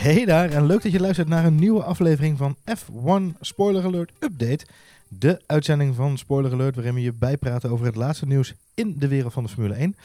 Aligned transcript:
Hey 0.00 0.24
daar, 0.24 0.50
en 0.50 0.66
leuk 0.66 0.82
dat 0.82 0.92
je 0.92 1.00
luistert 1.00 1.28
naar 1.28 1.44
een 1.44 1.54
nieuwe 1.54 1.82
aflevering 1.82 2.38
van 2.38 2.56
F1 2.78 3.38
Spoiler 3.40 3.84
Alert 3.84 4.12
Update. 4.18 4.66
De 5.08 5.40
uitzending 5.46 5.94
van 5.94 6.18
Spoiler 6.18 6.52
Alert 6.52 6.74
waarin 6.74 6.94
we 6.94 7.00
je 7.00 7.12
bijpraten 7.12 7.70
over 7.70 7.86
het 7.86 7.96
laatste 7.96 8.26
nieuws 8.26 8.54
in 8.74 8.94
de 8.98 9.08
wereld 9.08 9.32
van 9.32 9.42
de 9.42 9.48
Formule 9.48 9.74
1. 9.74 9.96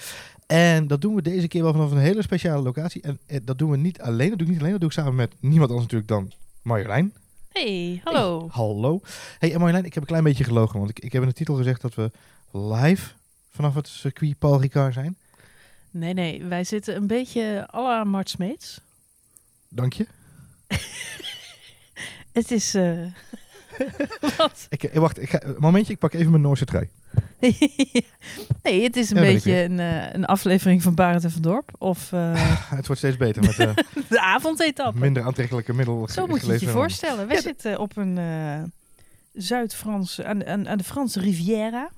En 0.48 0.88
dat 0.88 1.02
doen 1.02 1.16
we 1.16 1.22
deze 1.22 1.48
keer 1.48 1.64
wel 1.64 1.72
vanaf 1.72 1.92
een 1.92 1.98
hele 1.98 2.22
speciale 2.22 2.64
locatie. 2.64 3.02
En 3.02 3.20
eh, 3.26 3.40
dat 3.44 3.58
doen 3.58 3.70
we 3.70 3.78
niet 3.78 4.02
alleen, 4.02 4.30
dat 4.30 4.38
doe 4.38 4.48
ik 4.48 4.54
niet 4.54 4.62
alleen, 4.62 4.72
dat 4.72 4.80
doe 4.80 4.90
ik 4.90 4.96
samen 4.96 5.16
met 5.16 5.36
niemand 5.40 5.72
anders 5.72 5.92
natuurlijk 5.92 6.10
dan 6.10 6.32
Marjolein. 6.62 7.14
Hey, 7.50 8.02
hallo. 8.04 8.40
Hey, 8.40 8.48
hallo. 8.52 9.02
Hey, 9.40 9.54
en 9.54 9.60
Marjolein, 9.60 9.86
ik 9.86 9.94
heb 9.94 10.04
een 10.04 10.10
klein 10.10 10.24
beetje 10.24 10.44
gelogen, 10.44 10.78
want 10.78 10.90
ik, 10.90 11.00
ik 11.00 11.14
heb 11.14 11.22
in 11.22 11.28
de 11.28 11.34
titel 11.34 11.56
gezegd 11.56 11.82
dat 11.82 11.96
we 11.96 12.12
live 12.52 13.12
vanaf 13.50 13.76
het 13.76 13.88
circuit 13.88 14.40
Paul 14.40 14.62
Ricard 14.62 14.94
zijn. 14.94 15.18
Nee, 15.92 16.14
nee, 16.14 16.44
wij 16.44 16.64
zitten 16.64 16.96
een 16.96 17.08
beetje 17.08 17.68
à 17.74 17.82
la 17.82 18.04
Mart 18.04 18.30
Smeets. 18.30 18.82
Dank 19.76 19.94
je. 19.94 20.08
Het 22.34 22.52
is... 22.52 22.74
eh, 22.74 22.92
Wat? 24.38 24.66
Ik, 24.70 24.84
eh, 24.84 25.00
wacht, 25.00 25.22
ik 25.22 25.30
ga, 25.30 25.44
een 25.44 25.56
momentje, 25.60 25.94
ik 25.94 26.00
pak 26.00 26.14
even 26.14 26.30
mijn 26.30 26.42
Noorse 26.44 26.66
trui. 26.66 26.90
nee, 28.64 28.84
het 28.84 28.96
is 28.96 29.10
een 29.10 29.16
Ja, 29.16 29.22
beetje 29.22 29.64
een, 29.64 29.80
eh, 29.80 30.14
een 30.14 30.26
aflevering 30.26 30.82
van 30.84 30.96
Barend 30.96 31.24
en 31.24 31.32
van 31.32 31.42
Dorp. 31.42 31.72
Of 31.78 32.12
eh, 32.12 32.62
Het 32.70 32.86
wordt 32.88 33.02
steeds 33.02 33.18
beter 33.18 33.42
met 33.44 33.60
eh, 33.60 33.76
de 34.10 34.20
avondetappe. 34.22 35.00
minder 35.00 35.24
aantrekkelijke 35.24 35.74
middel. 35.74 36.08
Zo 36.08 36.28
moet 36.28 36.46
je 36.46 36.52
het 36.52 36.62
je 36.62 36.68
voorstellen. 36.68 37.28
Wij 37.28 37.36
Ja, 37.36 37.42
zitten 37.42 37.80
op 37.80 37.98
een 37.98 38.18
eh 38.18 38.62
Zuid-Frans, 39.34 40.22
aan, 40.22 40.46
aan, 40.46 40.68
aan 40.68 40.78
de 40.78 40.84
Franse 40.84 41.20
Riviera. 41.20 41.90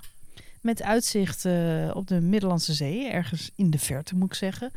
Met 0.61 0.81
uitzicht 0.81 1.45
eh, 1.45 1.91
op 1.93 2.07
de 2.07 2.21
Middellandse 2.21 2.73
Zee. 2.73 3.09
Ergens 3.09 3.51
in 3.55 3.69
de 3.69 3.79
verte, 3.79 4.15
moet 4.15 4.27
ik 4.29 4.33
zeggen. 4.33 4.71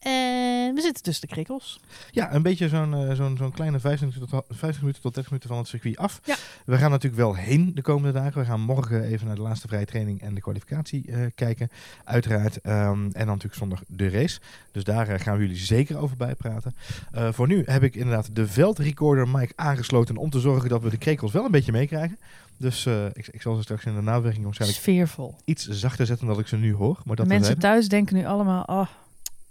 En 0.00 0.74
we 0.74 0.80
zitten 0.80 1.02
tussen 1.02 1.28
de 1.28 1.34
krikkels. 1.34 1.80
Ja, 2.10 2.34
een 2.34 2.42
beetje 2.42 2.68
zo'n 2.68 2.94
eh, 2.94 3.14
zo'n 3.14 3.36
zo'n 3.36 3.52
kleine 3.52 3.80
25 3.80 4.30
tot, 4.30 4.44
50 4.48 4.80
minuten 4.80 5.02
tot 5.02 5.14
30 5.14 5.30
minuten 5.30 5.48
van 5.50 5.58
het 5.58 5.68
circuit 5.68 5.96
af. 5.96 6.20
Ja. 6.24 6.36
We 6.64 6.76
gaan 6.76 6.90
natuurlijk 6.90 7.22
wel 7.22 7.34
heen 7.34 7.74
de 7.74 7.82
komende 7.82 8.18
dagen. 8.18 8.40
We 8.40 8.46
gaan 8.46 8.60
morgen 8.60 9.02
even 9.02 9.26
naar 9.26 9.36
de 9.36 9.42
laatste 9.42 9.68
vrije 9.68 9.84
training 9.84 10.20
en 10.22 10.34
de 10.34 10.40
kwalificatie 10.40 11.10
eh, 11.10 11.26
kijken. 11.34 11.70
Uiteraard. 12.04 12.60
Ehm, 12.60 12.76
en 12.92 13.10
dan 13.12 13.26
natuurlijk 13.26 13.54
zondag 13.54 13.82
de 13.86 14.08
race. 14.08 14.40
Dus 14.72 14.84
daar 14.84 15.08
eh, 15.08 15.20
gaan 15.20 15.36
we 15.36 15.42
jullie 15.42 15.56
zeker 15.56 15.98
over 15.98 16.16
bijpraten. 16.16 16.74
Eh 17.12 17.28
voor 17.32 17.46
nu 17.46 17.62
heb 17.66 17.82
ik 17.82 17.94
inderdaad 17.94 18.34
de 18.36 18.46
veldrecorder 18.46 19.28
mic 19.28 19.52
aangesloten 19.56 20.16
om 20.16 20.30
te 20.30 20.40
zorgen 20.40 20.68
dat 20.68 20.82
we 20.82 20.90
de 20.90 20.98
krekels 20.98 21.32
wel 21.32 21.44
een 21.44 21.50
beetje 21.50 21.72
meekrijgen. 21.72 22.18
Dus 22.56 22.86
eh, 22.86 23.06
ik, 23.06 23.28
ik 23.30 23.42
zal 23.42 23.56
ze 23.56 23.62
straks 23.62 23.84
in 23.84 23.94
de 23.94 24.02
nawerking 24.02 24.44
waarschijnlijk 24.44 24.80
Sfeervol. 24.80 25.36
iets 25.44 25.68
zachter 25.68 26.06
zetten 26.06 26.26
dan 26.26 26.34
dat 26.34 26.44
ik 26.44 26.50
ze 26.50 26.56
nu 26.56 26.74
hoor. 26.74 27.00
Maar 27.04 27.16
dat 27.16 27.26
Mensen 27.26 27.58
thuis 27.58 27.88
denken 27.88 28.16
nu 28.16 28.26
allemaal, 28.26 28.62
oh, 28.62 28.86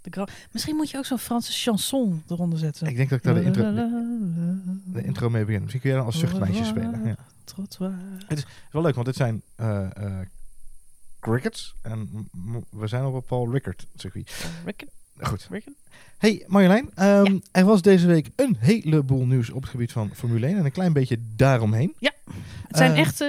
de 0.02 0.10
gra- 0.10 0.28
Misschien 0.52 0.76
moet 0.76 0.90
je 0.90 0.96
ook 0.98 1.04
zo'n 1.06 1.18
Franse 1.18 1.52
chanson 1.52 2.22
eronder 2.28 2.58
zetten. 2.58 2.86
Ik 2.86 2.96
denk 2.96 3.08
dat 3.08 3.18
ik 3.18 3.24
daar 3.24 3.34
de 3.34 3.42
intro, 3.42 3.72
de 4.84 5.02
intro 5.04 5.30
mee 5.30 5.44
begin. 5.44 5.60
Misschien 5.60 5.80
kun 5.80 5.90
jij 5.90 5.98
dan 5.98 6.06
als 6.08 6.18
zuchtmeisje 6.18 6.64
spelen. 6.64 7.04
Ja. 7.06 7.16
Trottoir. 7.44 7.94
Het 8.26 8.38
is 8.38 8.44
wel 8.72 8.82
leuk, 8.82 8.94
want 8.94 9.06
dit 9.06 9.16
zijn 9.16 9.42
eh, 9.56 9.86
eh, 9.96 10.26
crickets. 11.20 11.74
En 11.82 12.28
we 12.70 12.86
zijn 12.86 13.04
op 13.04 13.14
een 13.14 13.22
Paul 13.22 13.50
Rickard 13.52 13.86
circuit. 13.96 14.44
Ricken, 14.64 14.88
Goed. 15.20 15.46
Ricken. 15.50 15.74
Hey 16.18 16.44
Marjolein, 16.46 16.90
ehm, 16.94 17.32
Ja. 17.32 17.38
er 17.52 17.64
was 17.64 17.82
deze 17.82 18.06
week 18.06 18.30
een 18.36 18.56
heleboel 18.58 19.26
nieuws 19.26 19.50
op 19.50 19.62
het 19.62 19.70
gebied 19.70 19.92
van 19.92 20.10
Formule 20.14 20.46
1. 20.46 20.56
En 20.58 20.64
een 20.64 20.72
klein 20.72 20.92
beetje 20.92 21.18
daaromheen. 21.36 21.94
Het 22.68 22.76
zijn 22.76 22.92
Eh, 22.92 22.98
echt 22.98 23.20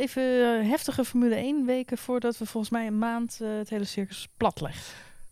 even 0.00 0.66
heftige 0.68 1.04
Formule 1.04 1.34
1 1.36 1.66
weken 1.66 1.98
voordat 1.98 2.38
we 2.38 2.46
volgens 2.46 2.72
mij 2.72 2.86
een 2.86 2.98
maand 2.98 3.38
het 3.42 3.68
hele 3.70 3.84
circus 3.84 4.28
plat 4.36 4.60
leggen. 4.60 4.82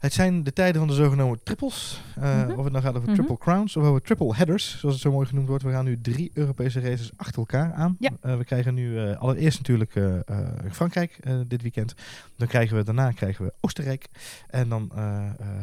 Het 0.00 0.12
zijn 0.12 0.42
de 0.42 0.52
tijden 0.52 0.78
van 0.80 0.88
de 0.88 0.94
zogenoemde 0.94 1.38
triples. 1.42 2.02
Eh, 2.16 2.46
Mhm. 2.46 2.58
Of 2.58 2.64
het 2.64 2.72
nou 2.72 2.84
gaat 2.84 2.94
over 2.96 3.08
Mhm. 3.08 3.16
triple 3.16 3.38
crowns 3.38 3.76
of 3.76 3.84
over 3.84 4.02
triple 4.02 4.34
headers, 4.34 4.78
zoals 4.78 4.94
het 4.94 5.04
zo 5.04 5.12
mooi 5.12 5.26
genoemd 5.26 5.48
wordt. 5.48 5.62
We 5.64 5.70
gaan 5.70 5.84
nu 5.84 6.00
drie 6.00 6.30
Europese 6.34 6.80
races 6.80 7.10
achter 7.16 7.38
elkaar 7.38 7.72
aan. 7.72 7.96
Ja. 7.98 8.10
Eh, 8.20 8.36
we 8.36 8.44
krijgen 8.44 8.74
nu 8.74 8.98
eh, 8.98 9.16
allereerst 9.16 9.58
natuurlijk 9.58 9.92
Frankrijk 10.70 11.18
dit 11.46 11.62
weekend. 11.62 11.94
Dan 12.36 12.48
krijgen 12.48 12.76
we, 12.76 12.84
daarna 12.84 13.12
krijgen 13.12 13.44
we 13.44 13.52
Oostenrijk. 13.60 14.06
En 14.48 14.68
dan 14.68 14.88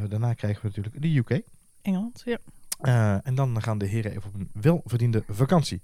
daarna 0.10 0.34
krijgen 0.34 0.62
we 0.62 0.68
natuurlijk 0.68 1.02
de 1.02 1.18
UK. 1.36 1.42
Engeland, 1.82 2.24
ja. 2.26 2.38
En 3.24 3.36
dan 3.36 3.62
gaan 3.62 3.78
de 3.78 3.86
heren 3.86 4.12
even 4.12 4.24
op 4.28 4.34
een 4.34 4.50
welverdiende 4.62 5.24
vakantie. 5.30 5.82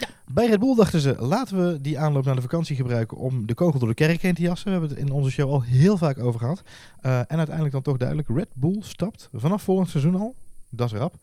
Ja. 0.00 0.08
Bij 0.32 0.46
Red 0.46 0.60
Bull 0.60 0.74
dachten 0.74 1.00
ze, 1.00 1.16
laten 1.18 1.66
we 1.66 1.80
die 1.80 1.98
aanloop 1.98 2.24
naar 2.24 2.34
de 2.34 2.40
vakantie 2.40 2.76
gebruiken 2.76 3.16
om 3.16 3.46
de 3.46 3.54
kogel 3.54 3.78
door 3.78 3.88
de 3.88 3.94
kerk 3.94 4.22
heen 4.22 4.34
te 4.34 4.42
jassen. 4.42 4.66
We 4.66 4.70
hebben 4.72 4.88
het 4.90 4.98
in 4.98 5.10
onze 5.12 5.30
show 5.30 5.50
al 5.50 5.62
heel 5.62 5.96
vaak 5.96 6.18
over 6.18 6.40
gehad. 6.40 6.62
Eh, 7.00 7.18
en 7.18 7.36
uiteindelijk 7.36 7.72
dan 7.72 7.82
toch 7.82 7.96
duidelijk, 7.96 8.28
Red 8.28 8.48
Bull 8.54 8.76
stapt 8.80 9.28
vanaf 9.32 9.62
volgend 9.62 9.88
seizoen 9.88 10.14
al, 10.14 10.34
dat 10.70 10.92
is 10.92 10.98
rap, 10.98 11.14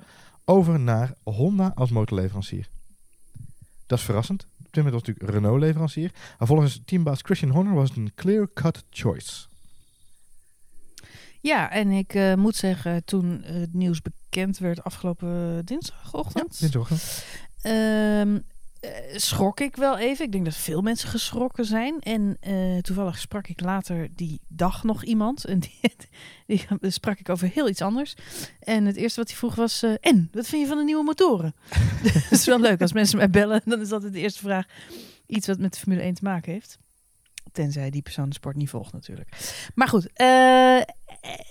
over 0.45 0.79
naar 0.79 1.13
Honda 1.23 1.71
als 1.75 1.89
motorleverancier. 1.89 2.69
Dat 3.85 3.97
is 3.99 4.05
verrassend. 4.05 4.43
Op 4.43 4.75
dit 4.75 4.83
moment 4.83 4.93
was 4.93 5.03
natuurlijk 5.03 5.35
Renault 5.35 5.59
leverancier. 5.59 6.11
Maar 6.37 6.47
volgens 6.47 6.81
teambaas 6.85 7.21
Christian 7.21 7.51
Horner 7.51 7.73
was 7.73 7.89
het 7.89 7.97
een 7.97 8.11
clear-cut 8.15 8.83
choice. 8.89 9.47
Ja, 11.41 11.71
en 11.71 11.91
ik 11.91 12.13
eh, 12.13 12.33
moet 12.33 12.55
zeggen, 12.55 13.05
toen 13.05 13.41
het 13.43 13.73
nieuws 13.73 14.01
bekend 14.01 14.57
werd 14.57 14.83
afgelopen 14.83 15.65
dinsdagochtend, 15.65 16.59
dinsdagochtend. 16.59 17.23
ehm, 17.61 18.39
eh, 18.79 18.91
schrok 19.15 19.59
ik 19.59 19.75
wel 19.75 19.97
even. 19.97 20.25
Ik 20.25 20.31
denk 20.31 20.45
dat 20.45 20.55
veel 20.55 20.81
mensen 20.81 21.09
geschrokken 21.09 21.65
zijn. 21.65 21.99
En 21.99 22.37
eh, 22.39 22.77
toevallig 22.77 23.19
sprak 23.19 23.47
ik 23.47 23.61
later 23.61 24.07
die 24.15 24.41
dag 24.47 24.83
nog 24.83 25.03
iemand. 25.03 25.45
En 25.45 25.59
die, 26.45 26.65
sprak 26.81 27.19
ik 27.19 27.29
over 27.29 27.49
heel 27.53 27.69
iets 27.69 27.81
anders. 27.81 28.15
En 28.59 28.85
het 28.85 28.95
eerste 28.95 29.19
wat 29.19 29.29
hij 29.29 29.37
vroeg 29.37 29.55
was... 29.55 29.83
eh, 29.83 29.93
en, 29.99 30.29
wat 30.31 30.47
vind 30.47 30.61
je 30.61 30.67
van 30.67 30.77
de 30.77 30.83
nieuwe 30.83 31.03
motoren? 31.03 31.55
dat 32.03 32.31
is 32.31 32.45
wel 32.45 32.59
leuk. 32.59 32.81
Als 32.81 32.93
mensen 32.93 33.17
mij 33.17 33.29
bellen, 33.29 33.61
dan 33.65 33.81
is 33.81 33.91
altijd 33.91 34.13
de 34.13 34.19
eerste 34.19 34.41
vraag... 34.41 34.65
iets 35.25 35.47
wat 35.47 35.59
met 35.59 35.73
de 35.73 35.79
Formule 35.79 36.01
1 36.01 36.13
te 36.13 36.23
maken 36.23 36.51
heeft. 36.51 36.77
Tenzij 37.51 37.89
die 37.89 38.01
persoon 38.01 38.29
de 38.29 38.35
sport 38.35 38.55
niet 38.55 38.69
volgt 38.69 38.93
natuurlijk. 38.93 39.29
Maar 39.75 39.87
goed, 39.87 40.09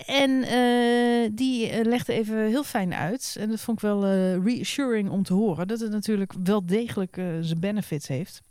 en 0.05 0.43
eh, 0.43 1.29
die 1.31 1.69
eh, 1.69 1.85
legde 1.85 2.13
even 2.13 2.37
heel 2.37 2.63
fijn 2.63 2.93
uit. 2.93 3.35
En 3.39 3.49
dat 3.49 3.59
vond 3.59 3.77
ik 3.77 3.83
wel 3.83 4.05
eh, 4.05 4.43
reassuring 4.43 5.09
om 5.09 5.23
te 5.23 5.33
horen. 5.33 5.67
Dat 5.67 5.79
het 5.79 5.91
natuurlijk 5.91 6.33
wel 6.43 6.65
degelijk 6.65 7.15
zijn 7.41 7.59
benefits 7.59 8.07
heeft. 8.07 8.41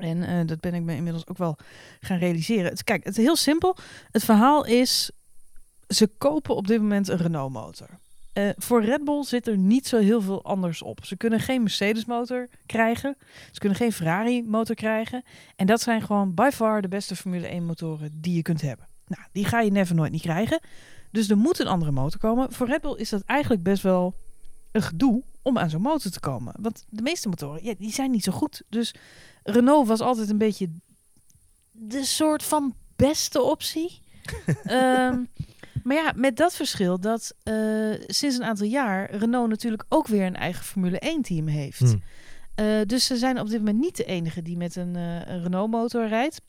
En 0.00 0.46
dat 0.46 0.60
ben 0.60 0.74
ik 0.74 0.82
me 0.82 0.94
inmiddels 0.94 1.26
ook 1.26 1.38
wel 1.38 1.56
gaan 2.00 2.18
realiseren. 2.18 2.76
Kijk, 2.84 3.04
het 3.04 3.18
is 3.18 3.24
heel 3.24 3.36
simpel. 3.36 3.76
Het 4.10 4.24
verhaal 4.24 4.64
is, 4.64 5.10
ze 5.88 6.06
kopen 6.18 6.56
op 6.56 6.66
dit 6.66 6.80
moment 6.80 7.08
een 7.08 7.16
Renault 7.16 7.52
motor. 7.52 7.88
Voor 8.56 8.84
Red 8.84 9.04
Bull 9.04 9.24
zit 9.24 9.46
er 9.46 9.58
niet 9.58 9.86
zo 9.86 9.98
heel 9.98 10.20
veel 10.20 10.44
anders 10.44 10.82
op. 10.82 11.04
Ze 11.04 11.16
kunnen 11.16 11.40
geen 11.40 11.62
Mercedes 11.62 12.04
motor 12.04 12.48
krijgen. 12.66 13.16
Ze 13.52 13.58
kunnen 13.58 13.78
geen 13.78 13.92
Ferrari 13.92 14.42
motor 14.42 14.74
krijgen. 14.74 15.24
En 15.56 15.66
dat 15.66 15.80
zijn 15.80 16.02
gewoon 16.02 16.34
by 16.34 16.50
far 16.52 16.82
de 16.82 16.88
beste 16.88 17.16
Formule 17.16 17.46
1 17.46 17.64
motoren 17.64 18.10
die 18.20 18.34
je 18.34 18.42
kunt 18.42 18.60
hebben. 18.60 18.88
Nou, 19.06 19.22
die 19.32 19.44
ga 19.44 19.60
je 19.60 19.70
never 19.70 19.94
nooit 19.94 20.12
niet 20.12 20.22
krijgen. 20.22 20.60
Dus 21.10 21.28
er 21.28 21.36
moet 21.36 21.58
een 21.58 21.66
andere 21.66 21.92
motor 21.92 22.20
komen. 22.20 22.52
Voor 22.52 22.66
Red 22.66 22.80
Bull 22.80 22.96
is 22.96 23.08
dat 23.08 23.22
eigenlijk 23.22 23.62
best 23.62 23.82
wel 23.82 24.14
een 24.72 24.82
gedoe 24.82 25.22
om 25.42 25.58
aan 25.58 25.70
zo'n 25.70 25.80
motor 25.80 26.10
te 26.10 26.20
komen. 26.20 26.54
Want 26.60 26.84
de 26.88 27.02
meeste 27.02 27.28
motoren, 27.28 27.64
ja, 27.64 27.74
die 27.78 27.92
zijn 27.92 28.10
niet 28.10 28.24
zo 28.24 28.32
goed. 28.32 28.62
Dus 28.68 28.94
Renault 29.42 29.88
was 29.88 30.00
altijd 30.00 30.30
een 30.30 30.38
beetje 30.38 30.70
de 31.70 32.04
soort 32.04 32.42
van 32.42 32.74
beste 32.96 33.42
optie. 33.42 34.00
Ehm, 34.64 35.24
maar 35.82 35.96
ja, 35.96 36.12
met 36.16 36.36
dat 36.36 36.54
verschil 36.54 37.00
dat 37.00 37.34
eh, 37.42 37.54
sinds 38.06 38.36
een 38.36 38.44
aantal 38.44 38.66
jaar 38.66 39.10
Renault 39.10 39.48
natuurlijk 39.48 39.84
ook 39.88 40.06
weer 40.06 40.26
een 40.26 40.36
eigen 40.36 40.64
Formule 40.64 40.98
1 40.98 41.22
team 41.22 41.46
heeft. 41.46 41.78
Hmm. 41.78 42.02
Eh, 42.54 42.80
dus 42.86 43.06
ze 43.06 43.16
zijn 43.16 43.40
op 43.40 43.48
dit 43.48 43.58
moment 43.58 43.78
niet 43.78 43.96
de 43.96 44.04
enige 44.04 44.42
die 44.42 44.56
met 44.56 44.76
een, 44.76 44.96
eh, 44.96 45.26
een 45.26 45.42
Renault-motor 45.42 46.08
rijdt. 46.08 46.40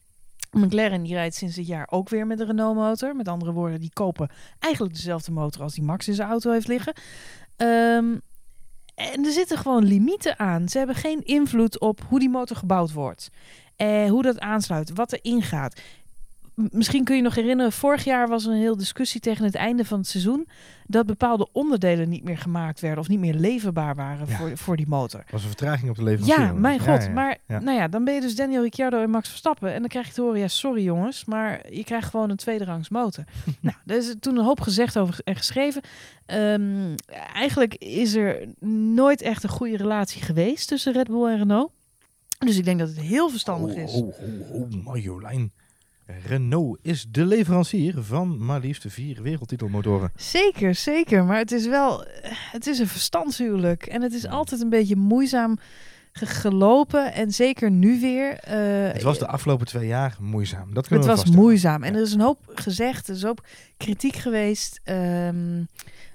McLaren 0.57 1.03
die 1.03 1.13
rijdt 1.13 1.35
sinds 1.35 1.55
dit 1.55 1.67
jaar 1.67 1.87
ook 1.91 2.09
weer 2.09 2.27
met 2.27 2.39
een 2.39 2.45
Renault-motor. 2.45 3.15
Met 3.15 3.27
andere 3.27 3.51
woorden, 3.51 3.79
die 3.79 3.93
kopen 3.93 4.29
eigenlijk 4.59 4.93
dezelfde 4.93 5.31
motor 5.31 5.61
als 5.61 5.73
die 5.73 5.83
Max 5.83 6.07
in 6.07 6.13
zijn 6.13 6.29
auto 6.29 6.51
heeft 6.51 6.67
liggen. 6.67 6.93
Ehm, 7.55 8.15
en 8.95 9.25
er 9.25 9.31
zitten 9.31 9.57
gewoon 9.57 9.83
limieten 9.83 10.39
aan. 10.39 10.69
Ze 10.69 10.77
hebben 10.77 10.95
geen 10.95 11.23
invloed 11.23 11.79
op 11.79 12.01
hoe 12.07 12.19
die 12.19 12.29
motor 12.29 12.57
gebouwd 12.57 12.93
wordt. 12.93 13.29
Eh, 13.75 14.09
hoe 14.09 14.21
dat 14.21 14.39
aansluit, 14.39 14.93
wat 14.93 15.11
er 15.11 15.19
ingaat. 15.21 15.81
Misschien 16.71 17.03
kun 17.03 17.15
je 17.15 17.21
nog 17.21 17.35
herinneren, 17.35 17.71
vorig 17.71 18.03
jaar 18.03 18.27
was 18.27 18.45
er 18.45 18.51
een 18.51 18.57
heel 18.57 18.77
discussie 18.77 19.21
tegen 19.21 19.45
het 19.45 19.55
einde 19.55 19.85
van 19.85 19.97
het 19.97 20.07
seizoen. 20.07 20.47
dat 20.89 21.05
bepaalde 21.05 21.47
onderdelen 21.51 22.09
niet 22.09 22.23
meer 22.23 22.37
gemaakt 22.37 22.79
werden 22.79 22.99
of 22.99 23.07
niet 23.07 23.19
meer 23.19 23.33
leverbaar 23.33 23.95
waren 23.95 24.27
Ja. 24.27 24.35
voor, 24.37 24.57
voor 24.57 24.77
die 24.77 24.87
motor. 24.87 25.23
was 25.29 25.41
een 25.41 25.47
vertraging 25.47 25.89
op 25.89 25.95
de 25.95 26.03
leverancier. 26.03 26.45
Ja, 26.45 26.53
mijn 26.53 26.79
god. 26.79 26.87
ja, 26.87 27.07
ja. 27.07 27.09
Maar 27.09 27.37
nou 27.47 27.71
ja, 27.77 27.87
dan 27.87 28.03
ben 28.03 28.13
je 28.13 28.21
dus 28.21 28.35
Daniel 28.35 28.61
Ricciardo 28.61 29.01
en 29.01 29.09
Max 29.09 29.29
Verstappen. 29.29 29.73
En 29.73 29.79
dan 29.79 29.87
krijg 29.89 30.07
je 30.07 30.13
te 30.13 30.21
horen, 30.21 30.39
ja, 30.39 30.47
sorry 30.47 30.83
jongens, 30.83 31.25
maar 31.25 31.73
je 31.73 31.83
krijgt 31.83 32.09
gewoon 32.09 32.29
een 32.29 32.35
tweederangs 32.37 32.89
motor. 32.89 33.23
nou, 33.61 33.75
er 33.85 33.97
is 33.97 34.15
toen 34.19 34.37
een 34.37 34.45
hoop 34.45 34.59
gezegd 34.61 34.97
over 34.97 35.19
en 35.23 35.35
geschreven. 35.35 35.81
Ehm, 36.25 36.95
eigenlijk 37.33 37.75
is 37.75 38.15
er 38.15 38.47
nooit 38.93 39.21
echt 39.21 39.43
een 39.43 39.49
goede 39.49 39.77
relatie 39.77 40.21
geweest 40.21 40.67
tussen 40.67 40.93
Red 40.93 41.07
Bull 41.07 41.25
en 41.29 41.37
Renault. 41.37 41.71
Dus 42.39 42.57
ik 42.57 42.65
denk 42.65 42.79
dat 42.79 42.87
het 42.87 42.99
heel 42.99 43.29
verstandig 43.29 43.75
Oh, 43.75 43.81
is. 43.81 43.93
oh, 43.93 44.07
oh, 44.07 44.51
oh, 44.61 44.83
Marjolein. 44.85 45.51
Renault 46.27 46.79
is 46.81 47.05
de 47.09 47.25
leverancier 47.25 47.93
van 47.99 48.45
maar 48.45 48.59
liefst 48.59 48.83
vier 48.87 49.21
wereldtitelmotoren. 49.21 50.11
Zeker, 50.15 50.75
zeker. 50.75 51.23
Maar 51.23 51.37
het 51.37 51.51
is 51.51 51.67
wel, 51.67 52.05
het 52.51 52.67
is 52.67 52.79
een 52.79 52.87
verstandshuwelijk. 52.87 53.85
En 53.85 54.01
het 54.01 54.13
is 54.13 54.27
altijd 54.27 54.61
een 54.61 54.69
beetje 54.69 54.95
moeizaam 54.95 55.57
ge- 56.11 56.25
gelopen. 56.25 57.13
En 57.13 57.31
zeker 57.31 57.71
nu 57.71 57.99
weer. 57.99 58.33
eh, 58.39 58.93
Het 58.93 59.03
was 59.03 59.19
de 59.19 59.27
afgelopen 59.27 59.65
twee 59.65 59.87
jaar 59.87 60.15
moeizaam. 60.19 60.67
Dat 60.67 60.75
Het 60.75 60.87
kunnen 60.87 61.07
we 61.07 61.15
was 61.15 61.25
moeizaam. 61.35 61.83
En 61.83 61.95
er 61.95 62.01
is 62.01 62.13
een 62.13 62.21
hoop 62.21 62.39
gezegd, 62.55 63.07
er 63.07 63.15
is 63.15 63.23
hoop 63.23 63.45
kritiek 63.77 64.15
geweest. 64.15 64.79
Ehm, 64.83 65.63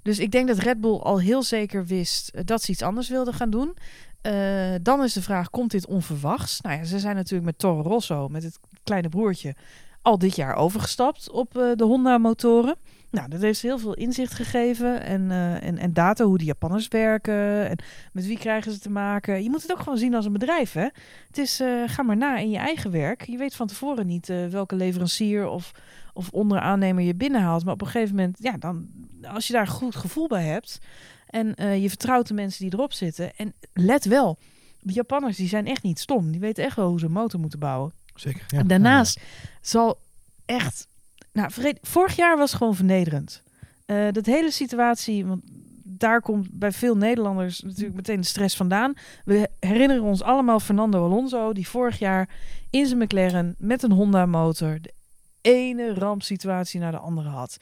dus 0.03 0.19
ik 0.19 0.31
denk 0.31 0.49
dat 0.49 0.59
Red 0.59 0.81
Bull 0.81 0.97
al 0.99 1.21
heel 1.21 1.43
zeker 1.43 1.87
wist 1.87 2.29
eh, 2.29 2.43
dat 2.45 2.63
ze 2.63 2.71
iets 2.71 2.83
anders 2.83 3.09
wilden 3.09 3.35
gaan 3.35 3.51
doen. 3.51 3.77
Eh, 4.21 4.75
dan 4.83 5.03
is 5.03 5.13
de 5.13 5.23
vraag, 5.23 5.51
komt 5.51 5.71
dit 5.71 5.87
onverwachts? 5.87 6.61
Nou 6.61 6.77
ja, 6.77 6.85
ze 6.85 6.99
zijn 6.99 7.17
natuurlijk 7.17 7.45
met 7.45 7.59
Toro 7.59 7.83
Rosso, 7.83 8.29
met 8.29 8.43
het 8.43 8.59
kleine 8.83 9.09
broertje, 9.09 9.55
al 10.03 10.19
dit 10.19 10.37
jaar 10.37 10.55
overgestapt 10.55 11.31
op 11.31 11.57
eh, 11.57 11.71
de 11.75 11.85
Honda-motoren. 11.85 12.77
Nou, 13.13 13.29
dat 13.29 13.41
heeft 13.41 13.63
heel 13.63 13.79
veel 13.79 13.95
inzicht 13.95 14.35
gegeven 14.35 15.03
en, 15.03 15.31
eh, 15.31 15.63
en, 15.63 15.79
en 15.79 15.93
data, 15.93 16.25
hoe 16.25 16.39
die 16.39 16.47
Japanners 16.47 16.89
werken 16.89 17.69
en 17.69 17.79
met 18.13 18.27
wie 18.27 18.39
krijgen 18.39 18.73
ze 18.73 18.79
te 18.79 18.91
maken. 18.91 19.43
Je 19.43 19.51
moet 19.51 19.63
het 19.63 19.73
ook 19.73 19.79
gewoon 19.79 19.99
zien 19.99 20.15
als 20.15 20.25
een 20.25 20.33
bedrijf, 20.33 20.73
hè? 20.73 20.89
Het 21.27 21.39
is, 21.39 21.61
eh, 21.61 21.83
ga 21.87 22.03
maar 22.03 22.17
na 22.17 22.39
in 22.39 22.51
je 22.51 22.59
eigen 22.59 22.91
werk. 22.91 23.27
Je 23.27 23.37
weet 23.37 23.55
van 23.55 23.67
tevoren 23.67 24.07
niet 24.07 24.29
eh, 24.29 24.47
welke 24.47 24.77
leverancier 24.77 25.49
of, 25.49 25.73
of 26.13 26.31
onderaannemer 26.31 27.05
je 27.05 27.15
binnenhaalt. 27.15 27.65
Maar 27.65 27.75
op 27.75 27.81
een 27.81 27.87
gegeven 27.87 28.17
moment, 28.17 28.37
ja, 28.41 28.57
dan, 28.59 28.89
als 29.23 29.47
je 29.47 29.53
daar 29.53 29.63
een 29.63 29.69
goed 29.69 29.97
gevoel 29.97 30.29
bij 30.29 30.45
hebt 30.45 30.79
en 31.27 31.81
je 31.81 31.89
vertrouwt 31.89 32.29
de 32.29 32.35
mensen 32.35 32.65
die 32.65 32.75
erop 32.75 32.93
zitten. 32.93 33.37
En 33.37 33.55
let 33.73 34.05
wel, 34.05 34.39
de 34.81 34.93
Japanners 34.93 35.37
die 35.37 35.49
zijn 35.49 35.67
echt 35.67 35.83
niet 35.83 35.99
stom. 35.99 36.31
Die 36.31 36.41
weten 36.41 36.65
echt 36.65 36.77
wel 36.77 36.89
hoe 36.89 36.99
ze 36.99 37.05
een 37.05 37.13
motor 37.13 37.41
moeten 37.41 37.59
bouwen. 37.59 37.93
Zeker. 38.15 38.45
Ja. 38.49 38.59
En 38.59 38.67
daarnaast 38.67 39.21
zal 39.61 39.99
echt. 40.45 40.91
Nou, 41.33 41.51
vorig 41.83 42.17
jaar 42.17 42.37
was 42.37 42.55
gewoon 42.55 42.75
vernederend. 42.75 43.43
Eh, 43.87 44.07
dat 44.11 44.27
hele 44.27 44.51
situatie, 44.51 45.27
want 45.27 45.43
daar 45.85 46.21
komt 46.21 46.49
bij 46.51 46.73
veel 46.73 46.97
Nederlanders 46.97 47.61
natuurlijk 47.61 47.95
meteen 47.95 48.21
de 48.21 48.27
stress 48.27 48.57
vandaan. 48.57 48.95
We 49.25 49.51
herinneren 49.59 50.03
ons 50.03 50.23
allemaal 50.23 50.61
Fernando 50.61 51.05
Alonso, 51.05 51.53
die 51.53 51.69
vorig 51.69 51.99
jaar 51.99 52.29
in 52.71 52.87
zijn 52.87 52.99
McLaren 52.99 53.55
met 53.59 53.83
een 53.83 53.93
Honda-motor 53.93 54.79
de 54.81 54.93
ene 55.41 55.95
rampsituatie 55.95 56.81
naar 56.81 56.93
de 56.93 56.99
andere 56.99 57.29
had. 57.29 57.59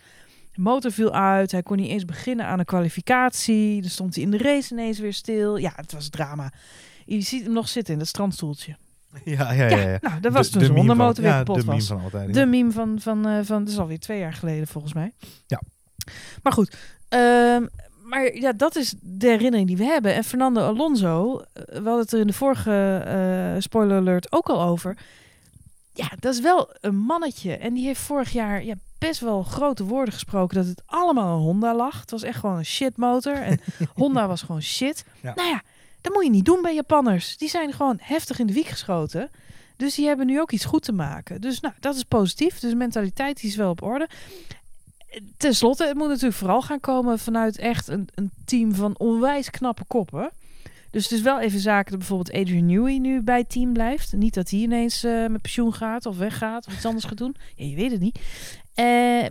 De 0.52 0.60
motor 0.60 0.92
viel 0.92 1.12
uit, 1.12 1.52
hij 1.52 1.62
kon 1.62 1.76
niet 1.76 1.90
eens 1.90 2.04
beginnen 2.04 2.46
aan 2.46 2.58
een 2.58 2.64
kwalificatie. 2.64 3.80
Dan 3.80 3.90
stond 3.90 4.14
hij 4.14 4.24
in 4.24 4.30
de 4.30 4.38
race 4.38 4.72
ineens 4.72 4.98
weer 4.98 5.12
stil. 5.12 5.56
Ja, 5.56 5.72
het 5.76 5.92
was 5.92 6.08
drama. 6.08 6.52
Je 7.04 7.20
ziet 7.20 7.42
hem 7.42 7.52
nog 7.52 7.68
zitten 7.68 7.92
in 7.92 7.98
dat 7.98 8.08
strandstoeltje. 8.08 8.76
Ja, 9.24 9.52
ja, 9.52 9.66
ja. 9.68 9.76
ja, 9.78 9.98
Nou, 10.00 10.20
dat 10.20 10.32
was 10.32 10.46
De- 10.46 10.52
toen 10.52 10.60
de 10.60 10.66
zijn 10.66 10.76
meme 10.78 10.86
van- 10.86 10.96
Honda-motor 10.96 11.22
weer 11.22 11.32
ja, 11.32 11.38
kapot 11.38 11.56
de 11.56 11.64
meme 11.64 11.76
was. 11.78 11.86
van 11.86 12.00
altijd. 12.02 12.34
De 12.34 12.46
meme 12.46 12.70
van, 12.70 13.00
van, 13.00 13.26
eh, 13.26 13.38
van, 13.42 13.58
dat 13.64 13.72
is 13.72 13.78
alweer 13.78 13.98
twee 13.98 14.18
jaar 14.18 14.32
geleden 14.32 14.66
volgens 14.66 14.92
mij. 14.92 15.12
Ja. 15.46 15.60
Maar 16.42 16.52
goed, 16.52 16.76
ehm, 17.08 17.66
maar 18.04 18.34
ja, 18.34 18.52
dat 18.52 18.76
is 18.76 18.94
de 19.00 19.26
herinnering 19.28 19.68
die 19.68 19.76
we 19.76 19.84
hebben. 19.84 20.14
En 20.14 20.24
Fernando 20.24 20.60
Alonso, 20.60 21.38
eh, 21.52 21.62
we 21.66 21.74
hadden 21.74 21.98
het 21.98 22.12
er 22.12 22.20
in 22.20 22.26
de 22.26 22.32
vorige 22.32 23.02
eh, 23.06 23.60
spoiler 23.62 23.96
alert 23.96 24.32
ook 24.32 24.48
al 24.48 24.62
over. 24.62 24.96
Ja, 25.94 26.08
dat 26.18 26.34
is 26.34 26.40
wel 26.40 26.70
een 26.80 26.96
mannetje. 26.96 27.56
En 27.56 27.74
die 27.74 27.84
heeft 27.86 28.00
vorig 28.00 28.30
jaar 28.32 28.64
ja, 28.64 28.74
best 28.98 29.20
wel 29.20 29.42
grote 29.42 29.84
woorden 29.84 30.14
gesproken 30.14 30.56
dat 30.56 30.66
het 30.66 30.82
allemaal 30.86 31.36
een 31.36 31.42
Honda 31.42 31.74
lag. 31.74 32.00
Het 32.00 32.10
was 32.10 32.22
echt 32.22 32.38
gewoon 32.38 32.56
een 32.56 32.64
shitmotor. 32.64 33.34
En 33.34 33.60
Honda 33.94 34.26
was 34.28 34.42
gewoon 34.42 34.62
shit. 34.62 35.04
Ja. 35.20 35.32
Nou 35.34 35.48
ja, 35.48 35.62
dat 36.00 36.12
moet 36.12 36.24
je 36.24 36.30
niet 36.30 36.44
doen 36.44 36.62
bij 36.62 36.74
Japanners. 36.74 37.36
Die 37.36 37.48
zijn 37.48 37.72
gewoon 37.72 37.98
heftig 38.00 38.38
in 38.38 38.46
de 38.46 38.52
wiek 38.52 38.66
geschoten. 38.66 39.30
Dus 39.76 39.94
die 39.94 40.06
hebben 40.06 40.26
nu 40.26 40.40
ook 40.40 40.52
iets 40.52 40.64
goed 40.64 40.82
te 40.82 40.92
maken. 40.92 41.40
Dus 41.40 41.60
nou, 41.60 41.74
dat 41.80 41.96
is 41.96 42.02
positief. 42.02 42.58
Dus 42.58 42.70
de 42.70 42.76
mentaliteit 42.76 43.42
is 43.42 43.56
wel 43.56 43.70
op 43.70 43.82
orde. 43.82 44.08
Ten 45.36 45.54
slotte, 45.54 45.86
het 45.86 45.96
moet 45.96 46.08
natuurlijk 46.08 46.34
vooral 46.34 46.62
gaan 46.62 46.80
komen 46.80 47.18
vanuit 47.18 47.58
echt 47.58 47.88
een, 47.88 48.08
een 48.14 48.30
team 48.44 48.74
van 48.74 48.98
onwijs 48.98 49.50
knappe 49.50 49.84
koppen. 49.86 50.30
Dus 50.90 51.02
het 51.02 51.12
is 51.12 51.20
wel 51.20 51.40
even 51.40 51.60
zaken 51.60 51.90
dat 51.90 51.98
bijvoorbeeld 51.98 52.36
Adrian 52.36 52.66
Newey 52.66 52.98
nu 52.98 53.22
bij 53.22 53.38
het 53.38 53.50
team 53.50 53.72
blijft. 53.72 54.12
Niet 54.12 54.34
dat 54.34 54.50
hij 54.50 54.58
ineens 54.58 55.04
eh, 55.04 55.26
met 55.26 55.42
pensioen 55.42 55.74
gaat 55.74 56.06
of 56.06 56.16
weggaat 56.16 56.66
of 56.66 56.74
iets 56.74 56.84
anders 56.84 57.04
gaat 57.04 57.18
doen. 57.18 57.36
Je 57.56 57.74
weet 57.74 57.90
het 57.90 58.00
niet. 58.00 58.20
Eh, 58.74 59.26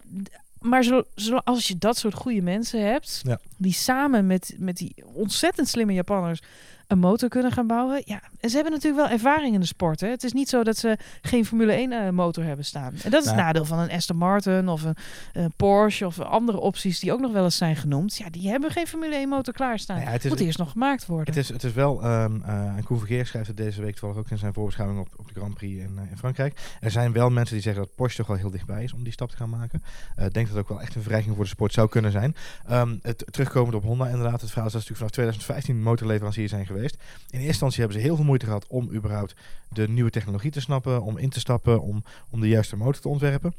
maar 0.61 0.83
zo, 0.83 1.03
zo, 1.15 1.35
als 1.35 1.67
je 1.67 1.77
dat 1.77 1.97
soort 1.97 2.13
goede 2.13 2.41
mensen 2.41 2.85
hebt, 2.91 3.21
Ja. 3.23 3.39
die 3.57 3.73
samen 3.73 4.27
met, 4.27 4.55
met 4.57 4.77
die 4.77 4.95
ontzettend 5.13 5.67
slimme 5.67 5.93
Japanners 5.93 6.41
een 6.89 6.99
motor 6.99 7.29
kunnen 7.29 7.51
gaan 7.51 7.67
bouwen. 7.67 8.01
Ja, 8.05 8.21
en 8.39 8.49
ze 8.49 8.55
hebben 8.55 8.73
natuurlijk 8.73 9.03
wel 9.03 9.11
ervaring 9.13 9.53
in 9.53 9.59
de 9.59 9.65
sport. 9.65 9.99
Hè. 9.99 10.07
Het 10.07 10.23
is 10.23 10.33
niet 10.33 10.49
zo 10.49 10.63
dat 10.63 10.77
ze 10.77 10.97
geen 11.21 11.45
Formule 11.45 11.71
1 11.71 11.91
eh, 11.91 12.09
motor 12.09 12.43
hebben 12.43 12.65
staan. 12.65 12.93
En 13.03 13.11
dat 13.11 13.21
is 13.23 13.27
het 13.27 13.37
nadeel 13.37 13.65
van 13.65 13.79
een 13.79 13.91
Aston 13.91 14.17
Martin 14.17 14.67
of 14.67 14.83
een, 14.83 14.95
een 15.33 15.53
Porsche 15.55 16.05
of 16.05 16.19
andere 16.19 16.59
opties 16.59 16.99
die 16.99 17.13
ook 17.13 17.19
nog 17.19 17.31
wel 17.31 17.43
eens 17.43 17.57
zijn 17.57 17.75
genoemd. 17.75 18.17
Ja, 18.17 18.29
die 18.29 18.49
hebben 18.49 18.71
geen 18.71 18.87
Formule 18.87 19.15
1 19.15 19.29
motor 19.29 19.53
klaarstaan. 19.53 19.95
Nou 19.95 20.07
ja, 20.07 20.13
het 20.13 20.23
is- 20.23 20.29
Moet 20.29 20.39
eerst 20.39 20.57
nog 20.57 20.71
gemaakt 20.71 21.05
worden. 21.05 21.27
Het 21.33 21.37
is, 21.43 21.49
het 21.49 21.63
is 21.63 21.73
wel, 21.73 22.03
ehm 22.03 22.41
eh, 22.45 22.53
en 22.77 22.83
Koen 22.83 22.97
Vergeer 22.97 23.25
schrijft 23.25 23.47
het 23.47 23.57
deze 23.57 23.81
week 23.81 23.91
toevallig 23.95 24.17
ook 24.17 24.29
in 24.31 24.37
zijn 24.37 24.53
voorbeschouwing 24.53 24.99
op, 24.99 25.07
op 25.17 25.27
de 25.27 25.33
Grand 25.39 25.53
Prix 25.53 25.79
in, 25.81 25.97
eh, 25.97 26.11
in 26.11 26.17
Frankrijk. 26.17 26.59
Er 26.79 26.91
zijn 26.91 27.11
wel 27.11 27.29
mensen 27.29 27.53
die 27.55 27.63
zeggen 27.63 27.83
dat 27.83 27.95
Porsche 27.95 28.17
toch 28.17 28.27
wel 28.27 28.37
heel 28.37 28.49
dichtbij 28.51 28.83
is 28.83 28.93
om 28.93 29.03
die 29.03 29.13
stap 29.13 29.29
te 29.29 29.35
gaan 29.37 29.49
maken. 29.49 29.83
Eh, 30.15 30.25
Ik 30.25 30.33
denk 30.33 30.47
dat 30.47 30.55
het 30.55 30.63
ook 30.65 30.69
wel 30.69 30.81
echt 30.81 30.95
een 30.95 31.01
verrijking 31.01 31.35
voor 31.35 31.43
de 31.43 31.49
sport 31.49 31.73
zou 31.73 31.89
kunnen 31.89 32.11
zijn. 32.11 32.35
Ehm, 32.67 32.95
het 33.01 33.23
terugkomend 33.31 33.75
op 33.75 33.83
Honda 33.83 34.07
inderdaad, 34.07 34.41
het 34.41 34.49
verhaal 34.49 34.67
is 34.67 34.73
dat 34.73 34.81
ze 34.83 34.89
natuurlijk 34.89 34.97
vanaf 34.97 35.11
2015 35.11 35.81
motorleverancier 35.83 36.49
zijn 36.49 36.65
geweest. 36.65 36.77
In 36.83 36.89
eerste 37.29 37.47
instantie 37.47 37.79
hebben 37.79 37.97
ze 37.97 38.05
heel 38.05 38.15
veel 38.15 38.25
moeite 38.25 38.45
gehad 38.45 38.67
om 38.67 38.91
überhaupt 38.93 39.35
de 39.69 39.89
nieuwe 39.89 40.09
technologie 40.09 40.51
te 40.51 40.61
snappen, 40.61 41.01
om 41.01 41.17
in 41.17 41.29
te 41.29 41.39
stappen, 41.39 41.81
om, 41.81 42.03
om 42.29 42.39
de 42.39 42.47
juiste 42.47 42.75
motor 42.75 43.01
te 43.01 43.07
ontwerpen. 43.07 43.53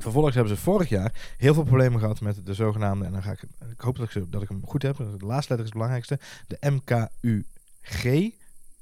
Vervolgens 0.00 0.34
hebben 0.34 0.56
ze 0.56 0.62
vorig 0.62 0.88
jaar 0.88 1.34
heel 1.36 1.54
veel 1.54 1.62
problemen 1.62 2.00
gehad 2.00 2.20
met 2.20 2.46
de 2.46 2.54
zogenaamde, 2.54 3.04
en 3.04 3.12
dan 3.12 3.22
ga 3.22 3.32
ik, 3.32 3.42
ik 3.70 3.80
hoop 3.80 3.98
dat 3.98 4.14
ik, 4.14 4.32
dat 4.32 4.42
ik 4.42 4.48
hem 4.48 4.62
goed 4.66 4.82
heb, 4.82 4.96
de 4.96 5.26
laatste 5.26 5.54
letter 5.54 5.58
is 5.58 5.62
het 5.62 5.72
belangrijkste, 5.72 6.18
de 6.46 6.70
MKUG 6.70 8.32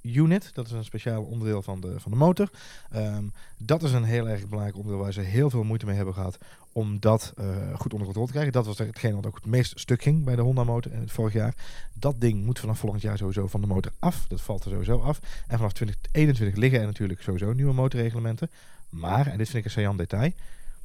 unit. 0.02 0.50
Dat 0.54 0.66
is 0.66 0.72
een 0.72 0.84
speciaal 0.84 1.22
onderdeel 1.22 1.62
van 1.62 1.80
de, 1.80 2.00
van 2.00 2.10
de 2.10 2.18
motor. 2.18 2.50
Ehm, 2.90 3.24
dat 3.56 3.82
is 3.82 3.92
een 3.92 4.04
heel 4.04 4.28
erg 4.28 4.44
belangrijk 4.44 4.76
onderdeel 4.76 5.02
waar 5.02 5.12
ze 5.12 5.20
heel 5.20 5.50
veel 5.50 5.64
moeite 5.64 5.86
mee 5.86 5.96
hebben 5.96 6.14
gehad 6.14 6.38
om 6.72 7.00
dat 7.00 7.32
eh, 7.36 7.46
goed 7.74 7.92
onder 7.92 8.04
controle 8.04 8.26
te 8.26 8.32
krijgen. 8.32 8.52
Dat 8.52 8.66
was 8.66 8.78
hetgeen 8.78 9.14
wat 9.14 9.26
ook 9.26 9.34
het 9.34 9.46
meest 9.46 9.80
stuk 9.80 10.02
ging 10.02 10.24
bij 10.24 10.36
de 10.36 10.42
Honda 10.42 10.64
motor 10.64 10.92
in 10.92 11.00
het 11.00 11.12
vorig 11.12 11.32
jaar. 11.32 11.54
Dat 11.94 12.20
ding 12.20 12.44
moet 12.44 12.58
vanaf 12.58 12.78
volgend 12.78 13.02
jaar 13.02 13.18
sowieso 13.18 13.46
van 13.46 13.60
de 13.60 13.66
motor 13.66 13.92
af. 13.98 14.26
Dat 14.28 14.40
valt 14.40 14.64
er 14.64 14.70
sowieso 14.70 14.98
af. 14.98 15.20
En 15.46 15.56
vanaf 15.56 15.72
2021 15.72 16.56
liggen 16.56 16.80
er 16.80 16.86
natuurlijk 16.86 17.22
sowieso 17.22 17.52
nieuwe 17.52 17.72
motorreglementen. 17.72 18.50
Maar, 18.88 19.26
en 19.26 19.38
dit 19.38 19.46
vind 19.46 19.58
ik 19.58 19.64
een 19.64 19.70
saillant 19.70 19.98
detail, 19.98 20.32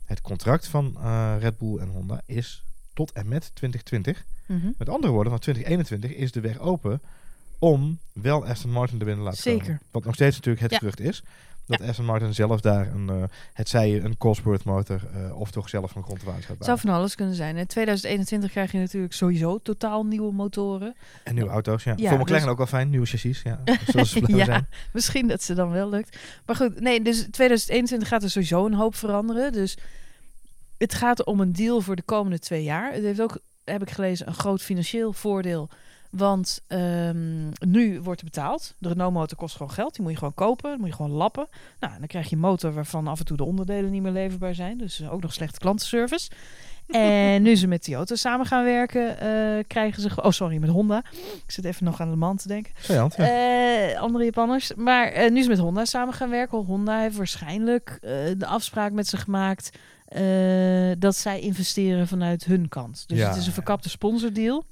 het 0.06 0.22
contract 0.22 0.68
van 0.68 0.98
eh, 0.98 1.36
Red 1.40 1.58
Bull 1.58 1.78
en 1.78 1.88
Honda 1.88 2.22
is 2.26 2.64
tot 2.94 3.12
en 3.12 3.28
met 3.28 3.52
2020. 3.54 4.26
Mhm. 4.46 4.72
Met 4.78 4.90
andere 4.90 5.14
woorden, 5.14 5.32
van 5.32 5.42
2021 5.42 6.20
is 6.20 6.32
de 6.32 6.42
weg 6.42 6.60
open 6.60 7.02
om 7.64 8.00
wel 8.14 8.46
Aston 8.46 8.72
Martin 8.72 9.00
er 9.00 9.06
binnen 9.06 9.24
te 9.24 9.30
laten 9.30 9.42
Zeker. 9.44 9.64
komen. 9.66 9.82
Wat 9.92 10.06
nog 10.06 10.14
steeds 10.14 10.36
natuurlijk 10.36 10.64
het 10.64 10.72
Ja. 10.72 10.78
gerucht 10.78 11.00
is. 11.00 11.24
Dat 11.68 11.82
Aston 11.82 12.06
Martin 12.06 12.34
zelf 12.34 12.62
daar 12.62 12.88
een, 12.94 13.10
eh, 13.10 13.24
het 13.54 13.70
zij 13.70 14.04
een 14.04 14.18
Cosworth 14.18 14.64
motor 14.64 15.02
eh, 15.14 15.40
of 15.40 15.52
toch 15.52 15.70
zelf 15.70 15.92
van 15.92 16.04
grond 16.04 16.20
te 16.20 16.26
water 16.26 16.44
gaat 16.44 16.56
Het 16.58 16.66
zou 16.66 16.80
van 16.80 16.90
alles 16.90 17.16
kunnen 17.16 17.36
zijn. 17.36 17.58
In 17.58 17.68
2021 17.68 18.52
krijg 18.52 18.72
je 18.72 18.78
natuurlijk 18.78 19.14
sowieso 19.14 19.58
totaal 19.58 20.06
nieuwe 20.06 20.34
motoren. 20.34 20.96
En 21.24 21.36
nieuwe 21.36 21.50
auto's, 21.50 21.84
ja. 21.84 21.94
Ja, 21.96 22.10
Voor 22.10 22.20
McLaren 22.20 22.42
dus- 22.44 22.52
ook 22.52 22.58
wel 22.58 22.68
fijn, 22.68 22.90
nieuwe 22.90 23.06
chassis, 23.06 23.42
ja. 23.42 23.60
Zoals 23.92 24.12
ze 24.12 24.36
Ja. 24.36 24.46
zijn. 24.46 24.68
Misschien 24.94 25.28
dat 25.28 25.44
ze 25.44 25.54
dan 25.54 25.70
wel 25.72 25.90
lukt. 25.90 26.18
Maar 26.46 26.56
goed, 26.56 26.80
nee, 26.80 27.02
dus 27.02 27.28
2021 27.32 28.08
gaat 28.08 28.24
er 28.24 28.30
sowieso 28.30 28.66
een 28.66 28.74
hoop 28.74 28.96
veranderen. 28.96 29.52
Dus 29.52 29.78
het 30.78 30.94
gaat 30.94 31.26
om 31.26 31.40
een 31.40 31.54
deal 31.54 31.82
voor 31.82 31.96
de 31.96 32.02
komende 32.02 32.40
twee 32.40 32.64
jaar. 32.64 32.94
Het 32.94 33.04
heeft 33.04 33.22
ook, 33.22 33.40
heb 33.64 33.82
ik 33.82 33.90
gelezen, 33.90 34.28
een 34.28 34.34
groot 34.34 34.62
financieel 34.62 35.14
voordeel. 35.14 35.70
Want 36.16 36.62
ehm, 36.68 37.50
nu 37.60 38.02
wordt 38.02 38.20
er 38.20 38.26
betaald. 38.26 38.76
De 38.78 38.88
Renault 38.88 39.14
motor 39.14 39.38
kost 39.38 39.56
gewoon 39.56 39.72
geld. 39.72 39.94
Die 39.94 40.02
moet 40.02 40.12
je 40.12 40.18
gewoon 40.18 40.34
kopen. 40.34 40.70
Dan 40.70 40.80
moet 40.80 40.90
je 40.90 40.96
gewoon 40.96 41.12
lappen. 41.12 41.48
Nou, 41.80 41.94
en 41.94 42.00
dan 42.00 42.08
krijg 42.08 42.30
je 42.30 42.36
een 42.36 42.42
motor 42.42 42.74
waarvan 42.74 43.08
af 43.08 43.20
en 43.20 43.26
toe 43.26 43.38
de 43.38 43.44
onderdelen 43.44 43.92
niet 43.92 44.02
meer 44.02 44.12
leverbaar 44.12 44.56
zijn. 44.56 44.78
Dus 44.78 45.00
eh, 45.00 45.14
ook 45.14 45.22
nog 45.22 45.34
slechte 45.34 45.60
klantenservice. 45.60 46.30
En 46.88 47.42
nu 47.42 47.56
ze 47.56 47.68
met 47.68 47.84
Toyota 47.84 48.16
samen 48.16 48.46
gaan 48.46 48.64
werken, 48.64 49.20
eh, 49.20 49.64
krijgen 49.68 50.02
ze... 50.02 50.10
Oh, 50.24 50.32
sorry, 50.32 50.58
met 50.58 50.70
Honda. 50.70 51.04
Ik 51.46 51.52
zit 51.52 51.66
even 51.66 51.86
nog 51.86 52.02
aan 52.02 52.10
de 52.10 52.16
man 52.16 52.38
te 52.38 52.48
denken. 52.48 52.74
Ja. 52.88 53.08
Eh, 53.10 54.02
andere 54.02 54.24
Japanners. 54.24 54.74
Maar 54.76 55.32
nu 55.32 55.42
ze 55.44 55.50
met 55.50 55.58
Honda 55.58 55.86
samen 55.86 56.14
gaan 56.14 56.30
werken. 56.30 56.58
Honda 56.58 57.00
heeft 57.00 57.18
waarschijnlijk 57.18 57.98
de 58.38 58.46
afspraak 58.46 58.92
met 58.92 59.08
ze 59.08 59.18
gemaakt 59.18 59.70
dat 60.98 61.16
zij 61.16 61.40
investeren 61.40 62.08
vanuit 62.08 62.44
hun 62.44 62.70
kant. 62.70 63.04
Dus 63.08 63.18
Ja, 63.18 63.28
het 63.28 63.38
is 63.38 63.48
een 63.48 63.54
verkapte 63.54 63.90
sponsordeal. 63.90 64.66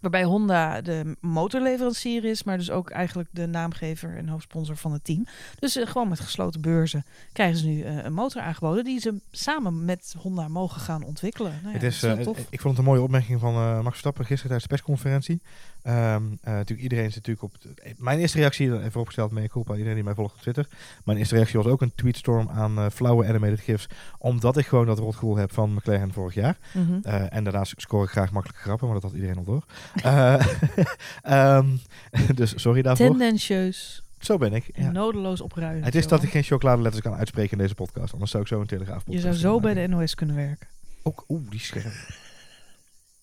Waarbij 0.00 0.24
Honda 0.24 0.80
de 0.80 1.16
motorleverancier 1.20 2.24
is, 2.24 2.42
maar 2.42 2.58
dus 2.58 2.70
ook 2.70 2.90
eigenlijk 2.90 3.28
de 3.32 3.46
naamgever 3.46 4.16
en 4.16 4.28
hoofdsponsor 4.28 4.76
van 4.76 4.92
het 4.92 5.04
team. 5.04 5.26
Dus 5.58 5.76
eh, 5.76 5.86
gewoon 5.86 6.08
met 6.08 6.20
gesloten 6.20 6.60
beurzen 6.60 7.04
krijgen 7.32 7.58
ze 7.58 7.66
nu 7.66 7.82
eh, 7.82 8.04
een 8.04 8.12
motor 8.12 8.42
aangeboden 8.42 8.84
die 8.84 9.00
ze 9.00 9.20
samen 9.30 9.84
met 9.84 10.14
Honda 10.18 10.48
mogen 10.48 10.80
gaan 10.80 11.04
ontwikkelen. 11.04 11.52
Nou 11.62 11.66
ja, 11.66 11.72
het 11.72 11.82
is, 11.82 12.02
eh, 12.02 12.18
ik 12.50 12.60
vond 12.60 12.76
het 12.76 12.78
een 12.78 12.90
mooie 12.90 13.02
opmerking 13.02 13.40
van 13.40 13.54
Max 13.54 13.88
Verstappen 13.88 14.24
gisteren 14.24 14.50
tijdens 14.50 14.68
de 14.68 14.74
persconferentie. 14.74 15.40
Ehm, 15.82 16.22
eh, 16.40 16.52
natuurlijk, 16.52 16.80
iedereen 16.80 17.12
zit 17.12 17.26
natuurlijk 17.26 17.42
op. 17.42 17.60
de- 17.62 17.94
mijn 17.96 18.18
eerste 18.18 18.38
reactie, 18.38 18.66
even 18.78 18.90
vooropgesteld, 18.90 19.30
mee 19.30 19.48
culpa, 19.48 19.72
iedereen 19.72 19.94
die 19.94 20.04
mij 20.04 20.14
volgt 20.14 20.34
op 20.34 20.40
Twitter. 20.40 20.66
Mijn 21.04 21.18
eerste 21.18 21.34
reactie 21.34 21.58
was 21.58 21.66
ook 21.72 21.82
een 21.82 21.92
tweetstorm 21.94 22.48
aan 22.48 22.78
eh, 22.78 22.86
flauwe 22.92 23.26
animated 23.26 23.60
gifs. 23.60 23.88
Omdat 24.18 24.56
ik 24.56 24.66
gewoon 24.66 24.86
dat 24.86 24.98
rotgevoel 24.98 25.36
heb 25.36 25.52
van 25.52 25.74
McLaren 25.74 26.12
vorig 26.12 26.34
jaar. 26.34 26.56
Mhm. 26.74 26.98
Eh, 27.02 27.32
en 27.34 27.44
daarnaast 27.44 27.74
score 27.76 28.04
ik 28.04 28.10
graag 28.10 28.30
makkelijke 28.32 28.62
grappen, 28.62 28.86
maar 28.88 29.00
dat 29.00 29.10
had 29.10 29.14
iedereen 29.20 29.36
al 29.36 29.44
door. 29.44 29.64
Eh, 30.02 30.46
ehm, 31.22 31.66
dus 32.34 32.60
sorry 32.60 32.82
daarvoor. 32.82 33.06
Tendentieus 33.08 34.02
Zo 34.18 34.38
ben 34.38 34.52
ik. 34.52 34.70
Ja. 34.74 34.90
nodeloos 34.90 35.40
opruimen. 35.40 35.84
Het 35.84 35.94
is 35.94 36.06
dat 36.06 36.22
ik 36.22 36.30
geen 36.30 36.42
chocoladeletters 36.42 37.02
kan 37.02 37.14
uitspreken 37.14 37.52
in 37.52 37.58
deze 37.58 37.74
podcast. 37.74 38.12
Anders 38.12 38.30
zou 38.30 38.42
ik 38.42 38.48
zo 38.48 38.60
een 38.60 38.66
telegraaf 38.66 39.02
Je 39.06 39.20
zou 39.20 39.34
zo 39.34 39.60
bij 39.60 39.74
de 39.74 39.86
NOS 39.86 40.14
kunnen 40.14 40.36
werken. 40.36 40.68
Ook, 41.02 41.24
oeh, 41.28 41.50
die 41.50 41.60
scherp. 41.60 41.92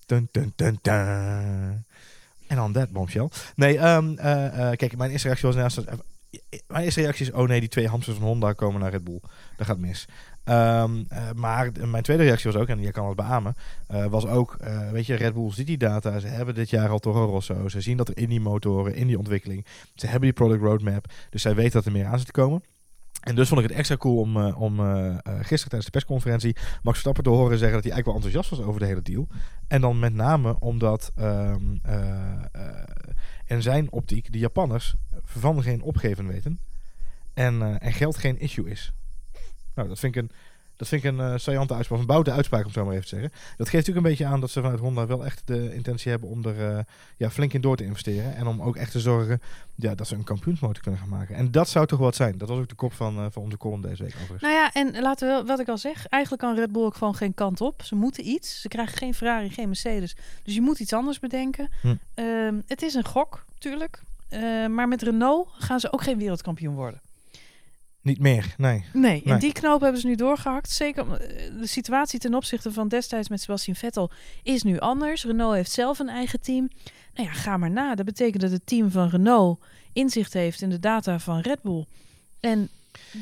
Dun, 0.06 0.28
dun, 0.32 0.54
dun, 0.56 0.80
dun. 0.82 1.85
En 2.48 2.56
dan 2.56 2.72
dat 2.72 2.90
bombshell. 2.90 3.30
Nee, 3.56 3.78
ehm, 3.78 4.18
eh, 4.18 4.72
eh, 4.72 4.78
kijk, 4.78 4.98
mijn 4.98 5.12
eerste 5.12 5.28
reactie 5.28 5.48
was 5.48 5.58
naast... 5.58 5.82
mijn 6.68 6.84
eerste 6.84 7.02
reactie 7.02 7.26
is, 7.26 7.32
oh 7.32 7.48
nee, 7.48 7.60
die 7.60 7.70
twee 7.70 7.88
hamsters 7.88 8.18
van 8.18 8.28
Honda 8.28 8.54
komen 8.54 8.82
naar 8.82 8.92
Red 8.92 9.04
Bull. 9.04 9.20
Dat 9.58 9.68
gaat 9.68 9.78
mis. 9.78 10.08
Ehm, 10.46 11.04
eh, 11.10 11.32
maar 11.36 11.72
mijn 11.88 12.04
tweede 12.04 12.24
reactie 12.24 12.52
was 12.52 12.62
ook, 12.62 12.68
en 12.68 12.82
jij 12.82 12.92
kan 12.92 13.08
het 13.08 13.16
beamen, 13.16 13.56
eh, 13.88 14.06
was 14.06 14.26
ook, 14.26 14.56
eh, 14.60 14.90
weet 14.90 15.06
je, 15.06 15.16
Red 15.16 15.34
Bull 15.34 15.52
ziet 15.52 15.68
die 15.68 15.78
data. 15.78 16.20
Ze 16.20 16.28
hebben 16.28 16.56
dit 16.56 16.70
jaar 16.70 16.90
al 16.90 17.00
Toro 17.00 17.26
Rosso. 17.26 17.68
Ze 17.68 17.82
zien 17.82 17.98
dat 17.98 18.08
er 18.08 18.18
in 18.18 18.30
die 18.30 18.40
motoren, 18.40 18.96
in 18.96 19.08
die 19.08 19.18
ontwikkeling, 19.18 19.66
ze 19.96 20.06
hebben 20.06 20.22
die 20.22 20.34
product 20.34 20.62
roadmap. 20.62 21.06
Dus 21.30 21.42
zij 21.42 21.56
weten 21.56 21.72
dat 21.72 21.86
er 21.86 21.92
meer 21.92 22.06
aan 22.06 22.18
zit 22.18 22.26
te 22.26 22.32
komen. 22.32 22.64
En 23.26 23.36
dus 23.36 23.48
vond 23.48 23.62
ik 23.62 23.68
het 23.68 23.78
extra 23.78 23.98
cool 23.98 24.18
om, 24.18 24.80
eh, 24.80 25.16
gisteren 25.26 25.70
tijdens 25.70 25.86
de 25.86 25.92
persconferentie 25.92 26.54
Max 26.54 26.84
Verstappen 26.84 27.24
te 27.24 27.30
horen 27.30 27.58
zeggen 27.58 27.74
dat 27.76 27.84
hij 27.84 27.94
eigenlijk 27.94 28.06
wel 28.06 28.16
enthousiast 28.16 28.50
was 28.50 28.62
over 28.62 28.80
de 28.80 28.86
hele 28.86 29.02
deal. 29.02 29.28
En 29.68 29.82
dan 29.82 30.00
met 30.00 30.14
name 30.14 30.60
omdat 30.60 31.12
ehm, 31.16 31.76
eh, 31.84 32.32
eh, 32.52 32.84
in 33.46 33.62
zijn 33.62 33.92
optiek 33.92 34.32
de 34.32 34.40
Japanners 34.40 34.96
van 35.24 35.64
geen 35.64 35.82
opgeven 35.82 36.28
weten. 36.28 36.60
En, 37.34 37.80
en 37.80 37.94
geld 37.94 38.18
geen 38.18 38.40
issue 38.40 38.70
is. 38.70 38.94
Nou, 39.76 39.88
dat 39.88 40.00
vind 40.00 40.16
ik 40.16 40.22
een, 40.22 40.32
dat 40.76 40.88
vind 40.88 41.04
ik 41.04 41.12
een 41.12 41.20
eh 41.20 41.34
saillante 41.38 41.74
uitspraak, 41.74 42.00
een 42.00 42.06
boute 42.06 42.32
uitspraak 42.32 42.60
om 42.60 42.66
het 42.66 42.76
zo 42.76 42.86
maar 42.86 42.94
even 42.94 43.08
te 43.08 43.16
zeggen. 43.16 43.32
Dat 43.32 43.70
geeft 43.70 43.88
natuurlijk 43.88 44.06
een 44.06 44.12
beetje 44.12 44.26
aan 44.26 44.40
dat 44.40 44.50
ze 44.50 44.62
vanuit 44.62 44.80
Honda 44.80 45.06
wel 45.06 45.26
echt 45.26 45.42
de 45.46 45.74
intentie 45.74 46.12
hebben 46.12 46.30
om 46.30 46.46
er 46.46 46.78
eh, 46.78 46.84
ja, 47.18 47.30
flink 47.30 47.54
in 47.54 47.62
door 47.62 47.78
te 47.78 47.84
investeren. 47.84 48.36
En 48.36 48.48
om 48.48 48.62
ook 48.62 48.76
echt 48.76 48.92
te 48.92 49.00
zorgen 49.00 49.42
ja, 49.76 49.96
dat 49.96 50.08
ze 50.08 50.16
een 50.16 50.24
kampioensmotor 50.24 50.84
kunnen 50.84 51.00
gaan 51.00 51.10
maken. 51.10 51.36
En 51.36 51.52
dat 51.52 51.70
zou 51.70 51.86
toch 51.86 52.00
wat 52.00 52.16
zijn. 52.16 52.38
Dat 52.38 52.50
was 52.50 52.58
ook 52.58 52.70
de 52.70 52.76
kop 52.76 52.94
van, 52.94 53.18
eh, 53.18 53.26
van 53.30 53.44
onze 53.44 53.58
column 53.58 53.82
deze 53.82 54.04
week 54.04 54.14
overigens. 54.14 54.42
Nou 54.42 54.54
ja, 54.54 54.74
en 54.74 55.02
laten 55.02 55.28
we, 55.28 55.48
wat 55.48 55.60
ik 55.60 55.68
al 55.68 55.78
zeg, 55.78 56.08
eigenlijk 56.08 56.44
kan 56.44 56.56
Red 56.56 56.72
Bull 56.72 56.84
ook 56.84 56.96
gewoon 56.96 57.16
geen 57.16 57.34
kant 57.34 57.62
op. 57.62 57.84
Ze 57.84 57.96
moeten 57.96 58.28
iets. 58.28 58.62
Ze 58.62 58.68
krijgen 58.68 58.98
geen 58.98 59.14
Ferrari, 59.14 59.50
geen 59.50 59.68
Mercedes. 59.68 60.16
Dus 60.44 60.54
je 60.56 60.62
moet 60.62 60.80
iets 60.80 60.94
anders 60.94 61.20
bedenken. 61.20 61.70
Hm. 61.82 61.96
Ehm, 62.14 62.62
het 62.68 62.82
is 62.82 62.94
een 62.94 63.06
gok, 63.06 63.46
tuurlijk. 63.58 64.04
Eh, 64.30 64.68
maar 64.68 64.88
met 64.88 65.02
Renault 65.02 65.50
gaan 65.58 65.80
ze 65.80 65.92
ook 65.92 66.02
geen 66.02 66.18
wereldkampioen 66.18 66.76
worden. 66.76 67.02
Niet 68.06 68.20
meer, 68.20 68.54
nee. 68.58 68.84
Nee, 68.94 69.22
en 69.24 69.30
Nee. 69.32 69.40
die 69.40 69.52
knoop 69.54 69.82
hebben 69.82 70.02
ze 70.02 70.08
nu 70.08 70.16
doorgehakt. 70.16 70.70
Zeker 70.72 71.12
eh, 71.12 71.52
de 71.60 71.68
situatie 71.68 72.20
ten 72.20 72.34
opzichte 72.34 72.72
van 72.72 72.88
destijds 72.88 73.30
met 73.30 73.42
Sebastian 73.42 73.76
Vettel 73.76 74.12
is 74.44 74.64
nu 74.64 74.80
anders. 74.80 75.24
Renault 75.26 75.56
heeft 75.56 75.72
zelf 75.72 76.00
een 76.00 76.10
eigen 76.10 76.42
team. 76.42 76.70
Nou 77.14 77.28
ja, 77.28 77.34
ga 77.34 77.58
maar 77.58 77.72
na. 77.72 77.96
Dat 77.96 78.06
betekent 78.06 78.42
dat 78.42 78.52
het 78.52 78.66
team 78.66 78.92
van 78.92 79.10
Renault 79.10 79.60
inzicht 79.94 80.34
heeft 80.34 80.62
in 80.62 80.70
de 80.70 80.80
data 80.80 81.20
van 81.20 81.40
Red 81.40 81.62
Bull. 81.62 81.86
En 82.40 82.70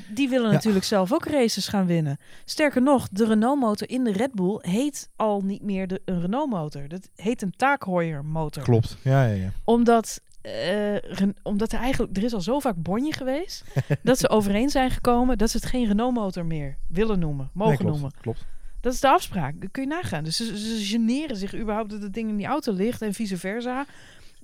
die 0.10 0.30
willen 0.30 0.48
Ja. 0.48 0.54
natuurlijk 0.54 0.86
zelf 0.86 1.14
ook 1.14 1.26
races 1.26 1.68
gaan 1.68 1.86
winnen. 1.86 2.18
Sterker 2.46 2.82
nog, 2.82 3.08
de 3.12 3.26
Renault-motor 3.26 3.90
in 3.90 4.04
de 4.04 4.12
Red 4.12 4.32
Bull 4.32 4.58
heet 4.62 5.10
al 5.16 5.42
niet 5.42 5.62
meer 5.62 5.88
de, 5.88 6.02
een 6.06 6.22
Renault-motor. 6.22 6.88
Dat 6.88 7.10
heet 7.16 7.42
een 7.42 7.54
Taakheuer-motor 7.56 8.64
Klopt. 8.64 8.98
Ja, 9.04 9.26
ja, 9.26 9.34
ja. 9.34 9.52
omdat, 9.64 10.22
eh, 10.44 11.28
omdat 11.44 11.72
er 11.72 11.80
eigenlijk, 11.80 12.18
er 12.18 12.24
is 12.24 12.34
al 12.34 12.42
zo 12.42 12.60
vaak 12.60 12.76
bonje 12.78 13.14
geweest, 13.14 13.64
dat 14.04 14.20
ze 14.20 14.30
overeen 14.30 14.70
zijn 14.70 14.92
gekomen 14.92 15.38
dat 15.38 15.50
ze 15.50 15.58
het 15.58 15.66
geen 15.66 15.88
Renault-motor 15.88 16.46
meer 16.46 16.78
willen 16.88 17.20
noemen, 17.20 17.50
mogen 17.54 17.70
Nee, 17.74 17.82
klopt, 17.82 17.94
noemen. 17.94 18.12
Klopt. 18.22 18.46
Dat 18.82 18.94
is 18.94 19.00
de 19.00 19.10
afspraak. 19.10 19.62
Dat 19.62 19.72
kun 19.72 19.82
je 19.84 19.90
nagaan. 19.90 20.24
Dus 20.24 20.36
ze, 20.38 20.58
ze 20.58 20.86
generen 20.86 21.36
zich 21.36 21.56
überhaupt 21.56 21.90
dat 21.90 22.02
het 22.02 22.14
ding 22.14 22.30
in 22.30 22.38
die 22.38 22.46
auto 22.46 22.74
ligt 22.74 23.02
en 23.02 23.14
vice 23.14 23.38
versa. 23.38 23.86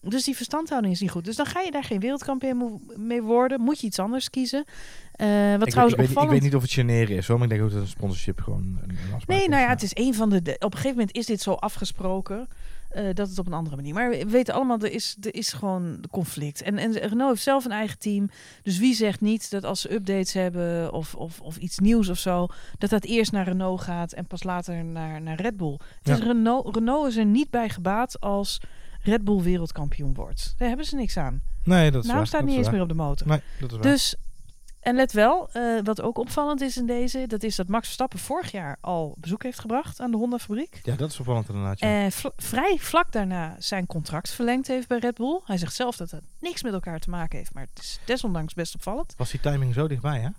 Dus 0.01 0.23
die 0.23 0.35
verstandhouding 0.35 0.93
is 0.93 1.01
niet 1.01 1.11
goed. 1.11 1.25
Dus 1.25 1.35
dan 1.35 1.45
ga 1.45 1.61
je 1.61 1.71
daar 1.71 1.83
geen 1.83 1.99
wereldkampioen 1.99 2.81
mee 2.95 3.21
worden. 3.21 3.61
Moet 3.61 3.79
je 3.79 3.87
iets 3.87 3.99
anders 3.99 4.29
kiezen. 4.29 4.63
Eh, 5.11 5.27
wat 5.51 5.61
ik, 5.65 5.69
trouwens 5.69 5.97
weet, 5.97 6.09
ik, 6.09 6.15
weet, 6.15 6.23
ik 6.23 6.29
weet 6.29 6.41
niet 6.41 6.55
of 6.55 6.61
het 6.61 6.71
generen 6.71 7.15
is 7.17 7.27
hoor, 7.27 7.35
maar 7.39 7.47
ik 7.47 7.53
denk 7.53 7.65
ook 7.65 7.71
dat 7.71 7.81
een 7.81 7.87
sponsorship 7.87 8.41
gewoon 8.41 8.79
een, 8.81 8.97
Nee, 9.27 9.49
nou 9.49 9.61
ja, 9.61 9.65
is. 9.65 9.71
het 9.71 9.83
is 9.83 10.05
een 10.05 10.13
van 10.13 10.29
de- 10.29 10.55
Op 10.59 10.63
een 10.63 10.77
gegeven 10.77 10.97
moment 10.97 11.15
is 11.15 11.25
dit 11.25 11.41
zo 11.41 11.53
afgesproken. 11.53 12.47
Eh, 12.89 13.03
dat 13.13 13.29
het 13.29 13.39
op 13.39 13.47
een 13.47 13.53
andere 13.53 13.75
manier. 13.75 13.93
Maar 13.93 14.09
we 14.09 14.25
weten 14.25 14.53
allemaal, 14.53 14.79
er 14.79 14.91
is, 14.91 15.17
er 15.21 15.35
is 15.35 15.53
gewoon 15.53 16.03
conflict. 16.11 16.61
En, 16.61 16.77
en 16.77 16.91
Renault 16.91 17.29
heeft 17.29 17.43
zelf 17.43 17.65
een 17.65 17.71
eigen 17.71 17.99
team. 17.99 18.29
Dus 18.63 18.77
wie 18.77 18.93
zegt 18.93 19.21
niet 19.21 19.51
dat 19.51 19.63
als 19.63 19.81
ze 19.81 19.93
updates 19.93 20.33
hebben 20.33 20.93
of, 20.93 21.15
of, 21.15 21.41
of 21.41 21.57
iets 21.57 21.79
nieuws 21.79 22.09
of 22.09 22.17
zo, 22.17 22.47
dat 22.77 22.89
dat 22.89 23.03
eerst 23.03 23.31
naar 23.31 23.45
Renault 23.47 23.81
gaat 23.81 24.11
en 24.11 24.25
pas 24.27 24.43
later 24.43 24.85
naar, 24.85 25.21
naar 25.21 25.41
Red 25.41 25.57
Bull. 25.57 25.79
Ja. 26.01 26.15
Dus 26.15 26.23
Renault, 26.25 26.75
Renault 26.75 27.07
is 27.07 27.15
er 27.17 27.25
niet 27.25 27.49
bij 27.49 27.69
gebaat 27.69 28.19
als 28.19 28.59
Red 29.01 29.23
Bull 29.23 29.41
wereldkampioen 29.41 30.13
wordt. 30.13 30.53
Daar 30.57 30.67
hebben 30.67 30.85
ze 30.85 30.95
niks 30.95 31.17
aan. 31.17 31.41
Nee, 31.63 31.91
dat 31.91 31.99
is 32.01 32.05
Nou 32.05 32.17
waar. 32.17 32.27
staat 32.27 32.43
niet 32.45 32.55
eens 32.55 32.63
waar. 32.65 32.73
meer 32.73 32.81
op 32.81 32.89
de 32.89 32.95
motor. 32.95 33.27
Nee, 33.27 33.41
dat 33.59 33.71
is 33.71 33.77
waar. 33.77 33.85
Dus, 33.85 34.15
en 34.79 34.95
let 34.95 35.11
wel, 35.11 35.49
eh, 35.51 35.79
wat 35.83 36.01
ook 36.01 36.17
opvallend 36.17 36.61
is 36.61 36.77
in 36.77 36.85
deze, 36.85 37.27
dat 37.27 37.43
is 37.43 37.55
dat 37.55 37.67
Max 37.67 37.83
Verstappen 37.85 38.19
vorig 38.19 38.51
jaar 38.51 38.77
al 38.81 39.15
bezoek 39.17 39.43
heeft 39.43 39.59
gebracht 39.59 39.99
aan 39.99 40.11
de 40.11 40.17
Honda-fabriek. 40.17 40.79
ja, 40.83 40.95
dat 40.95 41.09
is 41.09 41.19
opvallend 41.19 41.49
inderdaad. 41.49 41.79
Ja. 41.79 42.09
Vl- 42.11 42.27
vrij 42.37 42.77
vlak 42.79 43.11
daarna 43.11 43.55
zijn 43.59 43.85
contract 43.85 44.29
verlengd 44.29 44.67
heeft 44.67 44.87
bij 44.87 44.97
Red 44.99 45.15
Bull. 45.15 45.41
Hij 45.43 45.57
zegt 45.57 45.75
zelf 45.75 45.95
dat 45.97 46.11
het 46.11 46.23
niks 46.39 46.63
met 46.63 46.73
elkaar 46.73 46.99
te 46.99 47.09
maken 47.09 47.37
heeft, 47.37 47.53
maar 47.53 47.67
het 47.73 47.83
is 47.83 47.99
desondanks 48.05 48.53
best 48.53 48.75
opvallend. 48.75 49.13
Was 49.17 49.31
die 49.31 49.39
timing 49.39 49.73
zo 49.73 49.87
dichtbij, 49.87 50.19
hè? 50.19 50.29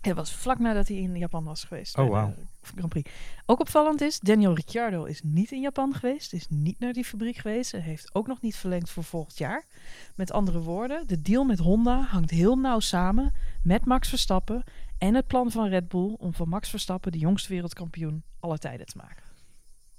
Het 0.00 0.16
was 0.16 0.32
vlak 0.32 0.58
nadat 0.58 0.88
hij 0.88 0.96
in 0.96 1.16
Japan 1.16 1.44
was 1.44 1.64
geweest. 1.64 1.98
Oh, 1.98 2.10
bij 2.10 2.34
Grand 2.62 2.88
Prix. 2.88 3.10
Ook 3.46 3.60
opvallend 3.60 4.00
is, 4.00 4.20
Daniel 4.20 4.54
Ricciardo 4.54 5.04
is 5.04 5.20
niet 5.22 5.52
in 5.52 5.60
Japan 5.60 5.94
geweest. 5.94 6.32
Is 6.32 6.46
niet 6.48 6.78
naar 6.78 6.92
die 6.92 7.04
fabriek 7.04 7.36
geweest. 7.36 7.74
En 7.74 7.82
heeft 7.82 8.14
ook 8.14 8.26
nog 8.26 8.40
niet 8.40 8.56
verlengd 8.56 8.90
voor 8.90 9.04
volgend 9.04 9.38
jaar. 9.38 9.64
Met 10.14 10.32
andere 10.32 10.58
woorden, 10.58 11.06
de 11.06 11.22
deal 11.22 11.44
met 11.44 11.58
Honda 11.58 12.00
hangt 12.00 12.30
heel 12.30 12.56
nauw 12.56 12.80
samen 12.80 13.34
met 13.62 13.84
Max 13.84 14.08
Verstappen. 14.08 14.64
En 14.98 15.14
het 15.14 15.26
plan 15.26 15.50
van 15.50 15.68
Red 15.68 15.88
Bull 15.88 16.14
om 16.18 16.34
van 16.34 16.48
Max 16.48 16.70
Verstappen 16.70 17.12
de 17.12 17.18
jongste 17.18 17.48
wereldkampioen 17.48 18.22
aller 18.40 18.58
tijden 18.58 18.86
te 18.86 18.96
maken. 18.96 19.22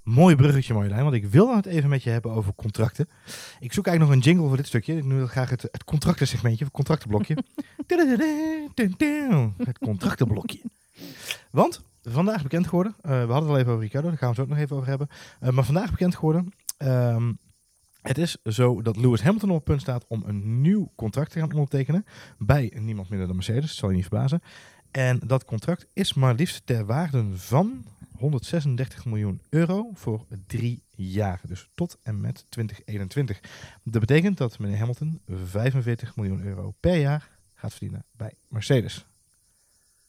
Mooi 0.02 0.36
bruggetje, 0.36 0.74
Marjolein, 0.74 1.02
want 1.02 1.14
ik 1.14 1.26
wil 1.26 1.56
het 1.56 1.66
even 1.66 1.88
met 1.88 2.02
je 2.02 2.10
hebben 2.10 2.32
over 2.32 2.54
contracten. 2.54 3.08
Ik 3.60 3.72
zoek 3.72 3.86
eigenlijk 3.86 3.98
nog 3.98 4.10
een 4.10 4.30
jingle 4.30 4.48
voor 4.48 4.56
dit 4.56 4.66
stukje. 4.66 4.96
Ik 4.96 5.04
wil 5.04 5.26
graag 5.26 5.50
het, 5.50 5.62
het 5.62 5.84
contractensegmentje, 5.84 6.64
het 6.64 6.72
contractenblokje. 6.72 7.36
het 9.64 9.78
contractenblokje. 9.78 10.60
Want 11.50 11.82
vandaag 12.08 12.42
bekend 12.42 12.66
geworden, 12.66 12.94
eh, 13.00 13.10
we 13.10 13.32
hadden 13.32 13.34
het 13.34 13.48
al 13.48 13.58
even 13.58 13.72
over 13.72 13.84
Ricardo, 13.84 14.08
daar 14.08 14.18
gaan 14.18 14.28
we 14.28 14.34
het 14.34 14.44
ook 14.44 14.50
nog 14.50 14.64
even 14.64 14.76
over 14.76 14.88
hebben. 14.88 15.08
Eh, 15.40 15.50
maar 15.50 15.64
vandaag 15.64 15.90
bekend 15.90 16.14
geworden, 16.14 16.52
ehm, 16.76 17.32
het 18.02 18.18
is 18.18 18.36
zo 18.44 18.82
dat 18.82 18.96
Lewis 18.96 19.22
Hamilton 19.22 19.50
op 19.50 19.54
het 19.54 19.64
punt 19.64 19.80
staat 19.80 20.04
om 20.08 20.22
een 20.26 20.60
nieuw 20.60 20.92
contract 20.94 21.30
te 21.30 21.38
gaan 21.38 21.52
ondertekenen 21.52 22.04
bij 22.38 22.72
niemand 22.78 23.08
minder 23.08 23.26
dan 23.26 23.36
Mercedes, 23.36 23.66
dat 23.66 23.70
zal 23.70 23.88
je 23.88 23.94
niet 23.94 24.06
verbazen. 24.06 24.42
En 24.90 25.18
dat 25.26 25.44
contract 25.44 25.86
is 25.92 26.14
maar 26.14 26.34
liefst 26.34 26.66
ter 26.66 26.86
waarde 26.86 27.36
van 27.36 27.84
136 28.16 29.04
miljoen 29.04 29.40
euro 29.48 29.90
voor 29.92 30.26
drie 30.46 30.82
jaar. 30.96 31.40
Dus 31.46 31.70
tot 31.74 31.98
en 32.02 32.20
met 32.20 32.46
2021. 32.48 33.40
Dat 33.82 34.00
betekent 34.00 34.38
dat 34.38 34.58
meneer 34.58 34.78
Hamilton 34.78 35.20
45 35.26 36.16
miljoen 36.16 36.42
euro 36.42 36.74
per 36.80 36.96
jaar 36.96 37.30
gaat 37.54 37.70
verdienen 37.70 38.04
bij 38.16 38.34
Mercedes. 38.48 39.06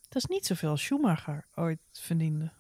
Dat 0.10 0.24
is 0.24 0.26
niet 0.26 0.46
zoveel 0.46 0.70
als 0.70 0.82
Schumacher 0.84 1.46
ooit 1.56 1.80
verdiende. 1.92 2.52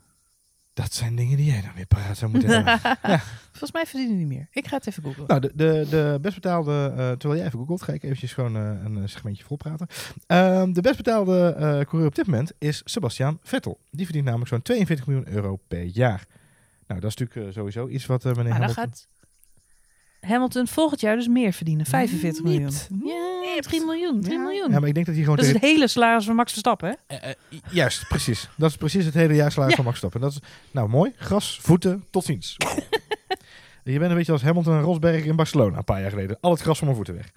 Dat 0.75 0.93
zijn 0.93 1.15
dingen 1.15 1.37
die 1.37 1.45
jij 1.45 1.61
dan 1.61 1.71
weer 1.75 1.85
paraat 1.85 2.17
zou 2.17 2.31
moeten 2.31 2.49
hebben. 2.49 2.79
Volgens 3.51 3.71
mij 3.71 3.85
verdiende 3.85 4.15
hij 4.15 4.25
meer. 4.25 4.47
Ik 4.51 4.67
ga 4.67 4.75
het 4.75 4.87
even 4.87 5.03
googlen. 5.03 5.27
Nou, 5.27 5.39
de, 5.39 5.51
de, 5.55 5.87
de 5.89 6.17
best 6.21 6.35
betaalde, 6.35 6.93
eh, 6.97 7.11
terwijl 7.11 7.35
jij 7.35 7.45
even 7.45 7.59
googelt, 7.59 7.81
ga 7.81 7.93
ik 7.93 8.03
eventjes 8.03 8.33
gewoon 8.33 8.55
eh, 8.55 8.83
een 8.83 8.97
eh, 8.97 9.07
segmentje 9.07 9.43
volpraten. 9.43 9.87
Ehm 10.27 10.73
de 10.73 10.81
best 10.81 10.97
betaalde 10.97 11.55
coureur 11.87 12.07
op 12.07 12.15
dit 12.15 12.25
moment 12.25 12.51
is 12.57 12.81
Sebastian 12.85 13.39
Vettel. 13.41 13.79
Die 13.91 14.05
verdient 14.05 14.25
namelijk 14.25 14.49
zo'n 14.49 14.61
42 14.61 15.07
miljoen 15.07 15.29
euro 15.29 15.59
per 15.67 15.83
jaar. 15.83 16.25
Nou, 16.87 16.99
dat 16.99 17.09
is 17.09 17.17
natuurlijk 17.17 17.53
sowieso 17.53 17.87
iets 17.87 18.05
wat 18.05 18.23
meneer 18.23 18.35
maar 18.35 18.45
dan 18.45 18.53
Hamilton... 18.53 18.83
gaat 18.83 19.07
Hamilton 20.27 20.67
volgend 20.67 21.01
jaar 21.01 21.15
dus 21.15 21.27
meer 21.27 21.53
verdienen. 21.53 21.85
45 21.85 22.43
miljoen. 22.43 22.71
Ja, 23.03 23.59
3 23.61 23.85
miljoen. 23.85 24.21
3 24.21 24.33
Ja. 24.37 24.39
miljoen. 24.43 24.71
Ja, 24.71 24.79
maar 24.79 24.87
ik 24.87 24.93
denk 24.93 25.05
dat 25.05 25.15
hij 25.15 25.23
gewoon 25.23 25.37
dat 25.39 25.45
is 25.45 25.51
tegen- 25.51 25.67
het 25.67 25.75
hele 25.77 25.87
salaris 25.87 26.25
van 26.25 26.35
Max 26.35 26.51
Verstappen, 26.51 26.89
hè? 27.07 27.15
Eh, 27.17 27.29
eh, 27.29 27.35
juist, 27.71 28.07
precies. 28.07 28.49
Dat 28.57 28.69
is 28.69 28.77
precies 28.77 29.05
het 29.05 29.13
hele 29.13 29.33
jaarsalaris 29.33 29.69
Ja. 29.75 29.83
van 29.83 29.85
Max 29.85 29.99
Verstappen. 29.99 30.21
Dat 30.21 30.41
is, 30.41 30.49
nou, 30.71 30.89
mooi. 30.89 31.11
Gras, 31.17 31.59
voeten, 31.61 32.05
tot 32.09 32.23
ziens. 32.25 32.55
Je 33.83 33.99
bent 33.99 34.11
een 34.11 34.17
beetje 34.17 34.31
als 34.31 34.41
Hamilton 34.41 34.73
en 34.73 34.81
Rosberg 34.81 35.23
in 35.25 35.35
Barcelona 35.35 35.77
een 35.77 35.83
paar 35.83 36.01
jaar 36.01 36.09
geleden. 36.09 36.37
Al 36.41 36.51
het 36.51 36.61
gras 36.61 36.77
van 36.77 36.87
mijn 36.87 36.97
voeten 37.05 37.15
weg. 37.15 37.31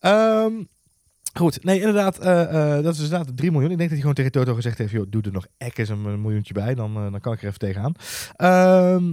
Ehm, 0.00 0.52
goed, 1.34 1.64
nee, 1.64 1.78
inderdaad, 1.78 2.18
eh, 2.18 2.42
eh, 2.76 2.84
dat 2.84 2.94
is 2.94 3.00
inderdaad 3.02 3.36
3 3.36 3.50
miljoen. 3.50 3.70
Ik 3.70 3.76
denk 3.78 3.90
dat 3.90 3.98
hij 3.98 3.98
gewoon 4.00 4.14
tegen 4.14 4.32
Toto 4.32 4.54
gezegd 4.54 4.78
heeft, 4.78 4.90
joh, 4.92 5.04
doe 5.08 5.22
er 5.22 5.32
nog 5.32 5.46
ekkes 5.58 5.88
een, 5.88 6.04
een 6.04 6.20
miljoentje 6.20 6.54
bij, 6.54 6.74
dan, 6.74 6.96
eh, 6.96 7.10
dan 7.10 7.20
kan 7.20 7.32
ik 7.32 7.40
er 7.42 7.46
even 7.46 7.58
tegenaan. 7.58 7.92
Ehm, 8.36 9.04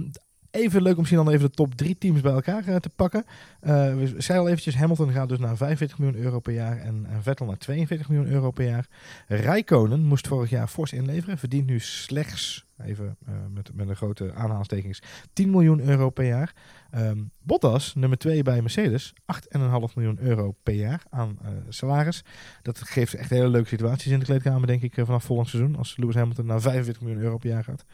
even 0.54 0.82
leuk 0.82 0.92
om 0.92 0.98
misschien 0.98 1.24
dan 1.24 1.30
even 1.30 1.46
de 1.46 1.54
top 1.54 1.74
drie 1.74 1.98
teams 1.98 2.20
bij 2.20 2.32
elkaar 2.32 2.66
eh, 2.66 2.76
te 2.76 2.88
pakken. 2.88 3.24
Eh, 3.60 3.72
we 3.72 4.06
zeiden 4.06 4.36
al 4.38 4.48
eventjes, 4.48 4.76
Hamilton 4.76 5.12
gaat 5.12 5.28
dus 5.28 5.38
naar 5.38 5.56
45 5.56 5.98
miljoen 5.98 6.22
euro 6.22 6.40
per 6.40 6.52
jaar 6.52 6.78
en, 6.78 7.06
en 7.10 7.22
Vettel 7.22 7.46
naar 7.46 7.58
42 7.58 8.08
miljoen 8.08 8.32
euro 8.32 8.50
per 8.50 8.66
jaar. 8.66 8.88
Rijkonen 9.26 10.00
moest 10.00 10.28
vorig 10.28 10.50
jaar 10.50 10.68
fors 10.68 10.92
inleveren, 10.92 11.38
verdient 11.38 11.66
nu 11.66 11.78
slechts, 11.78 12.66
even 12.84 13.16
eh, 13.26 13.34
met, 13.50 13.70
met 13.74 13.88
een 13.88 13.96
grote 13.96 14.34
aanhalingstekens, 14.34 15.02
10 15.32 15.50
miljoen 15.50 15.80
euro 15.80 16.10
per 16.10 16.26
jaar. 16.26 16.52
Ehm, 16.90 17.18
Bottas, 17.42 17.94
nummer 17.94 18.18
2 18.18 18.42
bij 18.42 18.60
Mercedes, 18.60 19.14
8,5 19.26 19.94
miljoen 19.94 20.18
euro 20.20 20.54
per 20.62 20.74
jaar 20.74 21.02
aan 21.10 21.38
eh, 21.42 21.48
salaris. 21.68 22.24
Dat 22.62 22.78
geeft 22.78 23.14
echt 23.14 23.30
hele 23.30 23.48
leuke 23.48 23.68
situaties 23.68 24.12
in 24.12 24.18
de 24.18 24.24
kleedkamer, 24.24 24.66
denk 24.66 24.82
ik, 24.82 24.96
eh, 24.96 25.04
vanaf 25.04 25.24
volgend 25.24 25.48
seizoen. 25.48 25.76
Als 25.76 25.96
Lewis 25.96 26.14
Hamilton 26.14 26.46
naar 26.46 26.60
45 26.60 27.02
miljoen 27.02 27.22
euro 27.22 27.38
per 27.38 27.50
jaar 27.50 27.64
gaat. 27.64 27.84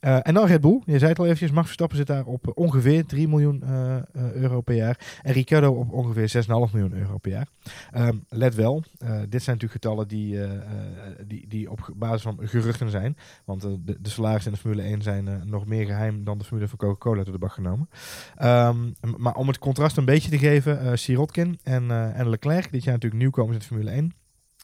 En 0.00 0.34
dan 0.34 0.46
Red 0.46 0.60
Bull. 0.60 0.82
Je 0.84 0.98
zei 0.98 1.10
het 1.10 1.18
al 1.18 1.24
eventjes, 1.24 1.50
Max 1.50 1.64
Verstappen 1.64 1.96
zit 1.96 2.06
daar 2.06 2.24
op 2.24 2.52
ongeveer 2.54 3.06
3 3.06 3.28
miljoen 3.28 3.62
euro 4.12 4.60
per 4.60 4.74
jaar. 4.74 5.18
En 5.22 5.32
Ricciardo 5.32 5.72
op 5.72 5.92
ongeveer 5.92 6.28
6,5 6.28 6.72
miljoen 6.72 6.92
euro 6.92 7.18
per 7.18 7.30
jaar. 7.30 7.48
Ehm, 7.90 8.16
let 8.28 8.54
wel, 8.54 8.84
dit 9.28 9.42
zijn 9.42 9.56
natuurlijk 9.56 9.72
getallen 9.72 10.08
die, 10.08 10.38
die, 11.26 11.48
die 11.48 11.70
op 11.70 11.92
basis 11.96 12.22
van 12.22 12.38
geruchten 12.42 12.90
zijn. 12.90 13.16
Want 13.44 13.60
de, 13.60 14.00
de 14.00 14.08
in 14.42 14.52
de 14.52 14.58
Formule 14.58 14.82
1 14.82 15.02
zijn 15.02 15.28
eh, 15.28 15.42
nog 15.42 15.66
meer 15.66 15.86
geheim 15.86 16.24
dan 16.24 16.38
de 16.38 16.44
Formule 16.44 16.68
van 16.68 16.78
Coca-Cola 16.78 17.22
door 17.22 17.32
de 17.32 17.38
bak 17.38 17.52
genomen. 17.52 17.88
Ehm, 18.36 18.90
maar 19.16 19.34
om 19.34 19.48
het 19.48 19.58
contrast 19.58 19.96
een 19.96 20.04
beetje 20.04 20.30
te 20.30 20.38
geven, 20.38 20.80
eh 20.80 20.94
Sirotkin 20.94 21.58
en, 21.62 21.90
eh, 21.90 22.18
en 22.18 22.28
Leclerc, 22.28 22.72
dit 22.72 22.84
jaar 22.84 22.94
natuurlijk 22.94 23.22
nieuwkomers 23.22 23.52
in 23.52 23.58
de 23.58 23.66
Formule 23.66 23.90
1, 23.90 24.14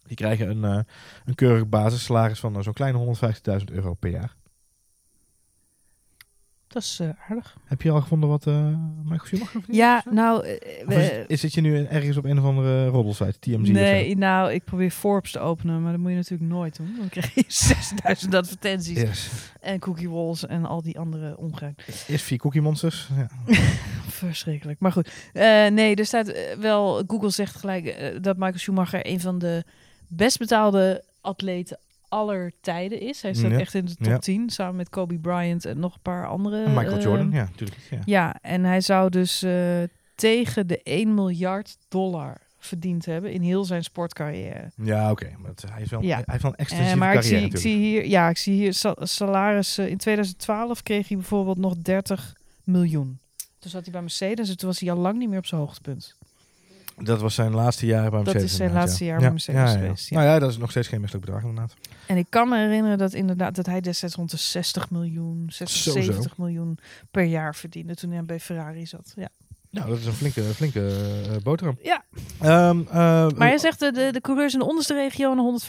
die 0.06 0.16
krijgen 0.16 0.50
een, 0.50 0.84
een 1.24 1.34
keurig 1.34 1.68
basissalaris 1.68 2.40
van 2.40 2.62
zo'n 2.62 2.72
kleine 2.72 2.98
150.000 2.98 3.70
euro 3.70 3.94
per 3.94 4.10
jaar. 4.10 4.38
Dat 6.72 6.82
is 6.82 6.98
eh, 7.00 7.08
aardig. 7.28 7.56
Heb 7.64 7.82
je 7.82 7.90
al 7.90 8.00
gevonden 8.00 8.28
wat 8.28 8.46
eh 8.46 8.66
Michael 9.02 9.24
Schumacher 9.26 9.50
verdient? 9.60 9.76
Ja, 9.76 10.02
nou... 10.10 10.46
eh, 10.46 10.86
Of 10.88 10.94
is, 10.94 11.10
is, 11.26 11.40
zit 11.40 11.54
je 11.54 11.60
nu 11.60 11.84
ergens 11.84 12.16
op 12.16 12.24
een 12.24 12.38
of 12.38 12.44
andere 12.44 12.86
roddelsite, 12.86 13.38
TMZ 13.38 13.54
of 13.54 13.60
nee, 13.74 14.16
nou, 14.16 14.52
ik 14.52 14.64
probeer 14.64 14.90
Forbes 14.90 15.32
te 15.32 15.38
openen, 15.38 15.82
maar 15.82 15.92
dat 15.92 16.00
moet 16.00 16.10
je 16.10 16.16
natuurlijk 16.16 16.50
nooit 16.50 16.76
doen. 16.76 16.94
Dan 16.98 17.08
krijg 17.08 17.34
je 17.34 17.44
6000 17.48 18.34
advertenties 18.34 19.00
Yes. 19.00 19.30
en 19.60 19.78
cookie 19.78 20.10
walls 20.10 20.46
en 20.46 20.64
al 20.66 20.82
die 20.82 20.98
andere 20.98 21.36
ongein. 21.36 21.74
Eerst 22.08 22.24
vier 22.24 22.38
Cookie 22.38 22.60
Monsters. 22.62 23.08
Ja. 23.16 23.28
Verschrikkelijk. 24.08 24.80
Maar 24.80 24.92
goed, 24.92 25.10
nee, 25.72 25.94
er 25.94 26.06
staat 26.06 26.32
wel, 26.60 27.02
Google 27.06 27.30
zegt 27.30 27.56
gelijk 27.56 28.16
dat 28.22 28.36
Michael 28.36 28.58
Schumacher 28.58 29.06
een 29.06 29.20
van 29.20 29.38
de 29.38 29.64
best 30.08 30.38
betaalde 30.38 31.04
atleten 31.20 31.78
aller 32.10 32.52
tijden 32.60 33.00
is. 33.00 33.22
Hij 33.22 33.34
staat 33.34 33.50
Ja, 33.50 33.58
echt 33.58 33.74
in 33.74 33.84
de 33.84 33.94
top 33.94 34.06
ja. 34.06 34.18
10, 34.18 34.50
samen 34.50 34.76
met 34.76 34.88
Kobe 34.88 35.18
Bryant 35.18 35.64
en 35.64 35.78
nog 35.80 35.94
een 35.94 36.00
paar 36.02 36.26
andere. 36.28 36.64
En 36.64 36.74
Michael 36.74 36.96
eh, 36.96 37.02
Jordan, 37.02 37.30
ja, 37.30 37.44
natuurlijk. 37.44 37.80
Ja. 37.90 37.98
Ja, 38.04 38.36
en 38.42 38.64
hij 38.64 38.80
zou 38.80 39.10
dus 39.10 39.42
eh, 39.42 39.82
tegen 40.14 40.66
de 40.66 40.80
1 40.82 41.14
miljard 41.14 41.76
dollar 41.88 42.40
verdiend 42.58 43.06
hebben 43.06 43.32
in 43.32 43.42
heel 43.42 43.64
zijn 43.64 43.84
sportcarrière. 43.84 44.70
Ja, 44.82 45.10
oké. 45.10 45.30
Maar 45.38 45.50
het- 45.50 45.64
hij, 45.72 45.82
is 45.82 45.90
wel, 45.90 46.02
Ja. 46.02 46.14
hij 46.14 46.24
heeft 46.26 46.42
wel 46.42 46.50
een 46.50 46.56
Eh, 46.56 46.64
extensieve 46.64 46.98
maar 46.98 47.14
ik 47.14 47.20
carrière 47.20 47.40
zie, 47.40 47.50
ik 47.50 47.56
zie 47.56 47.76
hier, 47.76 48.06
ja, 48.06 48.28
ik 48.28 48.36
zie 48.36 48.54
hier 48.54 48.74
sa- 48.74 48.96
salaris. 49.00 49.78
eh, 49.78 49.88
in 49.88 49.96
2012 49.96 50.82
kreeg 50.82 51.08
hij 51.08 51.16
bijvoorbeeld 51.16 51.58
nog 51.58 51.76
30 51.76 52.32
miljoen. 52.64 53.18
Toen 53.58 53.70
zat 53.70 53.82
hij 53.82 53.92
bij 53.92 54.00
Mercedes 54.00 54.48
en 54.50 54.56
toen 54.56 54.68
was 54.68 54.80
hij 54.80 54.90
al 54.90 54.96
lang 54.98 55.18
niet 55.18 55.28
meer 55.28 55.38
op 55.38 55.46
zijn 55.46 55.60
hoogtepunt. 55.60 56.16
Dat 57.02 57.20
was 57.20 57.34
zijn 57.34 57.54
laatste 57.54 57.86
jaar 57.86 58.00
bij 58.00 58.10
Dat 58.10 58.24
Mercedes. 58.24 58.50
is 58.50 58.56
zijn 58.56 58.72
laatste 58.72 59.04
ja. 59.04 59.10
jaar 59.10 59.18
bij 59.18 59.26
Ja, 59.26 59.32
Mercedes 59.32 59.60
ja, 59.60 59.66
ja. 59.66 59.78
geweest. 59.82 60.10
Nou 60.10 60.24
ja, 60.24 60.38
dat 60.38 60.50
is 60.50 60.58
nog 60.58 60.70
steeds 60.70 60.88
geen 60.88 61.00
misselijk 61.00 61.26
bedrag 61.26 61.44
inderdaad. 61.44 61.74
En 62.06 62.16
ik 62.16 62.26
kan 62.28 62.48
me 62.48 62.58
herinneren 62.58 62.98
dat 62.98 63.12
inderdaad 63.12 63.54
dat 63.54 63.66
hij 63.66 63.80
destijds 63.80 64.14
rond 64.14 64.30
de 64.30 64.36
60 64.36 64.90
miljoen, 64.90 65.44
60, 65.48 65.82
Zo, 65.82 65.90
zo. 65.90 66.00
70 66.00 66.36
miljoen 66.38 66.78
per 67.10 67.24
jaar 67.24 67.54
verdiende 67.54 67.94
toen 67.94 68.10
hij 68.10 68.24
bij 68.24 68.40
Ferrari 68.40 68.86
zat. 68.86 69.12
Ja. 69.16 69.28
Nou, 69.70 69.88
dat 69.88 69.98
is 69.98 70.06
een 70.06 70.12
flinke, 70.12 70.42
flinke 70.42 70.86
eh, 71.30 71.36
boterham. 71.42 71.78
Ja. 71.82 72.04
Ehm, 72.40 72.80
eh, 72.80 72.92
Maar 73.36 73.48
hij 73.48 73.58
zegt 73.58 73.78
de, 73.80 73.92
de, 73.92 74.08
de 74.12 74.20
coureurs 74.20 74.52
in 74.52 74.58
de 74.58 74.64
onderste 74.68 74.94
regio 74.94 75.32
een 75.32 75.60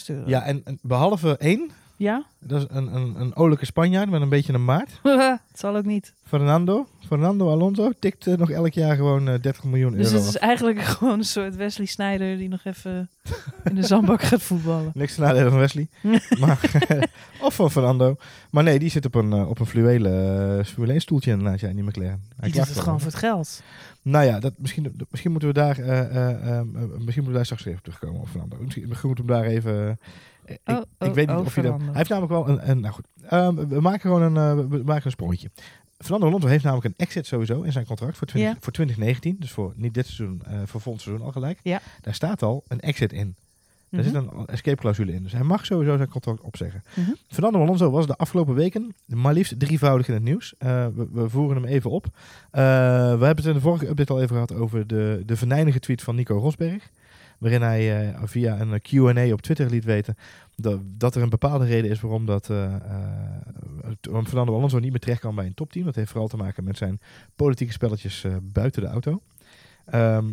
150.000 0.00 0.04
euro. 0.06 0.28
Ja, 0.28 0.42
en, 0.42 0.60
en 0.64 0.78
behalve 0.82 1.36
één, 1.36 1.70
Ja? 1.98 2.24
dat 2.40 2.60
is 2.60 2.66
een, 2.70 2.94
een, 2.94 3.20
een 3.20 3.36
olijke 3.36 3.64
Spanjaard 3.64 4.10
met 4.10 4.20
een 4.20 4.28
beetje 4.28 4.52
een 4.52 4.64
maart. 4.64 5.00
het 5.02 5.40
zal 5.54 5.76
ook 5.76 5.84
niet. 5.84 6.14
Fernando, 6.24 6.86
Fernando 7.06 7.50
Alonso 7.50 7.90
tikt 7.98 8.26
eh, 8.26 8.36
nog 8.36 8.50
elk 8.50 8.72
jaar 8.72 8.96
gewoon 8.96 9.28
eh, 9.28 9.40
30 9.40 9.64
miljoen 9.64 9.92
Dus 9.92 10.06
euro 10.06 10.18
het 10.18 10.28
is 10.28 10.36
eigenlijk 10.36 10.80
gewoon 10.96 11.18
een 11.18 11.24
soort 11.24 11.56
Wesley 11.56 11.86
Snyder 11.86 12.36
die 12.38 12.48
nog 12.48 12.64
even 12.64 13.10
in 13.64 13.74
de 13.74 13.82
zandbak 13.82 14.22
gaat 14.22 14.42
voetballen. 14.42 14.90
Niks 14.94 15.14
te 15.14 15.20
nadelen 15.20 15.50
van 15.50 15.60
Wesley. 15.60 15.88
maar, 16.40 16.60
of 17.40 17.54
van 17.54 17.70
Fernando. 17.70 18.16
Maar 18.50 18.64
nee, 18.64 18.78
die 18.78 18.90
zit 18.90 19.04
op 19.04 19.14
een, 19.14 19.32
eh, 19.32 19.48
op 19.48 19.58
een 19.58 19.66
fluwelen 19.66 20.58
uh, 20.58 20.64
Formule 20.64 20.92
1 20.92 21.00
stoeltje 21.00 21.30
inderdaad, 21.30 21.60
ja, 21.60 21.68
in 21.68 21.76
die 21.76 21.84
McLaren. 21.84 22.22
Hij 22.36 22.50
Die 22.50 22.60
doet 22.60 22.68
het 22.68 22.78
gewoon 22.80 23.00
voor 23.00 23.10
het 23.10 23.18
geld. 23.18 23.62
Nou 24.02 24.24
ja, 24.24 24.40
dat, 24.40 24.52
misschien, 24.56 24.94
misschien 25.10 25.30
moeten 25.30 25.48
we 25.48 25.54
daar, 25.54 25.78
eh, 25.78 25.98
eh, 26.00 26.30
eh, 26.30 26.58
eh, 26.58 26.64
misschien 26.66 26.98
moeten 26.98 27.24
we 27.24 27.32
daar 27.32 27.44
straks 27.44 27.64
even 27.64 27.82
terugkomen 27.82 28.20
op 28.20 28.28
Fernando. 28.28 28.56
Misschien, 28.60 28.88
misschien 28.88 29.08
moeten 29.08 29.26
we 29.26 29.32
hem 29.32 29.42
daar 29.42 29.50
even. 29.52 29.98
Ik, 30.48 30.58
Oh, 30.64 30.76
ik 30.76 30.84
oh, 31.08 31.12
weet 31.12 31.26
niet 31.28 31.36
oh, 31.36 31.44
of 31.46 31.54
je 31.54 31.62
dat. 31.62 31.80
Hij 31.80 31.90
heeft 31.92 32.08
namelijk 32.10 32.32
wel 32.32 32.48
een. 32.48 32.70
een 32.70 32.80
nou 32.80 32.94
goed, 32.94 33.06
Ehm, 33.28 33.54
we 33.68 33.80
maken 33.80 34.00
gewoon 34.00 34.22
een, 34.22 34.36
eh, 34.36 34.66
we 34.68 34.82
maken 34.84 35.04
een 35.04 35.10
sprongetje. 35.10 35.50
Fernando 35.98 36.26
Alonso 36.26 36.48
heeft 36.48 36.64
namelijk 36.64 36.86
een 36.86 37.06
exit 37.06 37.26
sowieso 37.26 37.62
in 37.62 37.72
zijn 37.72 37.86
contract 37.86 38.16
voor, 38.16 38.26
20, 38.26 38.52
Ja. 38.52 38.56
voor 38.60 38.72
2019. 38.72 39.36
Dus 39.38 39.50
voor 39.50 39.72
niet 39.76 39.94
dit 39.94 40.06
seizoen, 40.06 40.42
eh, 40.46 40.52
voor 40.64 40.80
volgend 40.80 41.02
seizoen 41.04 41.26
al 41.26 41.32
gelijk. 41.32 41.58
Ja. 41.62 41.80
Daar 42.00 42.14
staat 42.14 42.42
al 42.42 42.64
een 42.68 42.80
exit 42.80 43.12
in. 43.12 43.36
Daar 43.90 44.04
Mhm. 44.04 44.10
zit 44.10 44.22
een 44.22 44.46
escape 44.46 44.76
clausule 44.80 45.12
in. 45.12 45.22
Dus 45.22 45.32
hij 45.32 45.42
mag 45.42 45.66
sowieso 45.66 45.96
zijn 45.96 46.08
contract 46.08 46.40
opzeggen. 46.40 46.82
Mhm. 46.96 47.10
Fernando 47.28 47.60
Alonso 47.60 47.90
was 47.90 48.06
de 48.06 48.16
afgelopen 48.16 48.54
weken 48.54 48.94
maar 49.06 49.32
liefst 49.32 49.60
drievoudig 49.60 50.08
in 50.08 50.14
het 50.14 50.22
nieuws. 50.22 50.54
Eh, 50.58 50.86
we, 50.94 51.08
we 51.12 51.28
voeren 51.28 51.62
hem 51.62 51.72
even 51.72 51.90
op. 51.90 52.06
We 52.50 52.60
hebben 52.60 53.36
het 53.36 53.44
in 53.46 53.52
de 53.52 53.60
vorige 53.60 53.88
update 53.88 54.12
al 54.12 54.18
even 54.20 54.32
gehad 54.34 54.52
over 54.54 54.86
de, 54.86 55.22
de 55.26 55.36
venijnige 55.36 55.78
tweet 55.80 56.02
van 56.02 56.14
Nico 56.14 56.38
Rosberg. 56.38 56.90
Waarin 57.38 57.62
hij 57.62 58.08
eh, 58.12 58.20
via 58.24 58.60
een 58.60 58.80
Q&A 58.80 59.32
op 59.32 59.40
Twitter 59.42 59.70
liet 59.70 59.84
weten 59.84 60.16
dat, 60.56 60.80
dat 60.84 61.14
er 61.14 61.22
een 61.22 61.28
bepaalde 61.28 61.64
reden 61.64 61.90
is 61.90 62.00
waarom, 62.00 62.26
dat, 62.26 62.46
het- 62.46 64.06
waarom 64.06 64.26
Fernando 64.26 64.54
Alonso 64.56 64.78
niet 64.78 64.90
meer 64.90 65.00
terecht 65.00 65.20
kan 65.20 65.34
bij 65.34 65.46
een 65.46 65.54
topteam. 65.54 65.84
Dat 65.84 65.94
heeft 65.94 66.10
vooral 66.10 66.28
te 66.28 66.36
maken 66.36 66.64
met 66.64 66.76
zijn 66.76 67.00
politieke 67.36 67.72
spelletjes 67.72 68.24
buiten 68.42 68.82
de 68.82 68.88
auto. 68.88 69.22
Ehm, 69.86 70.24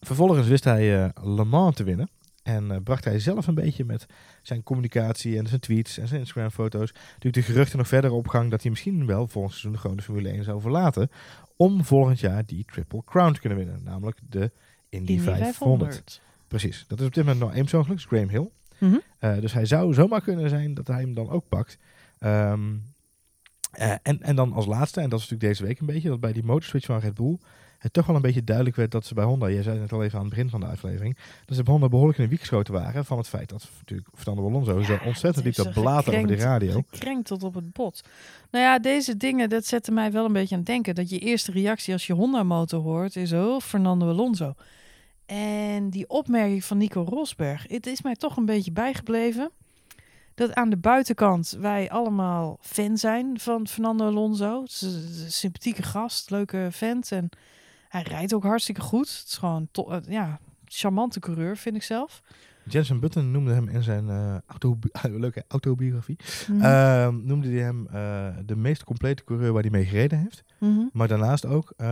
vervolgens 0.00 0.48
wist 0.48 0.64
hij 0.64 1.12
Le 1.22 1.44
Mans 1.44 1.76
te 1.76 1.84
winnen. 1.84 2.10
En 2.42 2.82
bracht 2.82 3.04
hij 3.04 3.18
zelf 3.18 3.46
een 3.46 3.54
beetje 3.54 3.84
met 3.84 4.06
zijn 4.42 4.62
communicatie 4.62 5.38
en 5.38 5.46
zijn 5.46 5.60
tweets 5.60 5.98
en 5.98 6.08
zijn 6.08 6.20
Instagram-foto's 6.20 6.92
natuurlijk 6.92 7.34
de 7.34 7.42
geruchten 7.52 7.78
nog 7.78 7.88
verder 7.88 8.10
op 8.12 8.28
gang 8.28 8.50
dat 8.50 8.60
hij 8.62 8.70
misschien 8.70 9.06
wel 9.06 9.26
volgend 9.26 9.54
seizoen 9.54 9.80
gewoon 9.80 9.96
de 9.96 10.02
Formule 10.02 10.28
1 10.28 10.44
zou 10.44 10.60
verlaten. 10.60 11.10
Om 11.56 11.84
volgend 11.84 12.20
jaar 12.20 12.46
die 12.46 12.64
Triple 12.64 13.02
Crown 13.04 13.32
te 13.32 13.40
kunnen 13.40 13.58
winnen. 13.58 13.80
Namelijk 13.84 14.18
de 14.28 14.50
Indy, 14.88 15.12
Indy 15.12 15.24
500. 15.24 15.52
500. 15.52 16.20
Precies. 16.52 16.84
Dat 16.88 17.00
is 17.00 17.06
op 17.06 17.14
dit 17.14 17.24
moment 17.24 17.40
nog 17.54 17.84
gelukkig, 17.84 18.06
Graham 18.06 18.28
Hill. 18.28 18.48
Mhm. 18.78 18.96
Eh, 19.18 19.40
dus 19.40 19.52
hij 19.52 19.66
zou 19.66 19.94
zomaar 19.94 20.20
kunnen 20.20 20.48
zijn 20.48 20.74
dat 20.74 20.86
hij 20.86 21.00
hem 21.00 21.14
dan 21.14 21.30
ook 21.30 21.48
pakt. 21.48 21.78
Ehm, 22.18 22.60
eh, 23.70 23.94
en, 24.02 24.22
en 24.22 24.36
dan 24.36 24.52
als 24.52 24.66
laatste, 24.66 25.00
en 25.00 25.08
dat 25.08 25.18
is 25.20 25.28
natuurlijk 25.28 25.52
deze 25.54 25.66
week 25.66 25.80
een 25.80 25.86
beetje, 25.86 26.08
dat 26.08 26.20
bij 26.20 26.32
die 26.32 26.44
motorswitch 26.44 26.86
van 26.86 26.98
Red 26.98 27.14
Bull 27.14 27.38
het 27.78 27.92
toch 27.92 28.06
wel 28.06 28.16
een 28.16 28.22
beetje 28.22 28.44
duidelijk 28.44 28.76
werd 28.76 28.90
dat 28.90 29.06
ze 29.06 29.14
bij 29.14 29.24
Honda, 29.24 29.50
jij 29.50 29.62
zei 29.62 29.74
het 29.74 29.82
net 29.82 29.92
al 29.92 30.04
even 30.04 30.18
aan 30.18 30.24
het 30.24 30.34
begin 30.34 30.50
van 30.50 30.60
de 30.60 30.66
aflevering, 30.66 31.16
dat 31.44 31.56
ze 31.56 31.62
bij 31.62 31.72
Honda 31.72 31.88
behoorlijk 31.88 32.18
in 32.18 32.24
de 32.24 32.30
wiek 32.30 32.40
geschoten 32.40 32.72
waren 32.72 33.04
van 33.04 33.18
het 33.18 33.28
feit 33.28 33.48
dat 33.48 33.68
natuurlijk 33.78 34.08
Fernando 34.14 34.48
Alonso 34.48 34.78
Ja, 34.78 34.84
zo 34.84 34.98
ontzettend 35.04 35.44
liep 35.44 35.56
het 35.56 35.64
dat 35.64 35.74
blaten 35.82 36.14
over 36.14 36.28
de 36.28 36.34
radio. 36.34 36.82
Gekrenkt 36.88 37.26
tot 37.26 37.42
op 37.42 37.54
het 37.54 37.72
bot. 37.72 38.00
Nou 38.50 38.64
ja, 38.64 38.78
deze 38.78 39.16
dingen, 39.16 39.48
dat 39.48 39.66
zette 39.66 39.92
mij 39.92 40.12
wel 40.12 40.24
een 40.24 40.32
beetje 40.32 40.54
aan 40.54 40.60
het 40.60 40.70
denken. 40.70 40.94
Dat 40.94 41.10
je 41.10 41.18
eerste 41.18 41.52
reactie 41.52 41.92
als 41.92 42.06
je 42.06 42.12
Honda-motor 42.12 42.82
hoort 42.82 43.16
is, 43.16 43.32
oh, 43.32 43.60
Fernando 43.60 44.08
Alonso. 44.08 44.54
En 45.36 45.90
die 45.90 46.08
opmerking 46.08 46.64
van 46.64 46.76
Nico 46.76 47.02
Rosberg, 47.08 47.64
het 47.68 47.86
is 47.86 48.02
mij 48.02 48.14
toch 48.14 48.36
een 48.36 48.44
beetje 48.44 48.72
bijgebleven. 48.72 49.50
Dat 50.34 50.54
aan 50.54 50.70
de 50.70 50.76
buitenkant 50.76 51.56
wij 51.60 51.90
allemaal 51.90 52.58
fan 52.60 52.98
zijn 52.98 53.40
van 53.40 53.68
Fernando 53.68 54.06
Alonso. 54.06 54.60
Een 54.80 55.30
sympathieke 55.30 55.82
gast, 55.82 56.30
leuke 56.30 56.68
vent. 56.70 57.12
En 57.12 57.28
hij 57.88 58.02
rijdt 58.02 58.34
ook 58.34 58.42
hartstikke 58.42 58.80
goed. 58.80 59.18
Het 59.18 59.26
is 59.28 59.36
gewoon, 59.36 59.68
to- 59.70 59.88
eh, 59.90 59.98
ja, 60.08 60.40
charmante 60.64 61.20
coureur, 61.20 61.56
vind 61.56 61.76
ik 61.76 61.82
zelf. 61.82 62.22
Jensen 62.64 63.00
Button 63.00 63.30
noemde 63.30 63.52
hem 63.52 63.68
in 63.68 63.82
zijn 63.82 64.08
eh 64.08 64.36
leuke 65.24 65.44
autobiografie, 65.48 66.16
Mhm. 66.48 66.62
ehm, 66.62 67.24
noemde 67.26 67.48
hij 67.48 67.58
hem 67.60 67.86
eh, 67.86 68.36
de 68.46 68.56
meest 68.56 68.84
complete 68.84 69.24
coureur 69.24 69.52
waar 69.52 69.62
hij 69.62 69.70
mee 69.70 69.84
gereden 69.84 70.18
heeft. 70.18 70.44
Mhm. 70.58 70.80
Maar 70.92 71.08
daarnaast 71.08 71.46
ook 71.46 71.72
eh, 71.76 71.86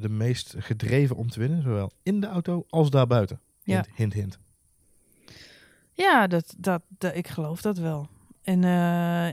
de 0.00 0.08
meest 0.08 0.54
gedreven 0.58 1.16
om 1.16 1.30
te 1.30 1.38
winnen, 1.38 1.62
zowel 1.62 1.92
in 2.02 2.20
de 2.20 2.26
auto 2.26 2.64
als 2.68 2.90
daarbuiten. 2.90 3.40
Ja. 3.62 3.74
Hint, 3.74 3.88
hint, 3.96 4.12
hint. 4.12 4.38
Ja, 5.92 6.26
dat, 6.26 6.54
dat, 6.58 6.82
dat, 6.98 7.16
ik 7.16 7.28
geloof 7.28 7.60
dat 7.62 7.78
wel. 7.78 8.08
En 8.42 8.64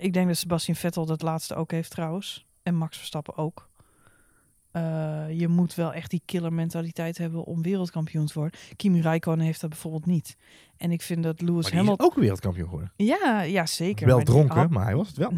ik 0.02 0.13
denk 0.13 0.28
dat 0.28 0.38
Sebastian 0.38 0.76
Vettel 0.78 1.06
dat 1.06 1.22
laatste 1.22 1.56
ook 1.56 1.72
heeft 1.72 1.91
trouwens. 1.91 2.46
En 2.63 2.76
Max 2.76 2.98
Verstappen 2.98 3.38
ook. 3.38 3.70
Eh, 4.78 5.40
je 5.40 5.48
moet 5.48 5.76
wel 5.76 5.94
echt 5.94 6.10
die 6.10 6.22
killer 6.26 6.54
mentaliteit 6.54 7.18
hebben 7.18 7.44
om 7.44 7.62
wereldkampioen 7.62 8.26
te 8.26 8.34
worden. 8.34 8.60
Kimi 8.76 9.02
Räikkönen 9.02 9.46
heeft 9.46 9.62
dat 9.62 9.70
bijvoorbeeld 9.70 10.06
niet. 10.06 10.36
En 10.78 10.92
ik 10.92 11.02
vind 11.02 11.24
dat 11.24 11.42
Lewis 11.42 11.72
Hamilton... 11.72 12.06
ook 12.08 12.16
wereldkampioen 12.16 12.66
geworden. 12.68 12.92
Ja, 12.96 13.42
ja, 13.42 13.66
zeker. 13.66 14.06
Wel 14.08 14.16
maar 14.16 14.26
dronken, 14.26 14.58
had- 14.58 14.70
maar 14.70 14.86
hij 14.86 14.96
was 14.96 15.08
het 15.08 15.18
wel. 15.18 15.32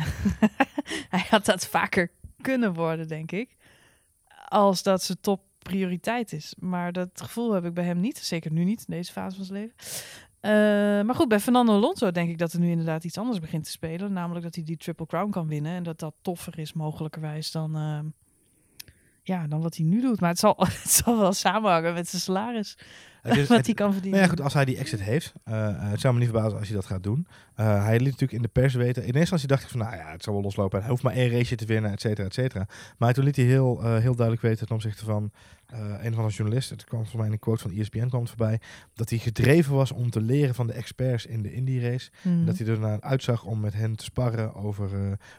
hij 1.15 1.25
had 1.29 1.45
dat 1.45 1.65
vaker 1.65 2.11
kunnen 2.41 2.73
worden, 2.73 3.07
denk 3.07 3.31
ik. 3.31 3.55
Als 4.47 4.83
dat 4.83 5.03
zijn 5.03 5.17
top 5.21 5.41
prioriteit 5.59 6.33
is. 6.33 6.55
Maar 6.59 6.91
dat 6.91 7.09
gevoel 7.13 7.51
heb 7.53 7.65
ik 7.65 7.73
bij 7.73 7.83
hem 7.83 7.99
niet. 7.99 8.17
Zeker 8.17 8.51
nu 8.51 8.63
niet, 8.63 8.79
in 8.87 8.93
deze 8.95 9.11
fase 9.11 9.35
van 9.35 9.45
zijn 9.45 9.59
leven. 9.59 9.75
Eh, 10.39 10.51
maar 11.05 11.15
goed, 11.15 11.27
bij 11.27 11.39
Fernando 11.39 11.73
Alonso 11.73 12.11
denk 12.11 12.29
ik 12.29 12.37
dat 12.37 12.53
er 12.53 12.59
nu 12.59 12.69
inderdaad 12.69 13.03
iets 13.03 13.17
anders 13.17 13.39
begint 13.39 13.63
te 13.63 13.71
spelen. 13.71 14.13
Namelijk 14.13 14.45
dat 14.45 14.55
hij 14.55 14.63
die 14.63 14.77
Triple 14.77 15.05
Crown 15.05 15.29
kan 15.29 15.47
winnen. 15.47 15.71
En 15.71 15.83
dat 15.83 15.99
dat 15.99 16.13
toffer 16.21 16.59
is 16.59 16.73
mogelijkerwijs 16.73 17.51
dan, 17.51 17.75
eh, 17.75 17.99
ja, 19.23 19.47
dan 19.47 19.61
wat 19.61 19.75
hij 19.75 19.85
nu 19.85 20.01
doet. 20.01 20.19
Maar 20.19 20.29
het 20.29 20.39
zal, 20.39 20.55
het 20.83 20.91
zal 20.91 21.19
wel 21.19 21.33
samenhangen 21.33 21.93
met 21.93 22.07
zijn 22.09 22.21
salaris. 22.21 22.77
Is- 23.23 23.47
wat 23.57 23.65
hij 23.65 23.73
kan 23.75 23.91
verdienen. 23.91 24.19
Maar 24.19 24.29
ja, 24.29 24.33
goed, 24.35 24.41
als 24.41 24.53
hij 24.53 24.65
die 24.65 24.77
exit 24.77 25.01
heeft, 25.01 25.33
eh, 25.43 25.67
het 25.91 25.99
zou 25.99 26.13
me 26.13 26.19
niet 26.19 26.29
verbazen 26.29 26.57
als 26.59 26.67
hij 26.67 26.75
dat 26.77 26.85
gaat 26.85 27.03
doen. 27.03 27.27
Eh, 27.55 27.83
hij 27.83 27.93
liet 27.97 28.03
natuurlijk 28.05 28.31
in 28.31 28.41
de 28.41 28.47
pers 28.47 28.73
weten, 28.73 29.01
in 29.01 29.07
eerste 29.07 29.19
instantie 29.19 29.47
dacht 29.47 29.63
ik 29.63 29.69
van, 29.69 29.79
nou 29.79 29.95
ja, 29.95 30.11
het 30.11 30.23
zal 30.23 30.33
wel 30.33 30.41
loslopen. 30.41 30.79
Hij 30.79 30.89
hoeft 30.89 31.03
maar 31.03 31.13
één 31.13 31.29
race 31.29 31.55
te 31.55 31.65
winnen, 31.65 31.91
et 31.91 32.01
cetera, 32.01 32.27
et 32.27 32.33
cetera. 32.33 32.67
Maar 32.97 33.13
toen 33.13 33.23
liet 33.23 33.35
hij 33.35 33.45
heel, 33.45 33.81
heel 33.83 34.15
duidelijk 34.15 34.41
weten 34.41 34.65
ten 34.67 34.75
opzichte 34.75 35.05
van 35.05 35.31
een 36.01 36.13
van 36.13 36.27
de 36.27 36.33
journalisten, 36.33 36.75
het 36.77 36.85
kwam 36.85 36.99
volgens 36.99 37.17
mij 37.17 37.25
in 37.27 37.31
een 37.31 37.39
quote 37.39 37.61
van 37.61 37.71
ESPN 37.71 38.07
kwam 38.07 38.19
het 38.21 38.29
voorbij, 38.29 38.59
dat 38.93 39.09
hij 39.09 39.19
gedreven 39.19 39.73
was 39.75 39.91
om 39.91 40.09
te 40.09 40.21
leren 40.21 40.55
van 40.55 40.67
de 40.67 40.73
experts 40.73 41.25
in 41.25 41.41
de 41.41 41.53
Indy 41.53 41.79
race. 41.79 42.09
Mhm. 42.21 42.33
En 42.39 42.45
dat 42.45 42.57
hij 42.57 42.67
er 42.67 42.79
naar 42.79 43.01
uitzag 43.01 43.43
om 43.43 43.59
met 43.59 43.73
hen 43.73 43.95
te 43.95 44.03
sparren 44.03 44.55
over 44.55 44.89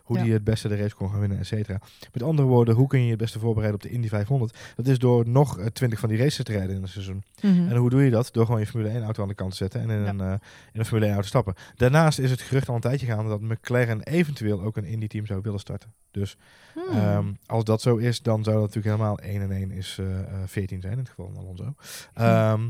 hoe 0.02 0.16
Ja. 0.16 0.22
hij 0.22 0.32
het 0.32 0.44
beste 0.44 0.68
de 0.68 0.76
race 0.76 0.94
kon 0.94 1.10
gaan 1.10 1.20
winnen, 1.20 1.38
et 1.38 1.46
cetera. 1.46 1.80
Met 2.12 2.22
andere 2.22 2.48
woorden, 2.48 2.74
hoe 2.74 2.86
kun 2.86 2.98
je 2.98 3.04
je 3.04 3.10
het 3.10 3.20
beste 3.20 3.38
voorbereiden 3.38 3.80
op 3.82 3.88
de 3.88 3.94
Indy 3.94 4.08
500? 4.08 4.58
Dat 4.76 4.86
is 4.86 4.98
door 4.98 5.28
nog 5.28 5.58
twintig 5.72 5.98
van 5.98 6.08
die 6.08 6.18
races 6.18 6.44
te 6.44 6.52
rijden 6.52 6.76
in 6.76 6.82
een 6.82 6.88
seizoen. 6.88 7.22
Mhm. 7.42 7.68
En 7.68 7.76
hoe 7.80 7.90
doe 7.90 8.02
je 8.04 8.10
dat? 8.10 8.28
Door 8.32 8.44
gewoon 8.44 8.60
je 8.60 8.66
Formule 8.66 8.90
1 8.90 9.02
auto 9.02 9.22
aan 9.22 9.28
de 9.28 9.34
kant 9.34 9.50
te 9.50 9.56
zetten 9.56 9.80
en 9.80 9.90
in, 9.90 10.00
Ja. 10.02 10.08
een, 10.08 10.20
eh, 10.20 10.32
in 10.72 10.80
een 10.80 10.84
Formule 10.84 11.06
1 11.06 11.14
auto 11.14 11.22
te 11.22 11.28
stappen. 11.28 11.54
Daarnaast 11.76 12.18
is 12.18 12.30
het 12.30 12.40
gerucht 12.40 12.68
al 12.68 12.74
een 12.74 12.80
tijdje 12.80 13.06
gaande 13.06 13.28
dat 13.28 13.40
McLaren 13.40 14.02
eventueel 14.02 14.62
ook 14.62 14.76
een 14.76 14.84
Indy 14.84 15.06
team 15.06 15.26
zou 15.26 15.40
willen 15.42 15.60
starten. 15.60 15.92
Dus 16.10 16.36
Hmm. 16.74 16.98
ehm, 16.98 17.32
als 17.46 17.64
dat 17.64 17.80
zo 17.82 17.96
is, 17.96 18.22
dan 18.22 18.44
zou 18.44 18.56
dat 18.56 18.66
natuurlijk 18.74 18.94
helemaal 18.96 19.18
1 19.22 19.40
en 19.42 19.50
1 19.52 19.70
is 19.70 19.96
eh, 20.00 20.18
eh, 20.20 20.26
14 20.46 20.80
zijn 20.80 20.92
in 20.92 20.98
het 20.98 21.08
geval 21.08 21.30
van 21.34 21.42
Alonso. 21.42 21.74
Ehm, 22.14 22.68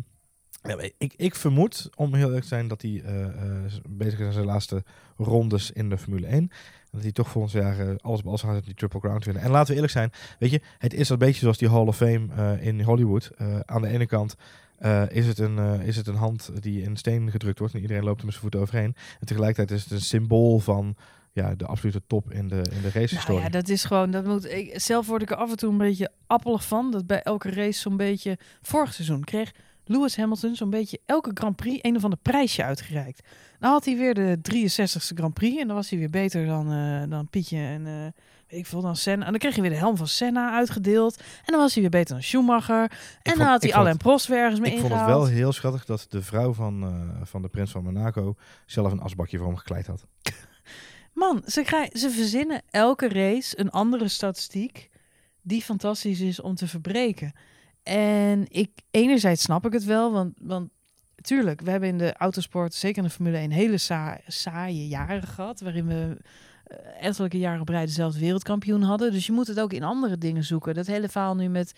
ja, 0.62 0.90
ik, 0.99 1.14
ik 1.16 1.35
vermoed, 1.35 1.90
om 1.96 2.14
heel 2.14 2.25
eerlijk 2.27 2.42
te 2.42 2.49
zijn, 2.49 2.68
dat 2.68 2.83
hij 2.83 3.03
eh, 3.05 3.25
eh, 3.25 3.73
bezig 3.88 4.18
is 4.18 4.27
aan 4.27 4.33
zijn 4.33 4.44
laatste 4.44 4.85
rondes 5.16 5.70
in 5.70 5.88
de 5.88 5.99
Formule 5.99 6.27
1. 6.27 6.33
En 6.33 6.51
dat 6.90 7.03
hij 7.03 7.12
toch 7.12 7.29
volgend 7.31 7.53
jaar 7.53 7.79
eh, 7.79 7.94
alles 8.01 8.20
bij 8.20 8.29
alles 8.29 8.42
gaat 8.42 8.64
die 8.64 8.75
Triple 8.75 9.01
Crown 9.01 9.18
te 9.18 9.25
winnen. 9.25 9.42
En 9.42 9.51
laten 9.51 9.68
we 9.68 9.75
eerlijk 9.75 9.92
zijn, 9.92 10.12
weet 10.38 10.51
je, 10.51 10.61
het 10.79 10.94
is 10.94 11.09
een 11.09 11.18
beetje 11.18 11.40
zoals 11.40 11.59
die 11.59 11.68
Hall 11.70 11.87
of 11.87 11.96
Fame 11.96 12.27
eh, 12.37 12.66
in 12.66 12.83
Hollywood. 12.83 13.31
Eh, 13.37 13.61
aan 13.61 13.83
de 13.83 13.88
ene 13.88 14.07
kant 14.07 14.37
eh, 14.81 15.03
is, 15.11 15.27
het 15.27 15.38
een, 15.38 15.59
eh, 15.59 15.87
is 15.87 15.97
het 15.97 16.07
een 16.07 16.14
hand 16.14 16.51
die 16.62 16.83
in 16.83 16.97
steen 16.97 17.31
gedrukt 17.31 17.59
wordt 17.59 17.75
en 17.75 17.81
iedereen 17.81 18.05
loopt 18.05 18.19
er 18.19 18.25
met 18.25 18.35
zijn 18.35 18.43
voeten 18.43 18.61
overheen. 18.61 18.95
En 19.21 19.27
tegelijkertijd 19.27 19.79
is 19.79 19.85
het 19.85 19.93
een 19.93 20.01
symbool 20.01 20.59
van 20.59 20.97
ja, 21.33 21.55
de 21.55 21.66
absolute 21.66 22.03
top 22.07 22.33
in 22.33 22.49
de, 22.49 22.57
in 22.57 22.62
de 22.62 22.81
Nou 22.81 22.93
racehistorie. 22.93 23.43
ja, 23.43 23.49
dat 23.49 23.69
is 23.69 23.85
gewoon, 23.85 24.11
dat 24.11 24.25
moet, 24.25 24.51
ik, 24.51 24.81
zelf 24.81 25.07
word 25.07 25.23
ik 25.23 25.31
er 25.31 25.37
af 25.37 25.51
en 25.51 25.57
toe 25.57 25.71
een 25.71 25.79
beetje 25.79 26.11
appelig 26.27 26.64
van. 26.66 26.90
Dat 26.90 27.07
bij 27.07 27.23
elke 27.23 27.51
race 27.51 27.81
zo'n 27.81 27.97
beetje, 27.97 28.38
vorig 28.62 28.95
seizoen 28.95 29.25
kreeg 29.25 29.53
Lewis 29.85 30.16
Hamilton 30.16 30.57
zo'n 30.57 30.71
beetje 30.71 31.01
elke 31.07 31.31
Grand 31.35 31.57
Prix 31.57 31.79
een 31.83 31.97
of 31.97 32.05
ander 32.05 32.19
prijsje 32.23 32.64
uitgereikt. 32.64 33.29
Dan 33.59 33.71
had 33.71 33.85
hij 33.85 33.97
weer 33.97 34.14
de 34.14 34.38
63ste 34.43 35.14
Grand 35.14 35.35
Prix 35.35 35.61
en 35.61 35.66
dan 35.66 35.77
was 35.77 35.90
hij 35.90 35.99
weer 35.99 36.11
beter 36.11 36.47
dan, 36.47 36.73
eh, 36.73 37.11
dan 37.11 37.29
Pietje 37.29 37.59
en 37.59 38.14
ik 38.51 38.67
veel, 38.67 38.81
dan 38.81 38.97
Senna. 38.97 39.25
En 39.25 39.31
dan 39.31 39.41
kreeg 39.41 39.53
hij 39.53 39.63
weer 39.63 39.71
de 39.71 39.77
helm 39.77 39.97
van 39.97 40.09
Senna 40.09 40.53
uitgedeeld 40.53 41.17
en 41.17 41.25
dan 41.53 41.61
was 41.61 41.73
hij 41.73 41.83
weer 41.83 41.91
beter 41.91 42.15
dan 42.15 42.23
Schumacher. 42.23 42.83
En 42.83 42.91
vond- 43.23 43.37
dan 43.39 43.47
had 43.47 43.63
hij 43.63 43.71
vond- 43.71 43.83
Alain 43.83 43.97
Prost 43.97 44.27
weer 44.27 44.39
ergens 44.39 44.61
mee 44.61 44.73
Ik 44.73 44.79
vond 44.81 44.93
het 44.93 45.05
wel 45.05 45.27
heel 45.27 45.53
schattig 45.53 45.85
dat 45.85 46.07
de 46.09 46.23
vrouw 46.23 46.53
van, 46.53 46.83
eh, 46.83 47.27
van 47.27 47.43
de 47.43 47.49
prins 47.49 47.71
van 47.71 47.85
Monaco 47.85 48.35
zelf 48.67 48.93
een 48.93 49.01
asbakje 49.01 49.39
voor 49.39 49.47
hem 49.47 49.57
gekleid 49.57 49.87
had. 49.87 50.07
Man, 51.13 51.43
ze, 51.47 51.63
krijgen, 51.63 51.99
ze 51.99 52.11
verzinnen 52.11 52.63
elke 52.71 53.09
race 53.09 53.59
een 53.61 53.71
andere 53.71 54.09
statistiek 54.09 54.91
die 55.43 55.63
fantastisch 55.63 56.21
is 56.21 56.41
om 56.41 56.55
te 56.55 56.67
verbreken. 56.69 57.33
En 57.83 58.45
ik, 58.49 58.71
enerzijds 58.91 59.43
snap 59.43 59.67
ik 59.67 59.73
het 59.73 59.85
wel, 59.85 60.13
want, 60.13 60.33
want 60.43 60.71
tuurlijk, 61.23 61.61
we 61.61 61.71
hebben 61.71 61.89
in 61.89 61.99
de 61.99 62.13
autosport, 62.15 62.75
zeker 62.75 62.99
in 63.03 63.09
de 63.09 63.15
Formule 63.15 63.37
1, 63.39 63.51
hele 63.51 63.79
sa 63.79 64.19
saaie 64.27 64.89
jaren 64.89 65.23
gehad, 65.27 65.61
waarin 65.61 65.87
we 65.87 66.17
ettelijke 67.01 67.39
jaren 67.39 67.61
op 67.61 67.69
rij 67.69 67.87
dezelfde 67.87 68.21
wereldkampioen 68.21 68.83
hadden. 68.83 69.13
Dus 69.13 69.27
je 69.27 69.33
moet 69.33 69.47
het 69.47 69.61
ook 69.61 69.73
in 69.73 69.83
andere 69.83 70.19
dingen 70.19 70.45
zoeken. 70.45 70.75
Dat 70.75 70.87
hele 70.87 71.09
verhaal 71.09 71.35
nu 71.35 71.49
met 71.49 71.73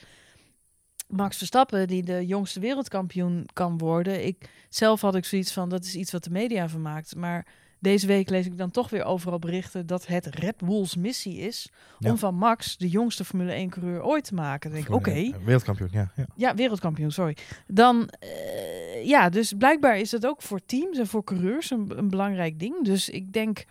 Max 1.09 1.37
Verstappen, 1.37 1.89
die 1.89 2.03
de 2.03 2.27
jongste 2.27 2.61
wereldkampioen 2.61 3.47
kan 3.53 3.79
worden. 3.79 4.27
Ik, 4.27 4.51
zelf 4.69 5.01
had 5.01 5.15
ik 5.15 5.25
zoiets 5.25 5.53
van, 5.53 5.69
dat 5.69 5.85
is 5.85 5.95
iets 5.95 6.13
wat 6.13 6.25
de 6.25 6.31
media 6.31 6.69
van 6.69 6.83
maakt. 6.83 7.17
Maar 7.17 7.47
deze 7.79 8.07
week 8.07 8.29
lees 8.31 8.47
ik 8.47 8.59
dan 8.59 8.71
toch 8.71 8.91
weer 8.91 9.05
overal 9.05 9.39
berichten 9.39 9.87
dat 9.87 10.07
het 10.07 10.27
Red 10.27 10.57
Bulls 10.57 10.97
missie 10.97 11.39
is 11.39 11.69
Ja. 11.99 12.11
om 12.11 12.19
van 12.19 12.35
Max 12.35 12.77
de 12.77 12.89
jongste 12.89 13.25
Formule 13.25 13.67
1-coureur 13.67 14.03
ooit 14.03 14.25
te 14.25 14.35
maken. 14.35 14.71
Dan 14.71 14.79
denk 14.79 14.91
ik, 14.91 14.95
oké, 14.95 15.11
1, 15.11 15.45
Wereldkampioen, 15.45 15.89
ja. 15.93 16.13
ja. 16.17 16.27
ja, 16.37 16.55
wereldkampioen, 16.55 17.11
sorry. 17.11 17.37
Dan, 17.67 18.09
eh, 18.09 19.07
ja, 19.07 19.29
dus 19.29 19.53
blijkbaar 19.59 19.99
is 19.99 20.11
dat 20.11 20.27
ook 20.27 20.43
voor 20.43 20.61
teams 20.67 20.99
en 20.99 21.07
voor 21.07 21.25
coureurs 21.25 21.71
een, 21.71 21.99
een 21.99 22.09
belangrijk 22.09 22.59
ding. 22.59 22.85
Dus 22.85 23.09
ik 23.09 23.33
denk, 23.33 23.65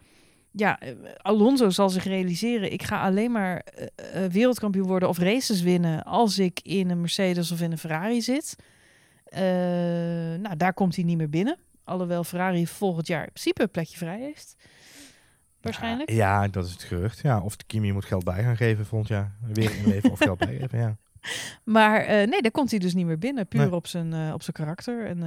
ja, 0.51 0.79
eh, 0.79 0.91
Alonso 1.17 1.69
zal 1.69 1.89
zich 1.89 2.03
realiseren, 2.03 2.71
ik 2.71 2.83
ga 2.83 3.01
alleen 3.01 3.31
maar 3.31 3.57
eh, 3.59 4.23
eh, 4.25 4.31
wereldkampioen 4.31 4.87
worden 4.87 5.09
of 5.09 5.17
races 5.17 5.61
winnen 5.61 6.03
als 6.03 6.39
ik 6.39 6.59
in 6.63 6.89
een 6.89 6.99
Mercedes 7.01 7.51
of 7.51 7.61
in 7.61 7.71
een 7.71 7.77
Ferrari 7.77 8.21
zit. 8.21 8.55
Nou, 10.41 10.57
daar 10.57 10.73
komt 10.73 10.95
hij 10.95 11.03
niet 11.05 11.17
meer 11.17 11.29
binnen. 11.29 11.57
Alhoewel 11.83 12.23
Ferrari 12.23 12.67
volgend 12.67 13.07
jaar 13.07 13.23
in 13.23 13.29
principe 13.31 13.61
een 13.61 13.71
plekje 13.71 13.97
vrij 13.97 14.19
heeft. 14.19 14.55
Waarschijnlijk. 15.61 16.09
Ja, 16.11 16.47
dat 16.47 16.65
is 16.65 16.71
het 16.71 16.83
gerucht. 16.83 17.19
Ja, 17.21 17.41
of 17.41 17.55
de 17.55 17.63
Kimi 17.67 17.93
moet 17.93 18.05
geld 18.05 18.23
bij 18.23 18.43
gaan 18.43 18.57
geven 18.57 18.85
volgend 18.85 19.09
jaar. 19.09 19.35
Weer 19.53 19.75
inleven 19.77 20.11
of 20.11 20.19
geld 20.19 20.37
bijgeven, 20.37 20.79
ja. 20.79 20.97
Maar 21.63 22.05
nee, 22.05 22.41
daar 22.41 22.51
komt 22.51 22.69
hij 22.71 22.79
dus 22.79 22.93
niet 22.93 23.05
meer 23.05 23.17
binnen. 23.17 23.47
Puur 23.47 23.61
Nee. 23.61 23.73
op, 23.73 23.87
zijn, 23.87 24.33
op 24.33 24.41
zijn 24.43 24.55
karakter. 24.55 25.05
En 25.05 25.17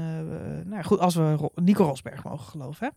nou 0.69 0.83
goed, 0.83 0.99
als 0.99 1.15
we 1.15 1.33
Ro- 1.35 1.53
Nico 1.55 1.85
Rosberg 1.85 2.25
mogen 2.25 2.47
geloven. 2.47 2.87
Hè? 2.87 2.93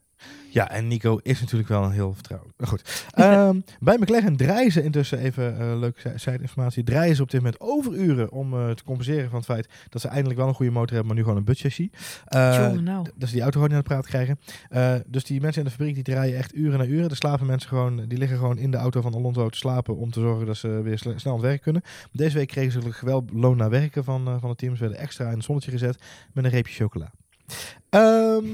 Ja, 0.50 0.70
en 0.70 0.88
Nico 0.88 1.20
is 1.24 1.40
natuurlijk 1.40 1.70
wel 1.70 1.84
een 1.84 1.92
heel 1.92 2.14
vertrouwd. 2.14 2.48
Maar 2.58 2.68
goed. 2.68 3.06
Ehm, 3.12 3.60
bij 3.80 3.98
McLaren 3.98 4.36
draaien 4.36 4.72
ze 4.72 4.84
intussen 4.84 5.20
even 5.20 5.60
eh 5.60 5.80
leuke 5.80 6.00
zij- 6.00 6.18
zijinformatie. 6.18 6.84
Draaien 6.84 7.16
ze 7.16 7.22
op 7.22 7.32
dit 7.32 7.42
moment 7.42 7.60
overuren 7.62 8.32
om 8.32 8.54
eh, 8.54 8.70
te 8.70 8.84
compenseren 8.84 9.30
van 9.30 9.38
het 9.38 9.48
feit 9.48 9.68
dat 9.90 10.02
ze 10.02 10.08
eindelijk 10.08 10.40
wel 10.40 10.48
een 10.48 10.54
goede 10.54 10.72
motor 10.72 10.88
hebben, 10.96 11.06
maar 11.08 11.16
nu 11.16 11.22
gewoon 11.22 11.38
een 11.38 11.44
budgetchassis. 11.44 11.90
Eh, 12.26 12.54
Jongen, 12.58 12.84
nou. 12.84 13.08
dat 13.16 13.28
ze 13.28 13.34
die 13.34 13.44
auto 13.44 13.60
gewoon 13.62 13.76
niet 13.78 13.88
aan 13.88 13.96
het 13.96 14.04
praat 14.04 14.08
krijgen. 14.08 14.40
Eh, 14.70 14.96
dus 15.08 15.24
die 15.24 15.42
mensen 15.42 15.62
in 15.62 15.68
de 15.68 15.74
fabriek 15.74 15.94
die 15.96 16.04
draaien 16.04 16.38
echt 16.38 16.56
uren 16.56 16.80
na 16.80 16.86
uren. 16.86 17.10
Er 17.10 17.16
slapen 17.16 17.46
mensen 17.46 17.70
gewoon, 17.70 18.06
die 18.08 18.18
liggen 18.18 18.38
gewoon 18.38 18.58
in 18.58 18.72
de 18.72 18.78
auto 18.78 19.02
van 19.02 19.14
Alonso 19.14 19.50
te 19.50 19.58
slapen 19.58 19.98
om 19.98 20.12
te 20.12 20.20
zorgen 20.20 20.46
dat 20.46 20.58
ze 20.58 20.68
weer 20.82 20.98
snel 20.98 21.16
aan 21.26 21.32
het 21.32 21.42
werk 21.42 21.62
kunnen. 21.62 21.82
Deze 22.12 22.38
week 22.38 22.48
kregen 22.48 22.72
ze 22.72 22.78
gelukkig 22.80 23.02
wel 23.04 23.26
loon 23.34 23.58
naar 23.58 23.70
werken 23.70 24.04
van, 24.04 24.28
eh, 24.28 24.36
van 24.40 24.50
het 24.50 24.58
team. 24.58 24.76
Ze 24.76 24.82
werden 24.82 25.00
extra 25.00 25.26
in 25.30 25.36
het 25.36 25.44
zonnetje 25.44 25.72
gezet 25.72 25.98
met 26.34 26.44
een 26.46 26.52
reepje 26.52 26.74
chocola. 26.74 27.12
Ehm, 27.90 28.46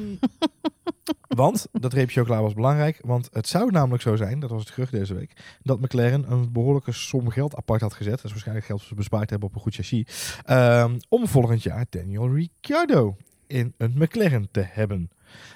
want 1.41 1.67
dat 1.71 1.93
reepje 1.93 2.19
chocola 2.19 2.41
was 2.41 2.53
belangrijk. 2.53 2.99
Want 3.01 3.29
het 3.31 3.47
zou 3.47 3.71
namelijk 3.71 4.03
zo 4.03 4.15
zijn, 4.15 4.39
dat 4.39 4.49
was 4.49 4.59
het 4.59 4.69
gerucht 4.69 4.91
deze 4.91 5.13
week, 5.13 5.57
dat 5.61 5.79
McLaren 5.79 6.31
een 6.31 6.51
behoorlijke 6.51 6.91
som 6.91 7.29
geld 7.29 7.55
apart 7.55 7.81
had 7.81 7.93
gezet. 7.93 8.23
Is 8.23 8.31
waarschijnlijk 8.31 8.65
geld 8.65 8.79
dat 8.79 8.87
ze 8.87 8.95
bespaard 8.95 9.29
hebben 9.29 9.49
op 9.49 9.55
een 9.55 9.61
goed 9.61 9.75
chassis. 9.75 10.39
ehm, 10.45 10.99
om 11.09 11.27
volgend 11.27 11.63
jaar 11.63 11.85
Daniel 11.89 12.33
Ricciardo 12.33 13.15
in 13.47 13.73
een 13.77 13.93
McLaren 13.97 14.47
te 14.51 14.65
hebben. 14.67 15.09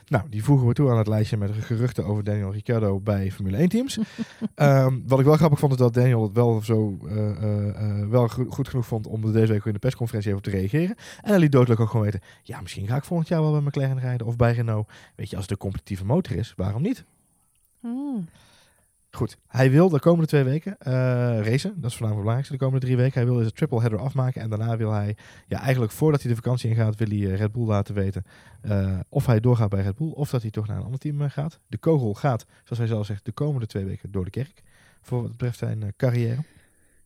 Nou, 0.08 0.30
die 0.30 0.44
voegen 0.44 0.68
we 0.68 0.74
toe 0.74 0.90
aan 0.90 0.98
het 0.98 1.08
lijstje 1.08 1.38
met 1.38 1.52
geruchten 1.60 2.06
over 2.06 2.24
Daniel 2.24 2.52
Ricciardo 2.52 3.00
bij 3.00 3.32
Formule 3.32 3.58
1 3.58 3.70
teams. 3.70 3.98
Ehm, 4.56 5.00
wat 5.08 5.20
ik 5.20 5.26
wel 5.26 5.36
grappig 5.36 5.60
vond 5.60 5.72
is 5.72 5.78
dat 5.78 5.94
Daniel 5.94 6.24
het 6.24 6.34
wel 6.34 6.62
zo 6.64 6.98
eh, 7.08 7.30
eh, 7.30 7.68
eh, 8.02 8.10
wel 8.10 8.28
go- 8.28 8.46
goed 8.50 8.68
genoeg 8.68 8.86
vond 8.86 9.08
om 9.08 9.24
er 9.26 9.34
deze 9.34 9.52
week 9.52 9.66
in 9.66 9.74
de 9.74 9.80
persconferentie 9.80 10.32
even 10.32 10.46
op 10.46 10.52
te 10.52 10.58
reageren. 10.58 10.96
En 11.22 11.30
hij 11.30 11.40
liet 11.40 11.52
doodelijk 11.52 11.80
ook 11.82 11.90
gewoon 11.90 12.06
weten, 12.06 12.22
ja, 12.44 12.62
misschien 12.62 12.88
ga 12.88 12.96
ik 12.96 13.04
volgend 13.04 13.30
jaar 13.30 13.42
wel 13.42 13.52
bij 13.52 13.62
McLaren 13.62 14.00
rijden 14.00 14.28
of 14.28 14.36
bij 14.36 14.54
Renault. 14.54 14.88
Weet 15.16 15.30
je, 15.30 15.36
als 15.36 15.44
het 15.46 15.54
een 15.54 15.58
competitieve 15.60 16.06
motor 16.06 16.36
is, 16.36 16.54
waarom 16.56 16.82
niet? 16.82 17.04
Hmm. 17.80 18.26
Goed, 19.18 19.38
hij 19.48 19.72
wil 19.72 19.90
de 19.90 20.00
komende 20.00 20.28
twee 20.28 20.44
weken 20.44 20.78
eh, 20.80 20.94
racen. 21.42 21.82
Dat 21.82 21.90
is 21.90 21.96
voornamelijk 21.96 22.02
het 22.02 22.16
belangrijkste. 22.16 22.54
De 22.54 22.60
komende 22.60 22.86
drie 22.86 22.98
weken. 22.98 23.14
Hij 23.14 23.26
wil 23.26 23.38
deze 23.38 23.52
triple 23.52 23.80
header 23.80 24.00
afmaken. 24.00 24.42
En 24.42 24.50
daarna 24.50 24.78
wil 24.78 24.92
hij, 24.92 25.18
ja, 25.48 25.60
eigenlijk 25.60 25.92
voordat 25.92 26.22
hij 26.22 26.30
de 26.30 26.36
vakantie 26.36 26.70
ingaat, 26.70 26.96
wil 26.96 27.08
hij 27.08 27.32
eh, 27.32 27.36
Red 27.36 27.52
Bull 27.52 27.66
laten 27.66 27.96
weten 27.96 28.24
eh, 28.62 29.00
of 29.10 29.26
hij 29.26 29.40
doorgaat 29.40 29.70
bij 29.70 29.82
Red 29.82 29.96
Bull 29.96 30.12
of 30.12 30.30
dat 30.30 30.42
hij 30.42 30.52
toch 30.52 30.68
naar 30.68 30.78
een 30.78 30.84
ander 30.84 31.00
team 31.00 31.30
gaat. 31.30 31.60
De 31.68 31.78
kogel 31.78 32.14
gaat, 32.14 32.46
zoals 32.64 32.78
hij 32.78 32.88
zelf 32.88 33.06
zegt, 33.06 33.26
de 33.26 33.32
komende 33.32 33.68
twee 33.68 33.86
weken 33.86 34.12
door 34.12 34.24
de 34.24 34.30
kerk. 34.30 34.64
Voor 35.02 35.22
wat 35.22 35.32
betreft 35.32 35.58
zijn 35.58 35.94
carrière. 35.96 36.44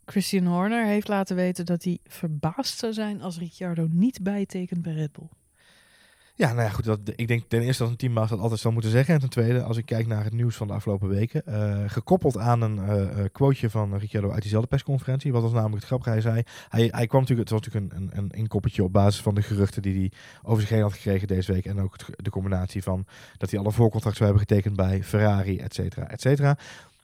Christian 0.06 0.46
Horner 0.46 0.86
heeft 0.86 1.08
laten 1.08 1.36
weten 1.36 1.66
dat 1.66 1.84
hij 1.84 2.00
verbaasd 2.04 2.78
zou 2.78 2.94
zijn 2.94 3.22
als 3.22 3.38
Ricciardo 3.38 3.88
niet 3.90 4.24
bijtekent 4.24 4.82
bij 4.82 4.94
Red 4.94 5.12
Bull. 5.12 5.30
Ja, 6.36 6.48
nou 6.54 6.62
ja, 6.62 6.70
goed. 6.70 6.84
Dat, 6.84 7.00
ik 7.16 7.28
denk 7.28 7.44
ten 7.48 7.62
eerste 7.62 7.84
dat 7.84 7.92
een 7.92 7.98
teambaas 7.98 8.30
dat 8.30 8.40
altijd 8.40 8.60
zou 8.60 8.74
moeten 8.74 8.92
zeggen. 8.92 9.14
En 9.14 9.20
ten 9.20 9.30
tweede, 9.30 9.64
als 9.64 9.78
ik 9.78 9.86
kijk 9.86 10.08
naar 10.08 10.24
het 10.24 10.34
nieuws 10.34 10.56
van 10.56 10.68
de 10.68 10.74
afgelopen 10.74 11.10
weken. 11.10 11.46
eh, 11.46 11.84
gekoppeld 11.88 12.38
aan 12.38 12.62
een 12.62 12.80
eh, 12.80 13.26
quoteje 13.32 13.70
van 13.70 13.98
Ricciardo 13.98 14.32
uit 14.32 14.42
diezelfde 14.42 14.70
persconferentie. 14.70 15.32
Wat 15.32 15.42
was 15.42 15.52
namelijk 15.52 15.76
het 15.76 15.86
grappige. 15.86 16.10
Hij 16.10 16.22
zei, 16.22 16.44
hij, 16.70 16.88
hij 16.92 17.08
kwam 17.08 17.22
natuurlijk, 17.22 17.50
het 17.50 17.60
was 17.60 17.68
natuurlijk 17.68 17.94
een, 17.94 18.10
een, 18.18 18.24
een 18.24 18.30
inkoppertje 18.30 18.84
op 18.84 18.94
basis 18.94 19.22
van 19.22 19.36
de 19.36 19.42
geruchten 19.42 19.82
die 19.82 19.98
hij 19.98 20.12
over 20.44 20.62
zich 20.62 20.70
heen 20.70 20.82
had 20.82 20.94
gekregen 20.94 21.28
deze 21.28 21.54
week. 21.54 21.66
En 21.66 21.82
ook 21.82 21.96
de 22.16 22.30
combinatie 22.30 22.84
van 22.84 23.06
dat 23.38 23.52
hij 23.52 23.60
alle 23.60 23.72
voorcontract 23.72 24.18
zou 24.18 24.30
hebben 24.30 24.48
getekend 24.48 24.76
bij 24.76 25.04
Ferrari, 25.04 25.58
et 25.60 25.74
cetera, 25.74 26.10
et 26.10 26.22
cetera. 26.22 26.58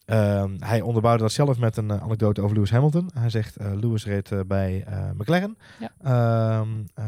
Ehm, 0.08 0.56
hij 0.60 0.82
onderbouwde 0.82 1.24
dat 1.24 1.32
zelf 1.32 1.60
met 1.60 1.78
een 1.78 1.92
eh, 1.92 2.02
anekdote 2.02 2.42
over 2.42 2.56
Lewis 2.56 2.72
Hamilton. 2.72 3.10
Hij 3.14 3.30
zegt, 3.30 3.56
eh, 3.56 3.72
Lewis 3.74 4.06
reed 4.06 4.32
eh, 4.32 4.40
bij 4.48 4.86
McLaren. 5.18 5.58
Ja. 5.80 5.92
Ehm, 6.02 6.70
eh, 6.94 7.06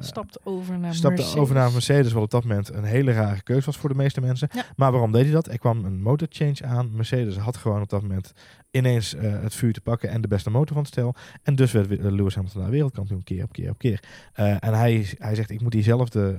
Stapt 0.00 0.38
over 0.44 0.78
naar 0.78 0.94
stapte 0.94 1.16
Mercedes. 1.16 1.40
over 1.40 1.54
naar 1.54 1.72
Mercedes, 1.72 2.12
wat 2.12 2.22
op 2.22 2.30
dat 2.30 2.44
moment 2.44 2.74
een 2.74 2.84
hele 2.84 3.12
rare 3.12 3.42
keuze 3.42 3.66
was 3.66 3.76
voor 3.76 3.88
de 3.88 3.94
meeste 3.94 4.20
mensen. 4.20 4.48
Ja. 4.52 4.64
Maar 4.76 4.92
waarom 4.92 5.12
deed 5.12 5.24
hij 5.24 5.32
dat? 5.32 5.48
Er 5.48 5.58
kwam 5.58 5.84
een 5.84 6.02
motor 6.02 6.28
change 6.30 6.64
aan. 6.64 6.96
Mercedes 6.96 7.36
had 7.36 7.56
gewoon 7.56 7.82
op 7.82 7.88
dat 7.88 8.02
moment 8.02 8.32
ineens 8.70 9.14
het 9.18 9.54
vuur 9.54 9.72
te 9.72 9.80
pakken 9.80 10.08
en 10.08 10.20
de 10.20 10.28
beste 10.28 10.50
motor 10.50 10.74
van 10.74 10.82
het 10.82 10.92
stel. 10.92 11.14
En 11.42 11.54
dus 11.54 11.72
werd 11.72 11.88
Lewis 11.88 12.34
Hamilton 12.34 12.62
daar 12.62 12.70
wereldkampioen 12.70 13.22
keer 13.22 13.44
op 13.44 13.52
keer 13.52 13.70
op 13.70 13.78
keer. 13.78 14.02
En 14.34 14.74
hij, 14.74 15.06
hij 15.18 15.34
zegt, 15.34 15.50
ik 15.50 15.60
moet 15.60 15.72
diezelfde 15.72 16.36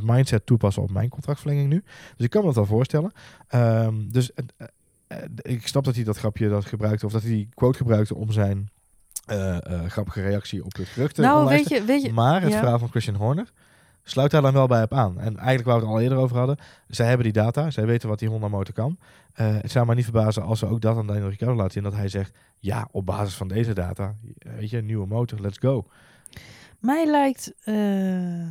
mindset 0.00 0.46
toepassen 0.46 0.82
op 0.82 0.90
mijn 0.90 1.08
contractverlenging 1.08 1.68
nu. 1.68 1.82
Dus 2.16 2.24
ik 2.24 2.30
kan 2.30 2.40
me 2.40 2.46
dat 2.46 2.56
wel 2.56 2.66
voorstellen. 2.66 3.12
Ehm, 3.48 3.94
dus 4.08 4.30
ik 5.36 5.66
snap 5.66 5.84
dat 5.84 5.94
hij 5.94 6.04
dat 6.04 6.18
grapje 6.18 6.48
dat 6.48 6.64
gebruikte, 6.64 7.06
of 7.06 7.12
dat 7.12 7.22
hij 7.22 7.30
die 7.30 7.48
quote 7.54 7.78
gebruikte 7.78 8.14
om 8.14 8.32
zijn 8.32 8.70
eh, 9.26 9.56
eh, 9.56 9.90
grappige 9.90 10.22
reactie 10.22 10.64
op 10.64 10.76
het 10.76 10.88
gerucht 10.88 11.14
te 11.14 11.20
Nou, 11.20 11.48
weet 11.48 11.68
je, 11.68 11.84
weet 11.84 12.02
je, 12.02 12.12
Maar 12.12 12.42
het 12.42 12.52
ja. 12.52 12.58
verhaal 12.58 12.78
van 12.78 12.88
Christian 12.88 13.16
Horner 13.16 13.52
sluit 14.02 14.30
daar 14.30 14.42
dan 14.42 14.52
wel 14.52 14.66
bij 14.66 14.82
op 14.82 14.94
aan. 14.94 15.18
En 15.18 15.36
eigenlijk 15.36 15.68
waar 15.68 15.76
we 15.76 15.82
het 15.82 15.90
al 15.94 16.00
eerder 16.00 16.18
over 16.18 16.36
hadden. 16.36 16.56
Zij 16.88 17.06
hebben 17.06 17.24
die 17.24 17.42
data. 17.42 17.70
Zij 17.70 17.86
weten 17.86 18.08
wat 18.08 18.18
die 18.18 18.28
Honda 18.28 18.48
motor 18.48 18.74
kan. 18.74 18.98
Eh, 19.32 19.56
het 19.60 19.70
zou 19.70 19.86
me 19.86 19.94
niet 19.94 20.04
verbazen 20.04 20.42
als 20.42 20.58
ze 20.58 20.66
ook 20.66 20.80
dat 20.80 20.96
aan 20.96 21.06
Daniel 21.06 21.28
Ricciardo 21.28 21.56
laten 21.56 21.72
zien. 21.72 21.82
Dat 21.82 21.94
hij 21.94 22.08
zegt, 22.08 22.36
ja, 22.58 22.88
op 22.90 23.06
basis 23.06 23.34
van 23.34 23.48
deze 23.48 23.72
data. 23.72 24.14
Weet 24.38 24.70
je, 24.70 24.82
nieuwe 24.82 25.06
motor, 25.06 25.40
let's 25.40 25.58
go. 25.58 25.84
Mij 26.78 27.06
lijkt, 27.06 27.52
eh, 27.64 28.48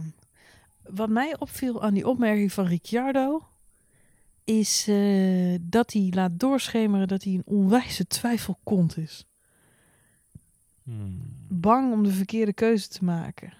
wat 0.83 1.09
mij 1.09 1.35
opviel 1.39 1.83
aan 1.83 1.93
die 1.93 2.07
opmerking 2.07 2.53
van 2.53 2.65
Ricciardo, 2.65 3.47
is 4.47 4.85
eh, 4.87 5.55
dat 5.61 5.93
hij 5.93 6.11
laat 6.15 6.39
doorschemeren 6.39 7.07
dat 7.07 7.23
hij 7.23 7.33
een 7.33 7.41
onwijze 7.45 8.07
twijfelkont 8.07 8.97
is. 8.97 9.25
Bang 11.47 11.91
om 11.93 12.03
de 12.03 12.11
verkeerde 12.11 12.53
keuze 12.53 12.87
te 12.87 13.03
maken. 13.03 13.53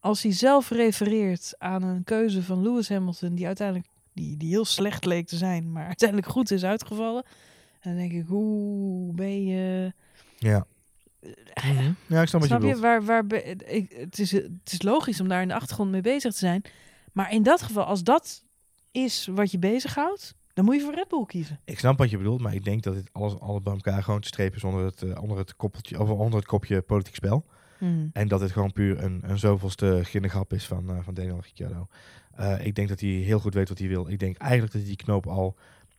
Als 0.00 0.22
hij 0.22 0.32
zelf 0.32 0.70
refereert 0.70 1.54
aan 1.58 1.82
een 1.82 2.04
keuze 2.04 2.42
van 2.42 2.62
Lewis 2.62 2.88
Hamilton, 2.88 3.34
die 3.34 3.46
uiteindelijk 3.46 3.88
die, 4.12 4.36
die 4.36 4.48
heel 4.48 4.64
slecht 4.64 5.04
leek 5.04 5.26
te 5.26 5.36
zijn, 5.36 5.72
maar 5.72 5.86
uiteindelijk 5.94 6.28
goed 6.28 6.50
is 6.50 6.64
uitgevallen. 6.64 7.24
En 7.80 7.90
dan 7.90 7.96
denk 8.08 8.12
ik, 8.12 8.26
hoe 8.26 9.12
ben 9.14 9.44
je... 9.44 9.92
Ja. 10.38 10.66
Mhm. 11.64 11.92
Ja, 12.06 12.22
ik 12.22 12.28
snap 12.28 12.40
wat 12.40 12.42
je 12.42 12.46
Snap 12.46 12.60
je? 12.60 12.66
bedoelt. 12.66 12.80
Waar, 12.80 13.04
waar, 13.04 13.26
be- 13.26 13.42
ik, 13.44 13.92
het, 13.92 14.18
is, 14.18 14.32
het 14.32 14.72
is 14.72 14.82
logisch 14.82 15.20
om 15.20 15.28
daar 15.28 15.42
in 15.42 15.48
de 15.48 15.54
achtergrond 15.54 15.90
mee 15.90 16.00
bezig 16.00 16.32
te 16.32 16.38
zijn. 16.38 16.62
Maar 17.12 17.32
in 17.32 17.42
dat 17.42 17.62
geval, 17.62 17.84
als 17.84 18.02
dat 18.02 18.44
is 18.96 19.28
wat 19.34 19.50
je 19.50 19.58
bezighoudt, 19.58 20.34
dan 20.52 20.64
moet 20.64 20.74
je 20.74 20.80
voor 20.80 20.94
Red 20.94 21.08
Bull 21.08 21.24
kiezen. 21.26 21.60
Ik 21.64 21.78
snap 21.78 21.98
wat 21.98 22.10
je 22.10 22.16
bedoelt, 22.16 22.40
maar 22.40 22.54
ik 22.54 22.64
denk 22.64 22.82
dat 22.82 22.94
dit 22.94 23.08
alles, 23.12 23.40
alles 23.40 23.62
bij 23.62 23.72
elkaar 23.72 24.02
gewoon 24.02 24.20
te 24.20 24.28
strepen 24.28 24.56
is 24.56 24.64
onder 24.64 24.84
het, 24.84 25.02
eh, 25.02 25.22
onder 25.22 25.38
het, 25.38 25.56
koppeltje, 25.56 26.00
of 26.00 26.08
onder 26.08 26.38
het 26.38 26.48
kopje 26.48 26.82
politiek 26.82 27.14
spel. 27.14 27.44
En 28.12 28.28
dat 28.28 28.40
dit 28.40 28.52
gewoon 28.52 28.72
puur 28.72 29.02
een, 29.02 29.20
een 29.22 29.38
zoveelste 29.38 30.00
ginnegap 30.02 30.52
is 30.52 30.66
van, 30.66 30.90
eh, 30.90 30.98
van 31.00 31.14
Daniel 31.14 31.40
Ricciardo. 31.40 31.88
Eh, 32.34 32.66
ik 32.66 32.74
denk 32.74 32.88
dat 32.88 33.00
hij 33.00 33.08
heel 33.08 33.38
goed 33.38 33.54
weet 33.54 33.68
wat 33.68 33.78
hij 33.78 33.88
wil. 33.88 34.08
Ik 34.08 34.18
denk 34.18 34.36
eigenlijk 34.36 34.72
dat 34.72 34.80
hij 34.80 34.90
die 34.90 35.04
knoop 35.04 35.26
al 35.26 35.56